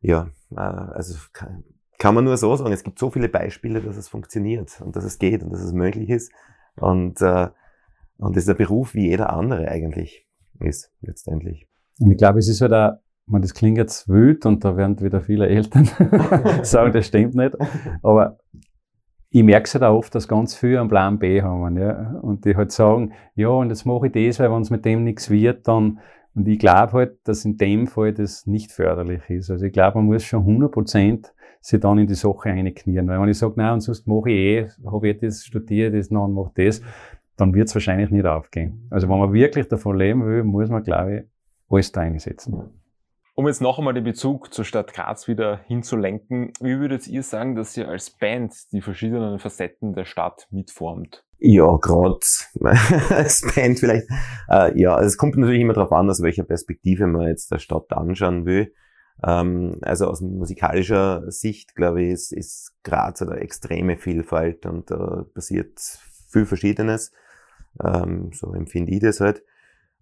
ja, 0.00 0.28
äh, 0.52 0.60
also 0.60 1.16
kann, 1.32 1.64
kann 1.98 2.14
man 2.14 2.24
nur 2.24 2.36
so 2.36 2.54
sagen, 2.56 2.72
es 2.72 2.84
gibt 2.84 2.98
so 2.98 3.10
viele 3.10 3.28
Beispiele, 3.28 3.80
dass 3.80 3.96
es 3.96 4.08
funktioniert 4.08 4.80
und 4.80 4.94
dass 4.96 5.04
es 5.04 5.18
geht 5.18 5.42
und 5.42 5.50
dass 5.50 5.62
es 5.62 5.72
möglich 5.72 6.10
ist. 6.10 6.32
Und, 6.76 7.20
äh, 7.22 7.48
und 8.18 8.36
das 8.36 8.44
ist 8.44 8.50
ein 8.50 8.56
Beruf 8.56 8.94
wie 8.94 9.08
jeder 9.08 9.32
andere 9.32 9.68
eigentlich 9.68 10.26
ist, 10.60 10.92
letztendlich. 11.00 11.66
Und 11.98 12.10
ich 12.10 12.18
glaube, 12.18 12.38
es 12.38 12.48
ist 12.48 12.60
halt 12.60 12.72
auch, 12.72 12.98
man, 13.26 13.42
das 13.42 13.54
klingt 13.54 13.78
jetzt 13.78 14.08
wild 14.08 14.44
und 14.44 14.64
da 14.64 14.76
werden 14.76 15.00
wieder 15.00 15.22
viele 15.22 15.48
Eltern 15.48 15.84
sagen, 16.62 16.92
das 16.92 17.06
stimmt 17.06 17.34
nicht. 17.34 17.56
Aber 18.02 18.38
ich 19.34 19.42
merke 19.42 19.64
es 19.64 19.74
halt 19.74 19.82
auch 19.82 19.96
oft, 19.96 20.14
dass 20.14 20.28
ganz 20.28 20.54
viele 20.54 20.78
einen 20.78 20.88
Plan 20.88 21.18
B 21.18 21.42
haben, 21.42 21.76
ja. 21.76 22.20
Und 22.22 22.44
die 22.44 22.54
halt 22.54 22.70
sagen, 22.70 23.14
ja, 23.34 23.48
und 23.48 23.68
jetzt 23.68 23.84
mache 23.84 24.06
ich 24.06 24.12
das, 24.12 24.38
weil 24.38 24.52
wenn 24.52 24.62
es 24.62 24.70
mit 24.70 24.84
dem 24.84 25.02
nichts 25.02 25.28
wird, 25.28 25.66
dann, 25.66 25.98
und 26.36 26.46
ich 26.46 26.56
glaube 26.56 26.92
halt, 26.92 27.16
dass 27.24 27.44
in 27.44 27.56
dem 27.56 27.88
Fall 27.88 28.12
das 28.12 28.46
nicht 28.46 28.70
förderlich 28.70 29.28
ist. 29.28 29.50
Also 29.50 29.66
ich 29.66 29.72
glaube, 29.72 29.98
man 29.98 30.06
muss 30.06 30.22
schon 30.22 30.42
100 30.42 30.70
Prozent 30.70 31.34
sich 31.60 31.80
dann 31.80 31.98
in 31.98 32.06
die 32.06 32.14
Sache 32.14 32.50
einknieren. 32.50 33.08
Weil 33.08 33.20
wenn 33.20 33.28
ich 33.28 33.38
sage, 33.38 33.54
nein, 33.56 33.72
und 33.72 33.80
sonst 33.80 34.06
mache 34.06 34.30
ich 34.30 34.36
eh, 34.36 34.68
habe 34.86 35.08
ich 35.08 35.18
das 35.18 35.44
studiert, 35.44 35.94
das 35.94 36.12
noch 36.12 36.28
mache 36.28 36.52
das, 36.54 36.80
dann 37.36 37.54
wird 37.54 37.66
es 37.66 37.74
wahrscheinlich 37.74 38.10
nicht 38.10 38.26
aufgehen. 38.26 38.86
Also 38.90 39.08
wenn 39.08 39.18
man 39.18 39.32
wirklich 39.32 39.66
davon 39.66 39.98
leben 39.98 40.24
will, 40.24 40.44
muss 40.44 40.70
man, 40.70 40.84
glaube 40.84 41.16
ich, 41.16 41.22
alles 41.68 41.90
da 41.90 42.02
einsetzen. 42.02 42.70
Um 43.36 43.48
jetzt 43.48 43.60
noch 43.60 43.78
einmal 43.78 43.94
den 43.94 44.04
Bezug 44.04 44.54
zur 44.54 44.64
Stadt 44.64 44.92
Graz 44.94 45.26
wieder 45.26 45.58
hinzulenken, 45.66 46.52
wie 46.60 46.78
würdet 46.78 47.08
ihr 47.08 47.24
sagen, 47.24 47.56
dass 47.56 47.76
ihr 47.76 47.88
als 47.88 48.10
Band 48.10 48.54
die 48.70 48.80
verschiedenen 48.80 49.40
Facetten 49.40 49.92
der 49.92 50.04
Stadt 50.04 50.46
mitformt? 50.50 51.24
Ja, 51.38 51.76
gerade 51.78 52.20
als 53.10 53.44
Band 53.54 53.80
vielleicht. 53.80 54.06
Äh, 54.48 54.80
ja, 54.80 55.00
es 55.00 55.16
kommt 55.16 55.36
natürlich 55.36 55.62
immer 55.62 55.72
darauf 55.72 55.90
an, 55.90 56.08
aus 56.08 56.22
welcher 56.22 56.44
Perspektive 56.44 57.08
man 57.08 57.26
jetzt 57.26 57.50
der 57.50 57.58
Stadt 57.58 57.92
anschauen 57.92 58.46
will. 58.46 58.72
Ähm, 59.26 59.78
also 59.82 60.06
aus 60.06 60.20
musikalischer 60.20 61.28
Sicht, 61.28 61.74
glaube 61.74 62.04
ich, 62.04 62.12
ist, 62.12 62.32
ist 62.32 62.72
Graz 62.84 63.20
eine 63.20 63.40
extreme 63.40 63.96
Vielfalt 63.96 64.64
und 64.64 64.92
da 64.92 65.22
äh, 65.22 65.34
passiert 65.34 65.80
viel 66.28 66.46
Verschiedenes. 66.46 67.10
Ähm, 67.82 68.30
so 68.32 68.54
empfinde 68.54 68.92
ich 68.92 69.00
das 69.00 69.18
halt. 69.18 69.42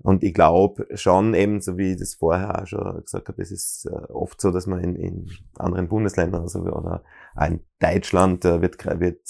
Und 0.03 0.25
ich 0.25 0.35
glaube 0.35 0.87
schon 0.95 1.33
eben, 1.35 1.61
so 1.61 1.79
wie 1.79 1.93
ich 1.93 1.99
das 1.99 2.15
vorher 2.15 2.63
auch 2.63 2.67
schon 2.67 3.03
gesagt 3.03 3.29
habe, 3.29 3.41
es 3.41 3.53
ist 3.53 3.87
äh, 3.87 4.13
oft 4.13 4.41
so, 4.41 4.51
dass 4.51 4.67
man 4.67 4.81
in, 4.81 4.97
in 4.97 5.31
anderen 5.59 5.89
Bundesländern 5.89 6.43
also, 6.43 6.61
oder 6.61 7.05
in 7.41 7.61
Deutschland 7.79 8.45
äh, 8.45 8.61
wird, 8.61 8.85
wird 8.99 9.21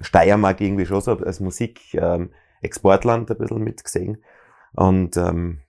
Steiermark 0.00 0.60
irgendwie 0.60 0.84
schon 0.84 1.00
so 1.00 1.12
als 1.12 1.40
Musik-Exportland 1.40 3.30
ähm, 3.30 3.36
ein 3.36 3.38
bisschen 3.38 3.64
mitgesehen. 3.64 4.22
Und, 4.74 5.16
ähm, 5.16 5.62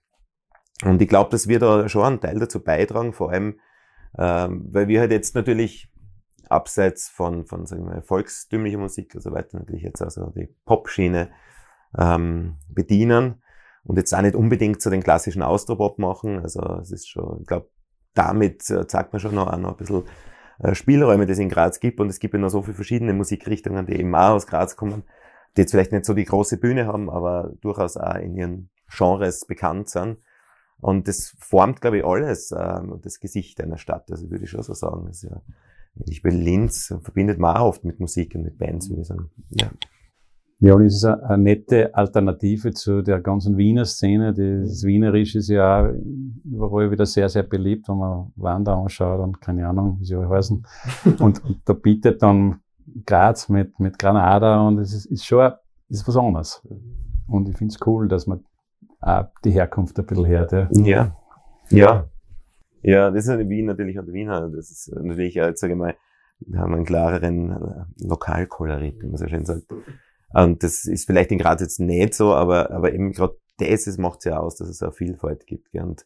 und 0.84 1.00
ich 1.00 1.08
glaube, 1.08 1.30
dass 1.30 1.48
wir 1.48 1.58
da 1.58 1.88
schon 1.88 2.04
einen 2.04 2.20
Teil 2.20 2.38
dazu 2.38 2.62
beitragen, 2.62 3.14
vor 3.14 3.30
allem, 3.30 3.58
ähm, 4.18 4.68
weil 4.70 4.88
wir 4.88 5.00
halt 5.00 5.12
jetzt 5.12 5.34
natürlich 5.34 5.90
abseits 6.50 7.08
von, 7.08 7.46
von 7.46 7.64
sagen 7.64 7.86
wir, 7.86 8.02
volkstümlicher 8.02 8.78
Musik 8.78 9.14
und 9.14 9.22
so 9.22 9.32
weiter 9.32 9.58
natürlich 9.58 9.84
jetzt 9.84 10.02
also 10.02 10.32
die 10.36 10.54
Pop-Schiene 10.66 11.30
ähm, 11.96 12.58
bedienen 12.68 13.42
und 13.84 13.96
jetzt 13.96 14.14
auch 14.14 14.22
nicht 14.22 14.34
unbedingt 14.34 14.82
so 14.82 14.90
den 14.90 15.02
klassischen 15.02 15.42
Austropop 15.42 15.98
machen. 15.98 16.40
Also 16.40 16.60
es 16.80 16.90
ist 16.90 17.08
schon, 17.08 17.40
ich 17.40 17.46
glaube, 17.46 17.70
damit 18.14 18.68
äh, 18.70 18.86
zeigt 18.86 19.12
man 19.12 19.20
schon 19.20 19.34
noch, 19.34 19.52
auch 19.52 19.58
noch 19.58 19.70
ein 19.70 19.76
bisschen 19.76 20.04
äh, 20.58 20.74
Spielräume, 20.74 21.26
die 21.26 21.32
es 21.32 21.38
in 21.38 21.48
Graz 21.48 21.80
gibt. 21.80 22.00
Und 22.00 22.08
es 22.08 22.18
gibt 22.18 22.34
ja 22.34 22.40
noch 22.40 22.50
so 22.50 22.62
viele 22.62 22.74
verschiedene 22.74 23.12
Musikrichtungen, 23.12 23.86
die 23.86 23.98
eben 23.98 24.14
auch 24.14 24.34
aus 24.34 24.46
Graz 24.46 24.76
kommen, 24.76 25.04
die 25.56 25.62
jetzt 25.62 25.70
vielleicht 25.70 25.92
nicht 25.92 26.04
so 26.04 26.14
die 26.14 26.24
große 26.24 26.58
Bühne 26.58 26.86
haben, 26.86 27.10
aber 27.10 27.52
durchaus 27.60 27.96
auch 27.96 28.16
in 28.16 28.36
ihren 28.36 28.70
Genres 28.88 29.46
bekannt 29.46 29.88
sind. 29.88 30.18
Und 30.80 31.08
das 31.08 31.36
formt, 31.38 31.80
glaube 31.80 31.98
ich, 31.98 32.04
alles 32.04 32.52
äh, 32.52 32.80
das 33.02 33.20
Gesicht 33.20 33.60
einer 33.60 33.78
Stadt. 33.78 34.10
Also 34.10 34.30
würde 34.30 34.44
ich 34.44 34.50
schon 34.50 34.62
so 34.62 34.74
sagen. 34.74 35.06
Das 35.06 35.22
ist 35.22 35.30
ja, 35.30 35.42
ich 36.06 36.22
bin 36.22 36.40
Linz 36.40 36.94
verbindet 37.02 37.38
man 37.38 37.56
auch 37.56 37.66
oft 37.68 37.84
mit 37.84 38.00
Musik 38.00 38.34
und 38.34 38.42
mit 38.42 38.58
Bands, 38.58 38.88
würde 38.88 39.02
ich 39.02 39.08
sagen. 39.08 39.30
Ja. 39.50 39.70
Ja, 40.62 40.74
und 40.74 40.84
es 40.84 40.96
ist 40.96 41.04
eine, 41.06 41.22
eine 41.22 41.42
nette 41.42 41.94
Alternative 41.94 42.72
zu 42.72 43.00
der 43.00 43.20
ganzen 43.20 43.56
Wiener 43.56 43.86
Szene. 43.86 44.34
Das 44.34 44.84
Wienerisch 44.84 45.34
ist 45.34 45.48
ja 45.48 45.86
auch 45.86 45.92
überall 46.44 46.90
wieder 46.90 47.06
sehr, 47.06 47.30
sehr 47.30 47.44
beliebt, 47.44 47.88
wenn 47.88 47.96
man 47.96 48.30
Wander 48.36 48.76
anschaut 48.76 49.20
und 49.20 49.40
keine 49.40 49.66
Ahnung, 49.66 49.96
wie 50.00 50.04
sie 50.04 50.14
alle 50.14 50.28
heißen. 50.28 50.64
Und, 51.18 51.42
und 51.44 51.60
da 51.64 51.72
bietet 51.72 52.22
dann 52.22 52.60
Graz 53.06 53.48
mit, 53.48 53.78
mit 53.80 53.98
Granada 53.98 54.66
und 54.66 54.78
es 54.78 54.92
ist, 54.92 55.06
ist 55.06 55.24
schon 55.24 55.52
ist 55.88 56.06
was 56.06 56.16
anderes. 56.16 56.66
Und 57.26 57.48
ich 57.48 57.56
finde 57.56 57.72
es 57.72 57.86
cool, 57.86 58.08
dass 58.08 58.26
man 58.26 58.44
auch 59.00 59.26
die 59.44 59.52
Herkunft 59.52 59.98
ein 59.98 60.06
bisschen 60.06 60.26
hört. 60.26 60.52
Ja. 60.52 60.68
Ja. 60.72 61.16
Ja, 61.70 62.08
ja 62.82 63.10
das 63.10 63.26
ist 63.26 63.30
in 63.30 63.48
Wien 63.48 63.66
natürlich 63.66 63.98
und 63.98 64.12
Wiener. 64.12 64.48
Das 64.48 64.70
ist 64.70 64.92
natürlich, 64.94 65.34
sage 65.34 65.72
ich 65.72 65.78
mal, 65.78 65.94
wir 66.40 66.58
haben 66.58 66.74
einen 66.74 66.84
klareren 66.84 67.50
äh, 67.50 68.06
Lokalkolorit, 68.06 69.02
wie 69.02 69.06
man 69.06 69.16
so 69.16 69.26
schön 69.26 69.44
sagt. 69.44 69.64
Und 70.32 70.62
das 70.62 70.84
ist 70.84 71.06
vielleicht 71.06 71.32
in 71.32 71.38
Graz 71.38 71.60
jetzt 71.60 71.80
nicht 71.80 72.14
so, 72.14 72.34
aber, 72.34 72.70
aber 72.70 72.92
eben 72.92 73.12
gerade 73.12 73.36
das, 73.58 73.84
das 73.84 73.98
macht 73.98 74.20
es 74.20 74.24
ja 74.26 74.38
aus, 74.38 74.56
dass 74.56 74.68
es 74.68 74.82
eine 74.82 74.92
Vielfalt 74.92 75.46
gibt. 75.46 75.74
Und, 75.74 76.04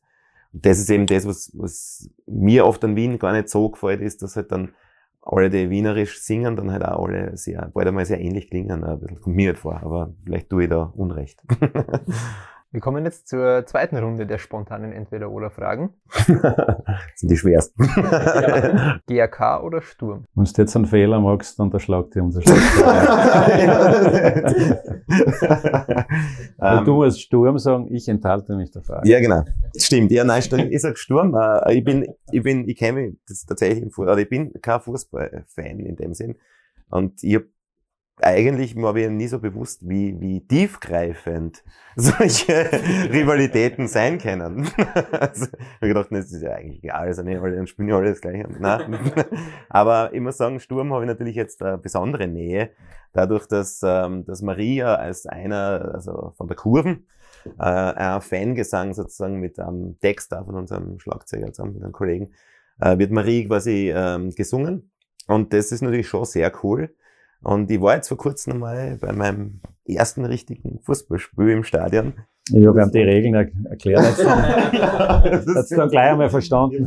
das 0.54 0.78
ist 0.78 0.88
eben 0.88 1.06
das, 1.06 1.26
was, 1.26 1.50
was 1.54 2.08
mir 2.26 2.64
oft 2.64 2.82
an 2.84 2.94
Wien 2.94 3.18
gar 3.18 3.32
nicht 3.32 3.48
so 3.48 3.70
gefällt, 3.70 4.00
ist, 4.00 4.22
dass 4.22 4.36
halt 4.36 4.52
dann 4.52 4.74
alle, 5.20 5.50
die 5.50 5.68
wienerisch 5.68 6.20
singen, 6.20 6.54
dann 6.54 6.70
halt 6.70 6.84
auch 6.84 7.06
alle 7.06 7.36
sehr, 7.36 7.70
bald 7.74 7.88
einmal 7.88 8.06
sehr 8.06 8.20
ähnlich 8.20 8.50
klingen. 8.50 8.84
Ein 8.84 9.20
kommt 9.20 9.36
mir 9.36 9.48
halt 9.48 9.58
vor, 9.58 9.82
aber 9.82 10.14
vielleicht 10.24 10.50
tue 10.50 10.64
ich 10.64 10.70
da 10.70 10.92
Unrecht. 10.94 11.42
Wir 12.74 12.80
kommen 12.80 13.04
jetzt 13.04 13.28
zur 13.28 13.64
zweiten 13.66 13.96
Runde 13.96 14.26
der 14.26 14.38
spontanen 14.38 14.90
Entweder-Oder-Fragen. 14.90 15.90
das 16.12 16.26
sind 17.14 17.30
die 17.30 17.36
schwersten. 17.36 17.84
GAK 19.06 19.62
oder 19.62 19.80
Sturm? 19.80 20.24
Wenn 20.34 20.44
du 20.44 20.50
jetzt 20.56 20.74
einen 20.74 20.86
Fehler 20.86 21.20
machst, 21.20 21.56
dann 21.56 21.66
unterschlagt 21.66 22.16
dir 22.16 22.24
unser 22.24 22.42
Schlag. 22.42 22.58
Ähm, 26.60 26.84
du 26.84 26.94
musst 26.94 27.20
Sturm 27.20 27.58
sagen, 27.58 27.88
ich 27.94 28.08
enthalte 28.08 28.56
mich 28.56 28.70
der 28.70 28.82
Frage. 28.82 29.08
Ja, 29.08 29.20
genau. 29.20 29.42
Stimmt. 29.76 30.10
Ja, 30.12 30.24
nein, 30.24 30.42
stimmt. 30.42 30.72
ich 30.72 30.80
sag 30.80 30.98
Sturm. 30.98 31.34
Äh, 31.34 31.74
Ich 31.78 31.84
bin, 31.84 32.06
ich 32.32 32.42
bin, 32.42 32.68
ich 32.68 32.76
kenne 32.76 33.00
mich 33.02 33.16
das 33.28 33.44
tatsächlich 33.44 33.82
im 33.82 33.90
Fußball, 33.90 34.12
oder 34.14 34.22
ich 34.22 34.28
bin 34.28 34.52
kein 34.62 34.80
Fußballfan 34.80 35.80
in 35.80 35.96
dem 35.96 36.14
Sinn. 36.14 36.36
Und 36.90 37.22
ich 37.22 37.36
hab 37.36 37.42
eigentlich 38.22 38.76
war 38.76 38.92
mir 38.92 39.10
nie 39.10 39.26
so 39.26 39.40
bewusst, 39.40 39.88
wie, 39.88 40.20
wie 40.20 40.46
tiefgreifend 40.46 41.64
solche 41.96 42.70
Rivalitäten 43.12 43.88
sein 43.88 44.18
können. 44.18 44.68
also, 45.12 45.46
ich 45.46 45.52
hab 45.52 45.80
gedacht, 45.80 46.08
das 46.10 46.32
ist 46.32 46.42
ja 46.42 46.52
eigentlich 46.52 46.84
egal, 46.84 47.06
also 47.08 47.24
weil 47.24 47.56
dann 47.56 47.66
spielen 47.66 47.88
ja 47.88 47.96
alle 47.96 48.10
das 48.10 48.20
Gleiche. 48.20 48.48
Aber 49.68 50.12
ich 50.12 50.20
muss 50.20 50.36
sagen, 50.36 50.60
Sturm 50.60 50.92
habe 50.92 51.04
ich 51.04 51.08
natürlich 51.08 51.34
jetzt 51.34 51.62
eine 51.62 51.78
besondere 51.78 52.28
Nähe, 52.28 52.70
dadurch, 53.12 53.46
dass, 53.46 53.80
ähm, 53.84 54.24
dass 54.24 54.42
Maria 54.42 54.94
als 54.94 55.26
einer, 55.26 55.92
also 55.94 56.32
von 56.36 56.46
der 56.46 56.56
Kurven, 56.56 57.06
äh, 57.58 57.62
ein 57.62 58.20
Fangesang 58.20 58.94
sozusagen 58.94 59.40
mit 59.40 59.58
einem 59.58 59.98
Text 60.00 60.32
da 60.32 60.44
von 60.44 60.54
unserem 60.54 60.98
Schlagzeuger 60.98 61.52
zusammen 61.52 61.74
mit 61.74 61.82
einem 61.82 61.92
Kollegen, 61.92 62.32
äh, 62.80 62.96
wird 62.98 63.10
Marie 63.10 63.46
quasi 63.46 63.92
ähm, 63.94 64.30
gesungen. 64.30 64.92
Und 65.26 65.52
das 65.52 65.72
ist 65.72 65.82
natürlich 65.82 66.08
schon 66.08 66.24
sehr 66.24 66.52
cool. 66.62 66.94
Und 67.44 67.70
ich 67.70 67.80
war 67.80 67.96
jetzt 67.96 68.08
vor 68.08 68.16
kurzem 68.16 68.58
mal 68.58 68.96
bei 69.00 69.12
meinem 69.12 69.60
ersten 69.86 70.24
richtigen 70.24 70.80
Fußballspiel 70.80 71.50
im 71.50 71.64
Stadion. 71.64 72.14
Ich 72.52 72.66
habe 72.66 72.82
ihm 72.82 72.90
die 72.90 73.02
Regeln 73.02 73.34
er 73.34 73.70
erklärt. 73.70 74.04
Jetzt 74.04 74.18
das 75.56 75.70
hat 75.70 75.78
dann 75.78 75.88
gleich 75.88 76.10
einmal 76.10 76.28
verstanden. 76.28 76.86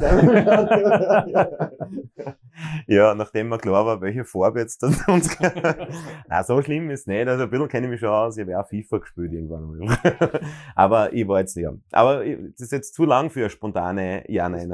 ja, 2.88 3.16
nachdem 3.16 3.50
mir 3.50 3.58
klar 3.58 3.84
war, 3.84 4.00
welche 4.02 4.24
Farbe 4.24 4.60
jetzt 4.60 4.84
dann 4.84 4.96
uns. 5.08 5.36
Nein, 5.40 6.44
so 6.46 6.62
schlimm 6.62 6.92
ist 6.92 7.08
nicht. 7.08 7.28
Also 7.28 7.46
ein 7.46 7.50
bisschen 7.50 7.68
kenne 7.70 7.88
ich 7.88 7.92
mich 7.92 8.00
schon 8.00 8.10
aus. 8.10 8.38
Ich 8.38 8.42
habe 8.42 8.52
ja 8.52 8.62
auch 8.62 8.68
FIFA 8.68 9.00
gespielt 9.00 9.34
irgendwann 9.34 9.78
mal. 9.78 9.98
Aber 10.76 11.12
ich 11.12 11.28
war 11.28 11.40
jetzt 11.40 11.58
nicht. 11.58 11.68
Aber 11.92 12.24
das 12.24 12.62
ist 12.62 12.72
jetzt 12.72 12.94
zu 12.94 13.06
lang 13.06 13.32
für 13.32 13.40
eine 13.40 13.50
spontane 13.50 14.32
Ja-Nein. 14.32 14.72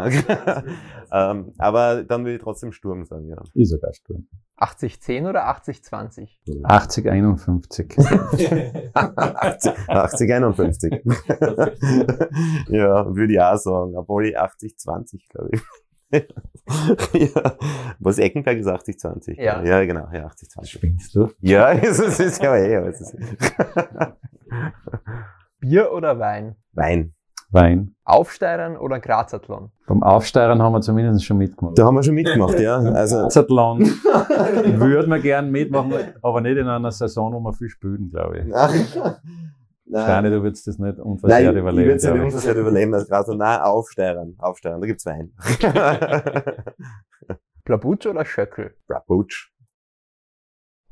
ähm, 1.13 1.53
aber 1.57 2.03
dann 2.03 2.25
würde 2.25 2.35
ich 2.35 2.41
trotzdem 2.41 2.73
Sturm 2.73 3.05
sagen, 3.05 3.29
ja. 3.29 3.37
Ich 3.53 3.69
sogar 3.69 3.93
Sturm. 3.93 4.27
80-10 4.57 5.29
oder 5.29 5.49
80-20? 5.49 6.29
80, 6.63 7.09
51. 7.09 7.95
80, 8.93 9.89
80 9.89 10.33
51. 10.33 11.01
ja, 12.69 13.15
würde 13.15 13.33
ich 13.33 13.39
auch 13.39 13.57
sagen. 13.57 13.95
Obwohl 13.95 14.27
ich 14.27 14.37
80, 14.37 14.77
20, 14.77 15.29
glaube 15.29 15.49
ich. 15.53 15.61
ja. 17.13 17.57
Was 17.99 18.19
Eckenberg 18.19 18.57
ist 18.57 18.67
80, 18.67 18.99
20. 18.99 19.37
Ja. 19.37 19.63
ja, 19.63 19.83
genau. 19.85 20.07
Ja, 20.13 20.25
80, 20.25 20.49
20. 20.49 20.71
Spinnst 20.71 21.15
du? 21.15 21.31
Ja, 21.39 21.71
es 21.73 21.99
ist, 21.99 22.19
es 22.19 22.19
ist 22.19 22.43
ja 22.43 22.55
eh. 22.55 22.93
Bier 25.59 25.91
oder 25.91 26.19
Wein? 26.19 26.55
Wein. 26.73 27.13
Wein. 27.53 27.95
Aufsteigern 28.03 28.77
oder 28.77 28.99
Grazathlon? 28.99 29.71
Beim 29.87 30.03
Aufsteigern 30.03 30.61
haben 30.61 30.73
wir 30.73 30.81
zumindest 30.81 31.23
schon 31.25 31.37
mitgemacht. 31.37 31.77
Da 31.77 31.85
haben 31.85 31.95
wir 31.95 32.03
schon 32.03 32.15
mitgemacht, 32.15 32.59
ja. 32.59 32.77
Also, 32.93 33.27
Zathlon 33.27 33.79
würde 34.79 35.07
man 35.07 35.21
gern 35.21 35.51
mitmachen, 35.51 35.93
aber 36.21 36.41
nicht 36.41 36.57
in 36.57 36.67
einer 36.67 36.91
Saison, 36.91 37.33
wo 37.33 37.39
wir 37.39 37.53
viel 37.53 37.69
spielen, 37.69 38.09
glaube 38.09 38.39
ich. 38.39 38.53
Steine, 39.87 40.31
du 40.31 40.41
würdest 40.41 40.65
das 40.65 40.79
nicht 40.79 40.97
Nein, 40.97 41.05
unversehrt 41.05 41.41
ich, 41.43 41.49
ich 41.49 41.57
überleben. 41.57 41.85
würde 41.87 41.95
es 41.97 42.03
nicht 42.03 42.15
ich. 42.15 42.21
unversehrt 42.21 42.57
überleben. 42.57 42.91
Gerade 42.91 43.25
so, 43.25 43.33
nein, 43.33 43.59
aufsteigern, 43.61 44.35
aufsteigern, 44.39 44.81
da 44.81 44.87
gibt's 44.87 45.05
Wein. 45.05 45.31
Plabutsch 47.65 48.07
oder 48.07 48.25
Schöckel? 48.25 48.75
Brabutsch. 48.87 49.51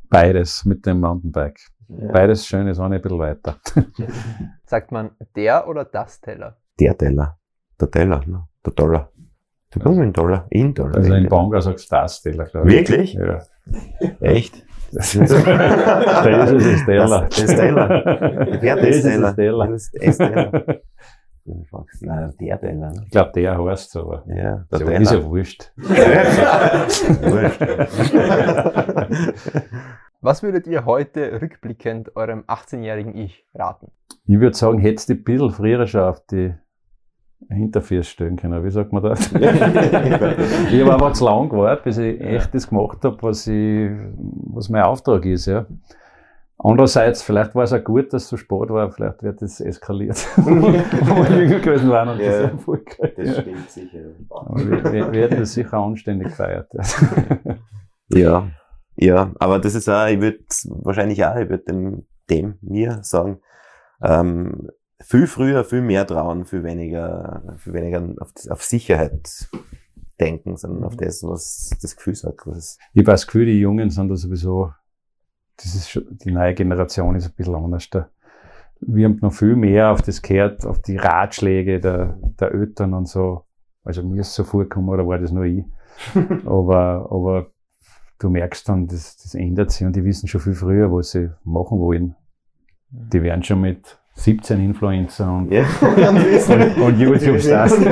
Beides 0.09 0.65
mit 0.65 0.85
dem 0.85 0.99
Mountainbike. 0.99 1.70
Ja. 1.99 2.11
Beides 2.13 2.45
schön, 2.45 2.67
ist 2.67 2.79
auch 2.79 2.85
ein 2.89 3.01
bisschen 3.01 3.19
weiter. 3.19 3.57
Sagt 4.65 4.91
man 4.91 5.11
der 5.35 5.67
oder 5.67 5.83
das 5.85 6.21
Teller? 6.21 6.57
Der 6.79 6.97
Teller. 6.97 7.37
Der 7.79 7.91
Teller, 7.91 8.21
ne? 8.25 8.47
Der 8.65 8.73
Dollar. 8.73 9.11
Du 9.71 9.79
kannst 9.79 9.99
mit 9.99 10.05
dem 10.07 10.13
Dollar. 10.13 10.45
In 10.49 10.73
Dollar. 10.73 10.95
Also 10.95 11.13
in 11.13 11.27
Bonga 11.27 11.59
sagst 11.61 11.91
du 11.91 11.95
das 11.95 12.21
Teller, 12.21 12.45
glaube 12.45 12.69
ich. 12.69 12.75
Wirklich? 12.89 13.13
Ja. 13.13 13.39
Echt? 14.21 14.63
Das 14.93 15.15
ist 15.15 15.31
es, 15.31 15.43
das 15.43 15.43
Teller. 16.85 17.21
Das 17.29 17.39
ist 17.39 17.55
Teller. 17.55 18.57
Wer 18.61 18.77
ist 18.77 19.01
Teller? 19.03 19.21
das 19.21 19.35
Teller. 19.35 19.67
Das 19.67 19.81
ist 19.93 19.93
das 20.07 20.17
Teller. 20.17 20.51
Nein, 22.01 22.33
der 22.39 22.59
Teller. 22.59 22.89
ne? 22.91 23.01
Ich 23.05 23.11
glaube, 23.11 23.31
der 23.33 23.57
heißt 23.65 23.91
so, 23.91 24.01
aber 24.01 24.23
Ja, 24.27 24.65
ist 24.69 24.71
der 24.81 24.91
ja, 24.91 24.99
ist 24.99 25.11
ja 25.11 25.17
Teller. 25.17 25.29
wurscht. 25.29 25.71
Wurscht. 27.21 27.61
Was 30.23 30.43
würdet 30.43 30.67
ihr 30.67 30.85
heute 30.85 31.41
rückblickend 31.41 32.15
eurem 32.15 32.43
18-jährigen 32.43 33.15
Ich 33.17 33.43
raten? 33.55 33.91
Ich 34.27 34.39
würde 34.39 34.55
sagen, 34.55 34.77
hättest 34.77 35.09
du 35.09 35.13
ein 35.13 35.23
bisschen 35.23 35.49
früher 35.49 35.87
schon 35.87 36.01
auf 36.01 36.23
die 36.27 36.53
Hinterfüße 37.49 38.03
stellen 38.07 38.35
können. 38.35 38.63
Wie 38.63 38.69
sagt 38.69 38.93
man 38.93 39.01
das? 39.01 39.31
ich 39.33 39.41
habe 39.41 40.93
aber 40.93 41.13
zu 41.13 41.25
lang 41.25 41.49
gewartet, 41.49 41.85
bis 41.85 41.97
ich 41.97 42.21
echt 42.21 42.53
das 42.53 42.69
gemacht 42.69 43.03
habe, 43.03 43.17
was, 43.21 43.47
ich, 43.47 43.89
was 44.53 44.69
mein 44.69 44.83
Auftrag 44.83 45.25
ist. 45.25 45.47
Ja. 45.47 45.65
Andererseits, 46.59 47.23
vielleicht 47.23 47.55
war 47.55 47.63
es 47.63 47.73
auch 47.73 47.83
gut, 47.83 48.13
dass 48.13 48.25
es 48.25 48.29
so 48.29 48.37
spät 48.37 48.69
war, 48.69 48.91
vielleicht 48.91 49.23
wird 49.23 49.41
es 49.41 49.59
eskaliert. 49.59 50.23
Wo 50.37 50.51
wir 50.51 51.43
jünger 51.43 51.59
gewesen 51.61 51.89
waren 51.89 52.09
und 52.09 52.19
Ja, 52.19 52.43
das 52.43 52.51
Erfolg 52.51 52.85
gekriegt, 52.85 53.17
Das 53.17 53.39
stimmt 53.39 53.69
sicher. 53.71 53.99
Aber 54.29 54.69
wir, 54.69 54.83
wir, 54.83 55.11
wir 55.11 55.21
hätten 55.23 55.39
das 55.39 55.53
sicher 55.53 55.79
anständig 55.79 56.27
gefeiert. 56.27 56.71
Ja, 58.13 58.51
ja, 59.01 59.33
aber 59.39 59.57
das 59.57 59.73
ist 59.73 59.89
auch, 59.89 60.07
ich 60.07 60.21
würde 60.21 60.43
wahrscheinlich 60.65 61.25
auch, 61.25 61.35
ich 61.35 61.49
würde 61.49 61.63
dem, 61.63 62.05
dem 62.29 62.59
mir 62.61 62.99
sagen, 63.01 63.39
ähm, 64.03 64.69
viel 65.01 65.25
früher, 65.25 65.63
viel 65.65 65.81
mehr 65.81 66.05
trauen, 66.05 66.45
viel 66.45 66.63
weniger, 66.63 67.55
viel 67.57 67.73
weniger 67.73 68.13
auf, 68.19 68.31
auf 68.47 68.63
Sicherheit 68.63 69.49
denken, 70.19 70.55
sondern 70.55 70.83
auf 70.83 70.95
das, 70.95 71.23
was 71.23 71.71
das 71.81 71.95
Gefühl 71.95 72.13
sagt. 72.13 72.45
Was 72.45 72.77
Ich 72.93 72.99
habe 72.99 73.11
das 73.11 73.25
Gefühl, 73.25 73.47
die 73.47 73.59
Jungen 73.59 73.89
sind 73.89 74.09
da 74.09 74.15
sowieso, 74.15 74.71
das 75.57 75.73
ist 75.73 75.89
schon, 75.89 76.05
die 76.11 76.31
neue 76.31 76.53
Generation 76.53 77.15
ist 77.15 77.25
ein 77.25 77.33
bisschen 77.35 77.55
anders. 77.55 77.89
Da. 77.89 78.07
Wir 78.81 79.05
haben 79.05 79.17
noch 79.19 79.33
viel 79.33 79.55
mehr 79.55 79.89
auf 79.89 80.03
das 80.03 80.21
gehört, 80.21 80.63
auf 80.63 80.79
die 80.83 80.97
Ratschläge 80.97 81.79
der, 81.79 82.19
der 82.39 82.51
Eltern 82.51 82.93
und 82.93 83.07
so. 83.07 83.45
Also 83.83 84.03
mir 84.03 84.21
ist 84.21 84.27
es 84.27 84.35
so 84.35 84.43
vorgekommen, 84.43 84.89
oder 84.89 85.07
war 85.07 85.17
das 85.17 85.31
nur 85.31 85.45
ich? 85.45 85.65
aber, 86.45 87.07
aber 87.09 87.51
du 88.21 88.29
merkst 88.29 88.69
dann, 88.69 88.87
das, 88.87 89.17
das 89.17 89.33
ändert 89.35 89.71
sich 89.71 89.85
und 89.85 89.95
die 89.95 90.05
wissen 90.05 90.27
schon 90.27 90.41
viel 90.41 90.53
früher, 90.53 90.91
was 90.91 91.11
sie 91.11 91.31
machen 91.43 91.79
wollen. 91.79 92.15
Die 92.89 93.23
werden 93.23 93.43
schon 93.43 93.61
mit 93.61 93.97
17 94.15 94.59
Influencer 94.59 95.31
und, 95.31 95.51
ja. 95.51 95.63
und, 95.81 96.77
und 96.81 96.99
YouTube-Stars. 96.99 97.79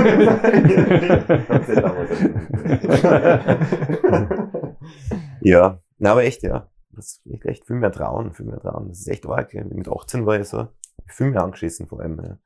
ja, 5.42 5.80
na, 5.98 6.12
aber 6.12 6.24
echt, 6.24 6.44
ja. 6.44 6.70
Das 6.92 7.22
ist 7.24 7.46
echt 7.46 7.66
viel 7.66 7.78
mehr 7.78 7.92
trauen, 7.92 8.34
viel 8.34 8.46
mehr 8.46 8.60
trauen. 8.60 8.90
Das 8.90 9.00
ist 9.00 9.08
echt 9.08 9.26
arg. 9.26 9.54
Mit 9.54 9.88
18 9.88 10.26
war 10.26 10.40
ich 10.40 10.48
so 10.48 10.68
viel 11.08 11.32
mehr 11.32 11.44
angeschissen, 11.44 11.88
vor 11.88 12.02
allem. 12.02 12.20
Ja. 12.22 12.38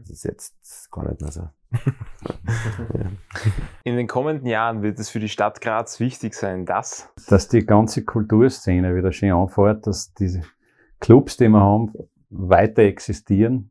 Das 0.00 0.10
ist 0.10 0.24
jetzt 0.24 0.90
gar 0.90 1.08
nicht 1.08 1.20
mehr 1.20 1.30
so. 1.30 1.48
In 3.84 3.96
den 3.96 4.06
kommenden 4.06 4.46
Jahren 4.46 4.82
wird 4.82 4.98
es 4.98 5.10
für 5.10 5.20
die 5.20 5.28
Stadt 5.28 5.60
Graz 5.60 6.00
wichtig 6.00 6.34
sein, 6.34 6.66
dass 6.66 7.12
dass 7.28 7.48
die 7.48 7.64
ganze 7.64 8.04
Kulturszene 8.04 8.96
wieder 8.96 9.12
schön 9.12 9.32
anfährt, 9.32 9.86
dass 9.86 10.12
diese 10.14 10.42
Clubs, 11.00 11.36
die 11.36 11.48
wir 11.48 11.60
haben, 11.60 11.92
weiter 12.30 12.82
existieren. 12.82 13.70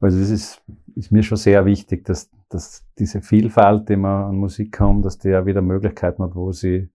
Also 0.00 0.18
das 0.18 0.30
ist, 0.30 0.62
ist 0.94 1.12
mir 1.12 1.22
schon 1.22 1.36
sehr 1.36 1.64
wichtig, 1.66 2.04
dass, 2.04 2.30
dass 2.48 2.86
diese 2.98 3.20
Vielfalt, 3.20 3.88
die 3.88 3.96
wir 3.96 4.26
an 4.26 4.36
Musik 4.36 4.80
haben, 4.80 5.02
dass 5.02 5.18
die 5.18 5.34
auch 5.34 5.44
wieder 5.44 5.60
Möglichkeiten 5.60 6.22
hat, 6.22 6.34
wo 6.34 6.52
sie 6.52 6.88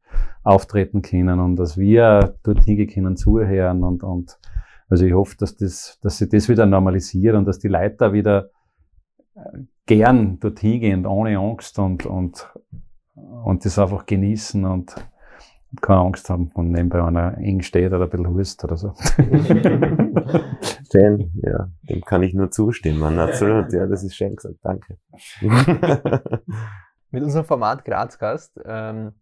auftreten 0.43 1.01
können 1.01 1.39
und 1.39 1.55
dass 1.57 1.77
wir 1.77 2.35
dort 2.43 2.63
hingehen 2.63 2.89
können, 2.89 3.17
zuhören 3.17 3.83
und, 3.83 4.03
und 4.03 4.39
also 4.89 5.05
ich 5.05 5.13
hoffe, 5.13 5.35
dass 5.37 5.55
das, 5.55 5.99
dass 6.01 6.17
sich 6.17 6.29
das 6.29 6.49
wieder 6.49 6.65
normalisiert 6.65 7.35
und 7.35 7.45
dass 7.45 7.59
die 7.59 7.67
Leute 7.67 7.95
da 7.97 8.13
wieder 8.13 8.49
äh, 9.35 9.59
gern 9.85 10.39
dorthin 10.39 10.79
gehen, 10.79 11.05
ohne 11.05 11.37
Angst 11.37 11.77
und, 11.79 12.05
und, 12.05 12.51
und 13.13 13.65
das 13.65 13.79
einfach 13.79 14.05
genießen 14.05 14.65
und 14.65 14.95
keine 15.81 15.99
Angst 15.99 16.29
haben, 16.29 16.51
wenn 16.55 16.71
nebenbei 16.71 17.03
einer 17.03 17.37
eng 17.37 17.61
steht 17.61 17.91
oder 17.91 18.05
ein 18.05 18.09
bisschen 18.09 18.29
hust 18.29 18.63
oder 18.63 18.77
so. 18.77 18.93
Schön, 20.91 21.31
ja, 21.43 21.69
dem 21.83 22.01
kann 22.01 22.23
ich 22.23 22.33
nur 22.33 22.49
zustimmen. 22.51 23.19
Absolut, 23.19 23.73
ja, 23.73 23.85
das 23.85 24.03
ist 24.03 24.15
schön 24.15 24.35
gesagt, 24.35 24.59
danke. 24.63 24.97
Mit 27.11 27.23
unserem 27.23 27.45
Format 27.45 27.83
Grazcast 27.83 28.59
ähm, 28.65 29.13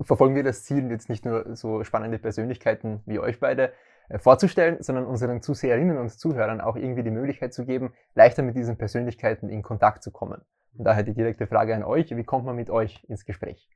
verfolgen 0.00 0.34
wir 0.34 0.44
das 0.44 0.64
Ziel, 0.64 0.90
jetzt 0.90 1.08
nicht 1.08 1.24
nur 1.24 1.56
so 1.56 1.84
spannende 1.84 2.18
Persönlichkeiten 2.18 3.00
wie 3.06 3.18
euch 3.18 3.40
beide 3.40 3.72
vorzustellen, 4.18 4.76
sondern 4.80 5.06
unseren 5.06 5.40
Zuseherinnen 5.42 5.96
und 5.98 6.10
Zuhörern 6.10 6.60
auch 6.60 6.76
irgendwie 6.76 7.02
die 7.02 7.10
Möglichkeit 7.10 7.54
zu 7.54 7.64
geben, 7.64 7.92
leichter 8.14 8.42
mit 8.42 8.56
diesen 8.56 8.76
Persönlichkeiten 8.76 9.48
in 9.48 9.62
Kontakt 9.62 10.02
zu 10.02 10.10
kommen. 10.10 10.42
Und 10.76 10.84
daher 10.84 11.02
die 11.02 11.14
direkte 11.14 11.46
Frage 11.46 11.74
an 11.74 11.84
euch, 11.84 12.14
wie 12.16 12.24
kommt 12.24 12.46
man 12.46 12.56
mit 12.56 12.70
euch 12.70 13.04
ins 13.08 13.24
Gespräch? 13.26 13.68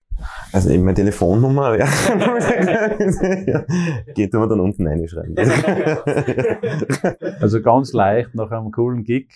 Also 0.53 0.70
eben 0.70 0.84
meine 0.84 0.95
Telefonnummer, 0.95 1.76
ja. 1.78 1.87
Geht 4.14 4.32
immer 4.32 4.49
dann 4.49 4.61
unten 4.61 4.87
reinschreiben. 4.87 5.37
Also 7.41 7.61
ganz 7.61 7.93
leicht 7.93 8.34
nach 8.34 8.51
einem 8.51 8.72
coolen 8.72 9.05
Gig 9.05 9.30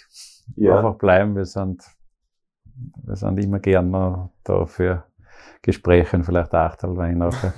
Ja. 0.57 0.79
einfach 0.79 0.95
bleiben. 0.97 1.37
Wir 1.37 1.45
sind, 1.45 1.83
wir 3.05 3.17
sind 3.17 3.39
immer 3.39 3.59
gerne 3.59 4.31
da 4.43 4.65
für 4.65 5.05
Gespräche 5.63 6.17
und 6.17 6.25
vielleicht 6.25 6.55
Achtelwein 6.55 7.19
nachher. 7.19 7.53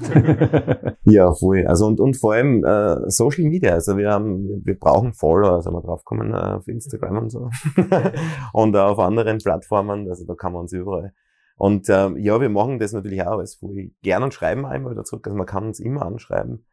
Ja, 1.05 1.33
voll. 1.33 1.67
Also 1.67 1.87
und, 1.87 2.01
und 2.01 2.17
vor 2.17 2.35
allem 2.35 2.65
äh, 2.65 3.11
Social 3.11 3.45
Media. 3.45 3.73
Also 3.73 3.97
wir 3.97 4.11
haben, 4.11 4.63
wir 4.65 4.79
brauchen 4.79 5.13
Follower, 5.13 5.61
sind 5.61 5.73
wir 5.73 5.83
draufgekommen, 5.83 6.33
äh, 6.33 6.57
auf 6.57 6.69
Instagram 6.69 7.19
und 7.19 7.31
so. 7.31 7.51
und 8.53 8.77
auch 8.77 8.93
auf 8.93 8.99
anderen 9.01 9.39
Plattformen, 9.39 10.09
also 10.09 10.25
da 10.27 10.35
kann 10.35 10.53
man 10.53 10.63
uns 10.63 10.73
überall. 10.73 11.13
Und 11.57 11.89
ähm, 11.91 12.17
ja, 12.17 12.41
wir 12.41 12.49
machen 12.49 12.79
das 12.79 12.93
natürlich 12.93 13.23
auch 13.23 13.33
alles 13.39 13.57
voll 13.57 13.91
gern 14.03 14.23
und 14.23 14.35
schreiben 14.35 14.65
einmal 14.65 14.93
wieder 14.93 15.05
zurück. 15.05 15.27
Also 15.27 15.37
man 15.37 15.47
kann 15.47 15.67
uns 15.67 15.81
immer 15.81 16.03
anschreiben. 16.03 16.67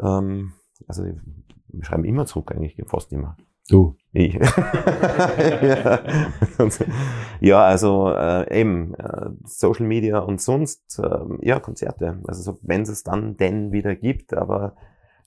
Ähm, 0.00 0.52
also 0.86 1.04
wir 1.04 1.84
schreiben 1.84 2.04
immer 2.04 2.26
zurück 2.26 2.52
eigentlich, 2.52 2.76
fast 2.86 3.12
immer. 3.12 3.36
Du. 3.66 3.96
Ich. 4.12 4.34
ja. 5.62 6.00
ja, 7.40 7.64
also 7.64 8.10
äh, 8.10 8.60
eben 8.60 8.94
äh, 8.94 9.30
Social 9.44 9.86
Media 9.86 10.20
und 10.20 10.40
sonst 10.40 10.98
ähm, 11.02 11.38
ja 11.42 11.60
Konzerte. 11.60 12.18
Also 12.26 12.42
so, 12.42 12.58
wenn 12.62 12.82
es 12.82 12.88
es 12.88 13.02
dann 13.02 13.36
denn 13.36 13.72
wieder 13.72 13.94
gibt, 13.94 14.32
aber 14.32 14.74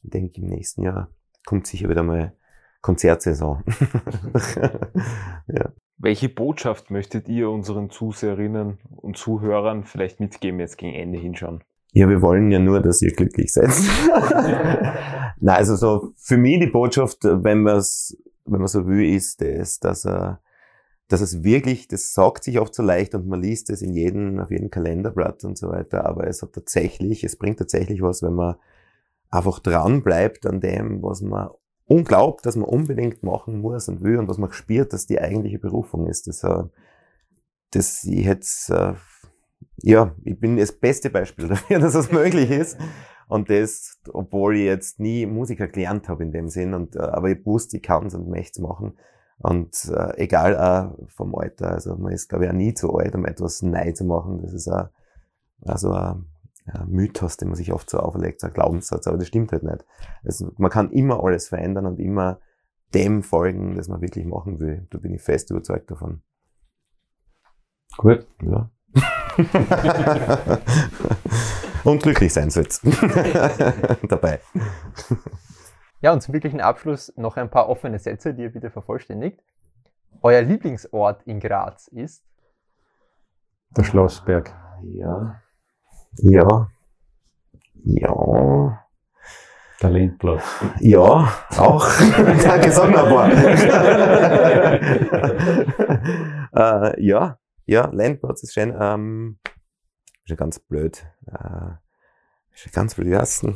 ich 0.01 0.09
denke 0.09 0.41
im 0.41 0.47
nächsten 0.47 0.81
Jahr 0.83 1.09
kommt 1.45 1.67
sicher 1.67 1.87
wieder 1.89 2.03
mal 2.03 2.33
Konzertsaison. 2.81 3.63
ja. 5.47 5.71
Welche 5.97 6.29
Botschaft 6.29 6.89
möchtet 6.91 7.27
ihr 7.27 7.49
unseren 7.49 7.89
Zuseherinnen 7.89 8.79
und 8.95 9.17
Zuhörern 9.17 9.83
vielleicht 9.83 10.19
mitgeben, 10.19 10.59
jetzt 10.59 10.77
gegen 10.77 10.95
Ende 10.95 11.19
hinschauen? 11.19 11.63
ja, 11.91 12.07
wir 12.07 12.21
wollen 12.21 12.51
ja 12.51 12.59
nur, 12.59 12.81
dass 12.81 13.01
ihr 13.01 13.11
glücklich 13.11 13.51
seid. 13.51 13.69
Nein, 15.39 15.55
also 15.55 15.75
so 15.75 16.13
für 16.17 16.37
mich 16.37 16.59
die 16.59 16.67
Botschaft, 16.67 17.23
wenn 17.23 17.63
man 17.63 17.77
es, 17.77 18.15
wenn 18.51 18.59
man 18.59 18.67
so 18.67 18.87
will, 18.87 19.13
ist 19.13 19.41
das, 19.41 19.79
dass 19.79 20.05
er 20.05 20.41
dass 21.09 21.21
es 21.21 21.43
wirklich, 21.43 21.87
das 21.87 22.13
sagt 22.13 22.43
sich 22.43 22.59
oft 22.59 22.73
so 22.73 22.83
leicht 22.83 23.15
und 23.15 23.27
man 23.27 23.41
liest 23.41 23.71
es 23.71 23.81
in 23.81 23.93
jedem, 23.93 24.39
auf 24.39 24.51
jedem 24.51 24.69
Kalenderblatt 24.69 25.43
und 25.43 25.57
so 25.57 25.69
weiter, 25.69 26.05
aber 26.05 26.27
es 26.27 26.43
hat 26.43 26.53
tatsächlich, 26.53 27.23
es 27.23 27.35
bringt 27.35 27.57
tatsächlich 27.57 28.03
was, 28.03 28.21
wenn 28.21 28.35
man 28.35 28.55
einfach 29.31 29.59
dran 29.59 30.03
bleibt 30.03 30.45
an 30.45 30.61
dem, 30.61 31.01
was 31.01 31.21
man 31.21 31.49
unglaubt, 31.85 32.45
dass 32.45 32.55
man 32.55 32.69
unbedingt 32.69 33.23
machen 33.23 33.59
muss 33.59 33.89
und 33.89 34.03
will 34.03 34.19
und 34.19 34.27
was 34.27 34.37
man 34.37 34.51
spürt, 34.51 34.93
dass 34.93 35.07
die 35.07 35.19
eigentliche 35.19 35.57
Berufung 35.57 36.07
ist. 36.07 36.27
Das, 36.27 36.43
äh, 36.43 36.63
das 37.71 38.03
ich 38.03 38.25
hätte, 38.25 38.45
äh, 38.69 38.93
ja, 39.81 40.15
ich 40.23 40.39
bin 40.39 40.57
das 40.57 40.71
beste 40.71 41.09
Beispiel 41.09 41.47
dafür, 41.49 41.79
dass 41.79 41.93
das 41.93 42.11
möglich 42.11 42.51
ist. 42.51 42.77
Und 43.29 43.51
das, 43.51 43.99
obwohl 44.11 44.55
ich 44.55 44.63
jetzt 44.63 44.99
nie 44.99 45.27
Musiker 45.27 45.67
gelernt 45.67 46.09
habe 46.09 46.23
in 46.23 46.31
dem 46.31 46.49
Sinn, 46.49 46.73
und, 46.73 46.95
äh, 46.95 46.99
aber 46.99 47.29
ich 47.29 47.45
wusste, 47.45 47.77
ich 47.77 47.83
kann 47.83 48.07
es 48.07 48.15
und 48.15 48.27
möchte 48.27 48.53
es 48.53 48.59
machen. 48.59 48.97
Und 49.37 49.85
äh, 49.95 50.17
egal 50.17 50.57
auch 50.57 50.97
vom 51.09 51.35
Alter, 51.35 51.69
also 51.69 51.95
man 51.95 52.11
ist, 52.11 52.27
glaube 52.27 52.45
ich, 52.45 52.49
auch 52.49 52.55
nie 52.55 52.73
zu 52.73 52.91
alt, 52.95 53.13
um 53.13 53.25
etwas 53.25 53.61
neu 53.61 53.91
zu 53.91 54.05
machen. 54.05 54.41
Das 54.41 54.51
ist 54.51 54.67
auch, 54.67 54.87
also 55.61 55.91
ein, 55.91 56.25
ein 56.65 56.89
Mythos, 56.89 57.37
den 57.37 57.49
man 57.49 57.55
sich 57.55 57.71
oft 57.71 57.87
so 57.87 57.99
auferlegt, 57.99 58.41
so 58.41 58.47
ein 58.47 58.53
Glaubenssatz, 58.53 59.05
aber 59.05 59.19
das 59.19 59.27
stimmt 59.27 59.51
halt 59.51 59.61
nicht. 59.61 59.85
Also, 60.23 60.51
man 60.57 60.71
kann 60.71 60.89
immer 60.89 61.23
alles 61.23 61.49
verändern 61.49 61.85
und 61.85 61.99
immer 61.99 62.39
dem 62.95 63.21
folgen, 63.21 63.75
das 63.75 63.89
man 63.89 64.01
wirklich 64.01 64.25
machen 64.25 64.59
will. 64.59 64.87
Da 64.89 64.97
bin 64.97 65.13
ich 65.13 65.21
fest 65.21 65.51
überzeugt 65.51 65.91
davon. 65.91 66.23
Gut. 67.95 68.25
Ja. 68.41 68.71
und 71.83 72.03
glücklich 72.03 72.33
sein 72.33 72.49
soll's. 72.49 72.81
Dabei. 74.07 74.39
Ja, 76.01 76.13
und 76.13 76.21
zum 76.21 76.33
wirklichen 76.33 76.61
Abschluss 76.61 77.13
noch 77.17 77.37
ein 77.37 77.49
paar 77.49 77.69
offene 77.69 77.99
Sätze, 77.99 78.33
die 78.33 78.43
ihr 78.43 78.51
bitte 78.51 78.71
vervollständigt. 78.71 79.41
Euer 80.21 80.41
Lieblingsort 80.41 81.23
in 81.23 81.39
Graz 81.39 81.87
ist? 81.87 82.23
Der 83.75 83.83
Schlossberg. 83.83 84.53
Ja. 84.83 85.41
Ja. 86.17 86.69
Ja. 87.83 88.85
Talentplatz. 89.79 90.43
Ja, 90.79 91.31
auch. 91.57 91.87
Danke, 92.43 92.71
sag 92.71 92.89
noch 92.91 93.05
ein 93.05 93.55
paar. 96.51 96.99
ja, 96.99 97.37
ja, 97.65 97.89
Landplatz 97.91 98.43
ist 98.43 98.53
schön. 98.53 98.75
Ähm, 98.77 99.37
ist 100.29 100.31
ja 100.31 100.35
ganz 100.35 100.59
blöd. 100.59 101.03
Äh, 101.25 101.71
ist 102.53 102.65
ja 102.65 102.71
ganz 102.71 102.93
blöd. 102.93 103.07
Wie 103.07 103.15
heißt? 103.15 103.47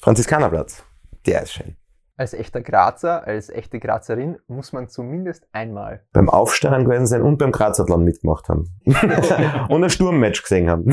Franziskanerplatz. 0.00 0.82
Der 1.26 1.42
ist 1.42 1.52
schön. 1.52 1.76
Als 2.16 2.32
echter 2.34 2.62
Grazer, 2.62 3.26
als 3.26 3.50
echte 3.50 3.78
Grazerin 3.78 4.38
muss 4.46 4.72
man 4.72 4.88
zumindest 4.88 5.48
einmal. 5.52 6.06
Beim 6.12 6.30
Aufstehen 6.30 6.84
gewesen 6.84 7.06
sein 7.06 7.22
und 7.22 7.38
beim 7.38 7.52
Grazathlon 7.52 8.04
mitgemacht 8.04 8.48
haben. 8.48 8.68
und 9.68 9.84
ein 9.84 9.90
Sturmmatch 9.90 10.42
gesehen 10.42 10.70
haben. 10.70 10.90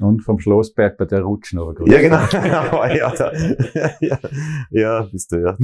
Und 0.00 0.22
vom 0.22 0.38
Schlossberg 0.38 0.96
bei 0.96 1.04
der 1.04 1.22
Rutschen 1.22 1.58
aber 1.58 1.74
ja, 1.88 2.00
genau. 2.00 2.18
ja, 2.94 3.10
da, 3.10 3.32
ja, 4.00 4.18
ja, 4.70 5.02
bist 5.02 5.32
du, 5.32 5.38
ja. 5.38 5.56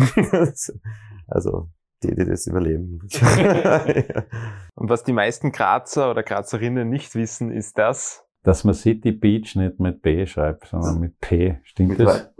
Also, 1.29 1.69
die, 2.05 2.15
die 2.15 2.25
das 2.25 2.47
überleben. 2.47 3.01
Und 4.75 4.89
was 4.91 5.05
die 5.05 5.13
meisten 5.13 5.53
Grazer 5.53 6.11
oder 6.11 6.23
Grazerinnen 6.23 6.89
nicht 6.89 7.15
wissen, 7.15 7.51
ist 7.51 7.79
das, 7.79 8.25
Dass 8.43 8.65
man 8.65 8.75
City 8.75 9.13
Beach 9.13 9.57
nicht 9.57 9.81
mit 9.81 10.03
B 10.03 10.27
schreibt, 10.27 10.69
sondern 10.69 11.01
mit 11.01 11.19
P. 11.21 11.59
Stimmt 11.65 11.99
Mit 11.99 12.01
das? 12.01 12.31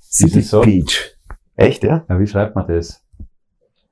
City 0.00 0.40
so? 0.42 0.60
Beach. 0.62 1.16
Echt, 1.56 1.82
ja? 1.82 2.04
Ja, 2.08 2.20
wie 2.20 2.26
schreibt 2.26 2.54
man 2.54 2.66
das? 2.68 3.04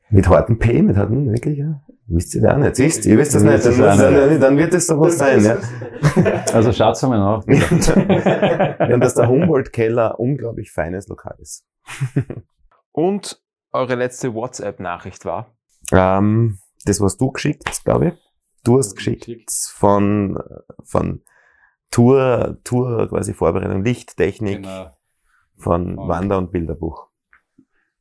Mit 0.09 0.29
harten 0.29 0.59
P, 0.59 0.83
mit 0.83 0.97
harten, 0.97 1.31
wirklich, 1.33 1.59
ja? 1.59 1.83
Wisst 2.09 2.37
ihr 2.37 2.43
das 2.43 2.55
auch 2.55 2.59
nicht? 2.59 2.77
Siehst 2.77 3.05
ihr 3.07 3.19
wisst 3.19 3.35
das 3.35 3.43
Ich 3.43 3.49
nicht, 3.49 3.65
dann, 3.67 3.83
auch 3.83 3.97
dann, 3.99 4.29
nicht. 4.29 4.43
dann 4.43 4.57
wird 4.57 4.73
es 4.75 4.87
sowas 4.87 5.19
sein, 5.19 5.43
ja. 5.43 5.59
Also 6.53 6.73
schaut's 6.73 7.03
einmal 7.03 7.19
nach. 7.19 7.45
Und 8.93 9.01
dass 9.01 9.15
der 9.15 9.29
Humboldt-Keller 9.29 10.21
unglaublich 10.21 10.71
feines 10.71 11.09
Lokal 11.09 11.35
ist. 11.41 11.67
und 12.93 13.41
eure 13.77 13.95
letzte 13.95 14.35
WhatsApp-Nachricht 14.35 15.25
war. 15.25 15.47
Ähm, 15.93 16.59
das, 16.85 17.01
was 17.01 17.17
du 17.17 17.31
geschickt, 17.31 17.85
glaube 17.85 18.09
ich. 18.09 18.15
Du 18.65 18.79
hast 18.79 18.97
geschickt 18.97 19.51
von, 19.75 20.39
von 20.83 21.23
Tour, 21.91 22.59
Tour 22.65 23.09
quasi 23.09 23.33
Vorbereitung, 23.35 23.85
Lichttechnik, 23.85 24.63
Genau. 24.63 24.91
von 25.57 25.95
Von- 25.95 26.09
Wander- 26.09 26.39
und 26.39 26.51
Bilderbuch. 26.51 27.09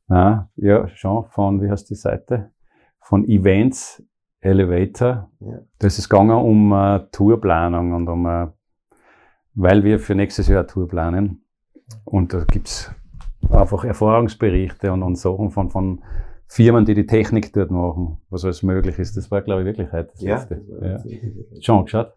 Ah, 0.08 0.48
ja, 0.56 0.88
schon 0.88 1.24
von, 1.30 1.62
wie 1.62 1.70
heißt 1.70 1.88
die 1.90 1.94
Seite? 1.94 2.52
Von 3.00 3.28
Events 3.28 4.02
Elevator. 4.40 5.30
Ja. 5.40 5.58
Das 5.78 5.98
ist 5.98 6.08
gegangen 6.08 6.30
um 6.36 6.72
äh, 6.72 7.00
Tourplanung 7.10 7.92
und 7.92 8.08
um, 8.08 8.26
äh, 8.26 8.46
weil 9.54 9.82
wir 9.84 9.98
für 9.98 10.14
nächstes 10.14 10.48
Jahr 10.48 10.60
eine 10.60 10.66
Tour 10.68 10.86
planen. 10.88 11.44
Und 12.04 12.32
da 12.34 12.44
gibt's 12.44 12.90
einfach 13.50 13.84
Erfahrungsberichte 13.84 14.92
und, 14.92 15.02
und 15.02 15.16
Sachen 15.16 15.50
von, 15.50 15.70
von 15.70 16.02
Firmen, 16.48 16.84
die 16.84 16.94
die 16.94 17.06
Technik 17.06 17.52
dort 17.52 17.70
machen, 17.70 18.18
was 18.30 18.44
alles 18.44 18.62
möglich 18.62 18.98
ist. 18.98 19.16
Das 19.16 19.30
war, 19.30 19.42
glaube 19.42 19.62
ich, 19.62 19.66
wirklich 19.66 19.90
heute 19.92 20.10
das 20.12 20.22
letzte. 20.22 20.62
Ja. 20.80 21.02
Schon 21.60 21.84
geschaut? 21.84 22.12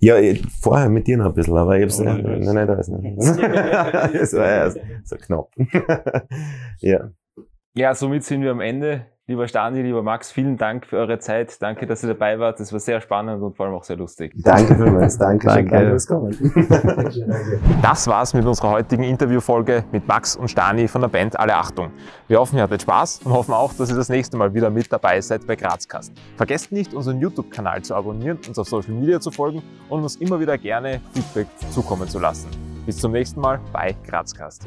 Ja, 0.00 0.18
ich- 0.18 0.44
vorher 0.60 0.88
mit 0.88 1.06
dir 1.06 1.16
noch 1.18 1.26
ein 1.26 1.34
bisschen, 1.34 1.56
aber 1.56 1.76
ich 1.78 1.82
hab's 1.84 2.00
Oh, 2.00 2.04
nicht, 2.04 2.18
ich 2.20 2.24
weiß. 2.24 2.46
nein, 2.46 2.54
nein, 2.54 2.66
da 2.66 2.74
ist 2.74 2.88
nicht. 2.88 3.18
das 3.18 4.32
war 4.34 4.48
ja 4.48 4.70
so 5.04 5.16
knapp. 5.16 5.48
ja. 6.80 7.10
Ja, 7.74 7.94
somit 7.94 8.24
sind 8.24 8.42
wir 8.42 8.50
am 8.50 8.60
Ende. 8.60 9.06
Lieber 9.30 9.46
Stani, 9.46 9.80
lieber 9.80 10.02
Max, 10.02 10.32
vielen 10.32 10.56
Dank 10.56 10.86
für 10.86 10.96
eure 10.96 11.20
Zeit. 11.20 11.62
Danke, 11.62 11.86
dass 11.86 12.02
ihr 12.02 12.08
dabei 12.08 12.40
wart. 12.40 12.58
Das 12.58 12.72
war 12.72 12.80
sehr 12.80 13.00
spannend 13.00 13.40
und 13.40 13.56
vor 13.56 13.64
allem 13.64 13.76
auch 13.76 13.84
sehr 13.84 13.94
lustig. 13.94 14.32
Danke 14.34 14.74
vielmals, 14.74 15.18
danke, 15.18 15.48
schön, 15.48 15.68
Danke. 15.68 15.70
danke 15.70 15.90
fürs 15.90 16.06
Kommen. 16.08 17.78
Das 17.80 18.08
war's 18.08 18.34
mit 18.34 18.44
unserer 18.44 18.70
heutigen 18.70 19.04
Interviewfolge 19.04 19.84
mit 19.92 20.08
Max 20.08 20.34
und 20.34 20.48
Stani 20.48 20.88
von 20.88 21.02
der 21.02 21.06
Band 21.06 21.38
Alle 21.38 21.54
Achtung. 21.54 21.92
Wir 22.26 22.40
hoffen, 22.40 22.56
ihr 22.56 22.64
hattet 22.64 22.82
Spaß 22.82 23.20
und 23.22 23.32
hoffen 23.32 23.54
auch, 23.54 23.72
dass 23.72 23.88
ihr 23.88 23.94
das 23.94 24.08
nächste 24.08 24.36
Mal 24.36 24.52
wieder 24.52 24.68
mit 24.68 24.92
dabei 24.92 25.20
seid 25.20 25.46
bei 25.46 25.54
Grazcast. 25.54 26.12
Vergesst 26.36 26.72
nicht, 26.72 26.92
unseren 26.92 27.20
YouTube-Kanal 27.20 27.82
zu 27.82 27.94
abonnieren, 27.94 28.36
uns 28.48 28.58
auf 28.58 28.66
Social 28.66 28.94
Media 28.94 29.20
zu 29.20 29.30
folgen 29.30 29.62
und 29.88 30.02
uns 30.02 30.16
immer 30.16 30.40
wieder 30.40 30.58
gerne 30.58 31.00
Feedback 31.14 31.46
zukommen 31.70 32.08
zu 32.08 32.18
lassen. 32.18 32.48
Bis 32.84 32.96
zum 32.96 33.12
nächsten 33.12 33.40
Mal 33.40 33.60
bei 33.72 33.94
Grazcast. 34.08 34.66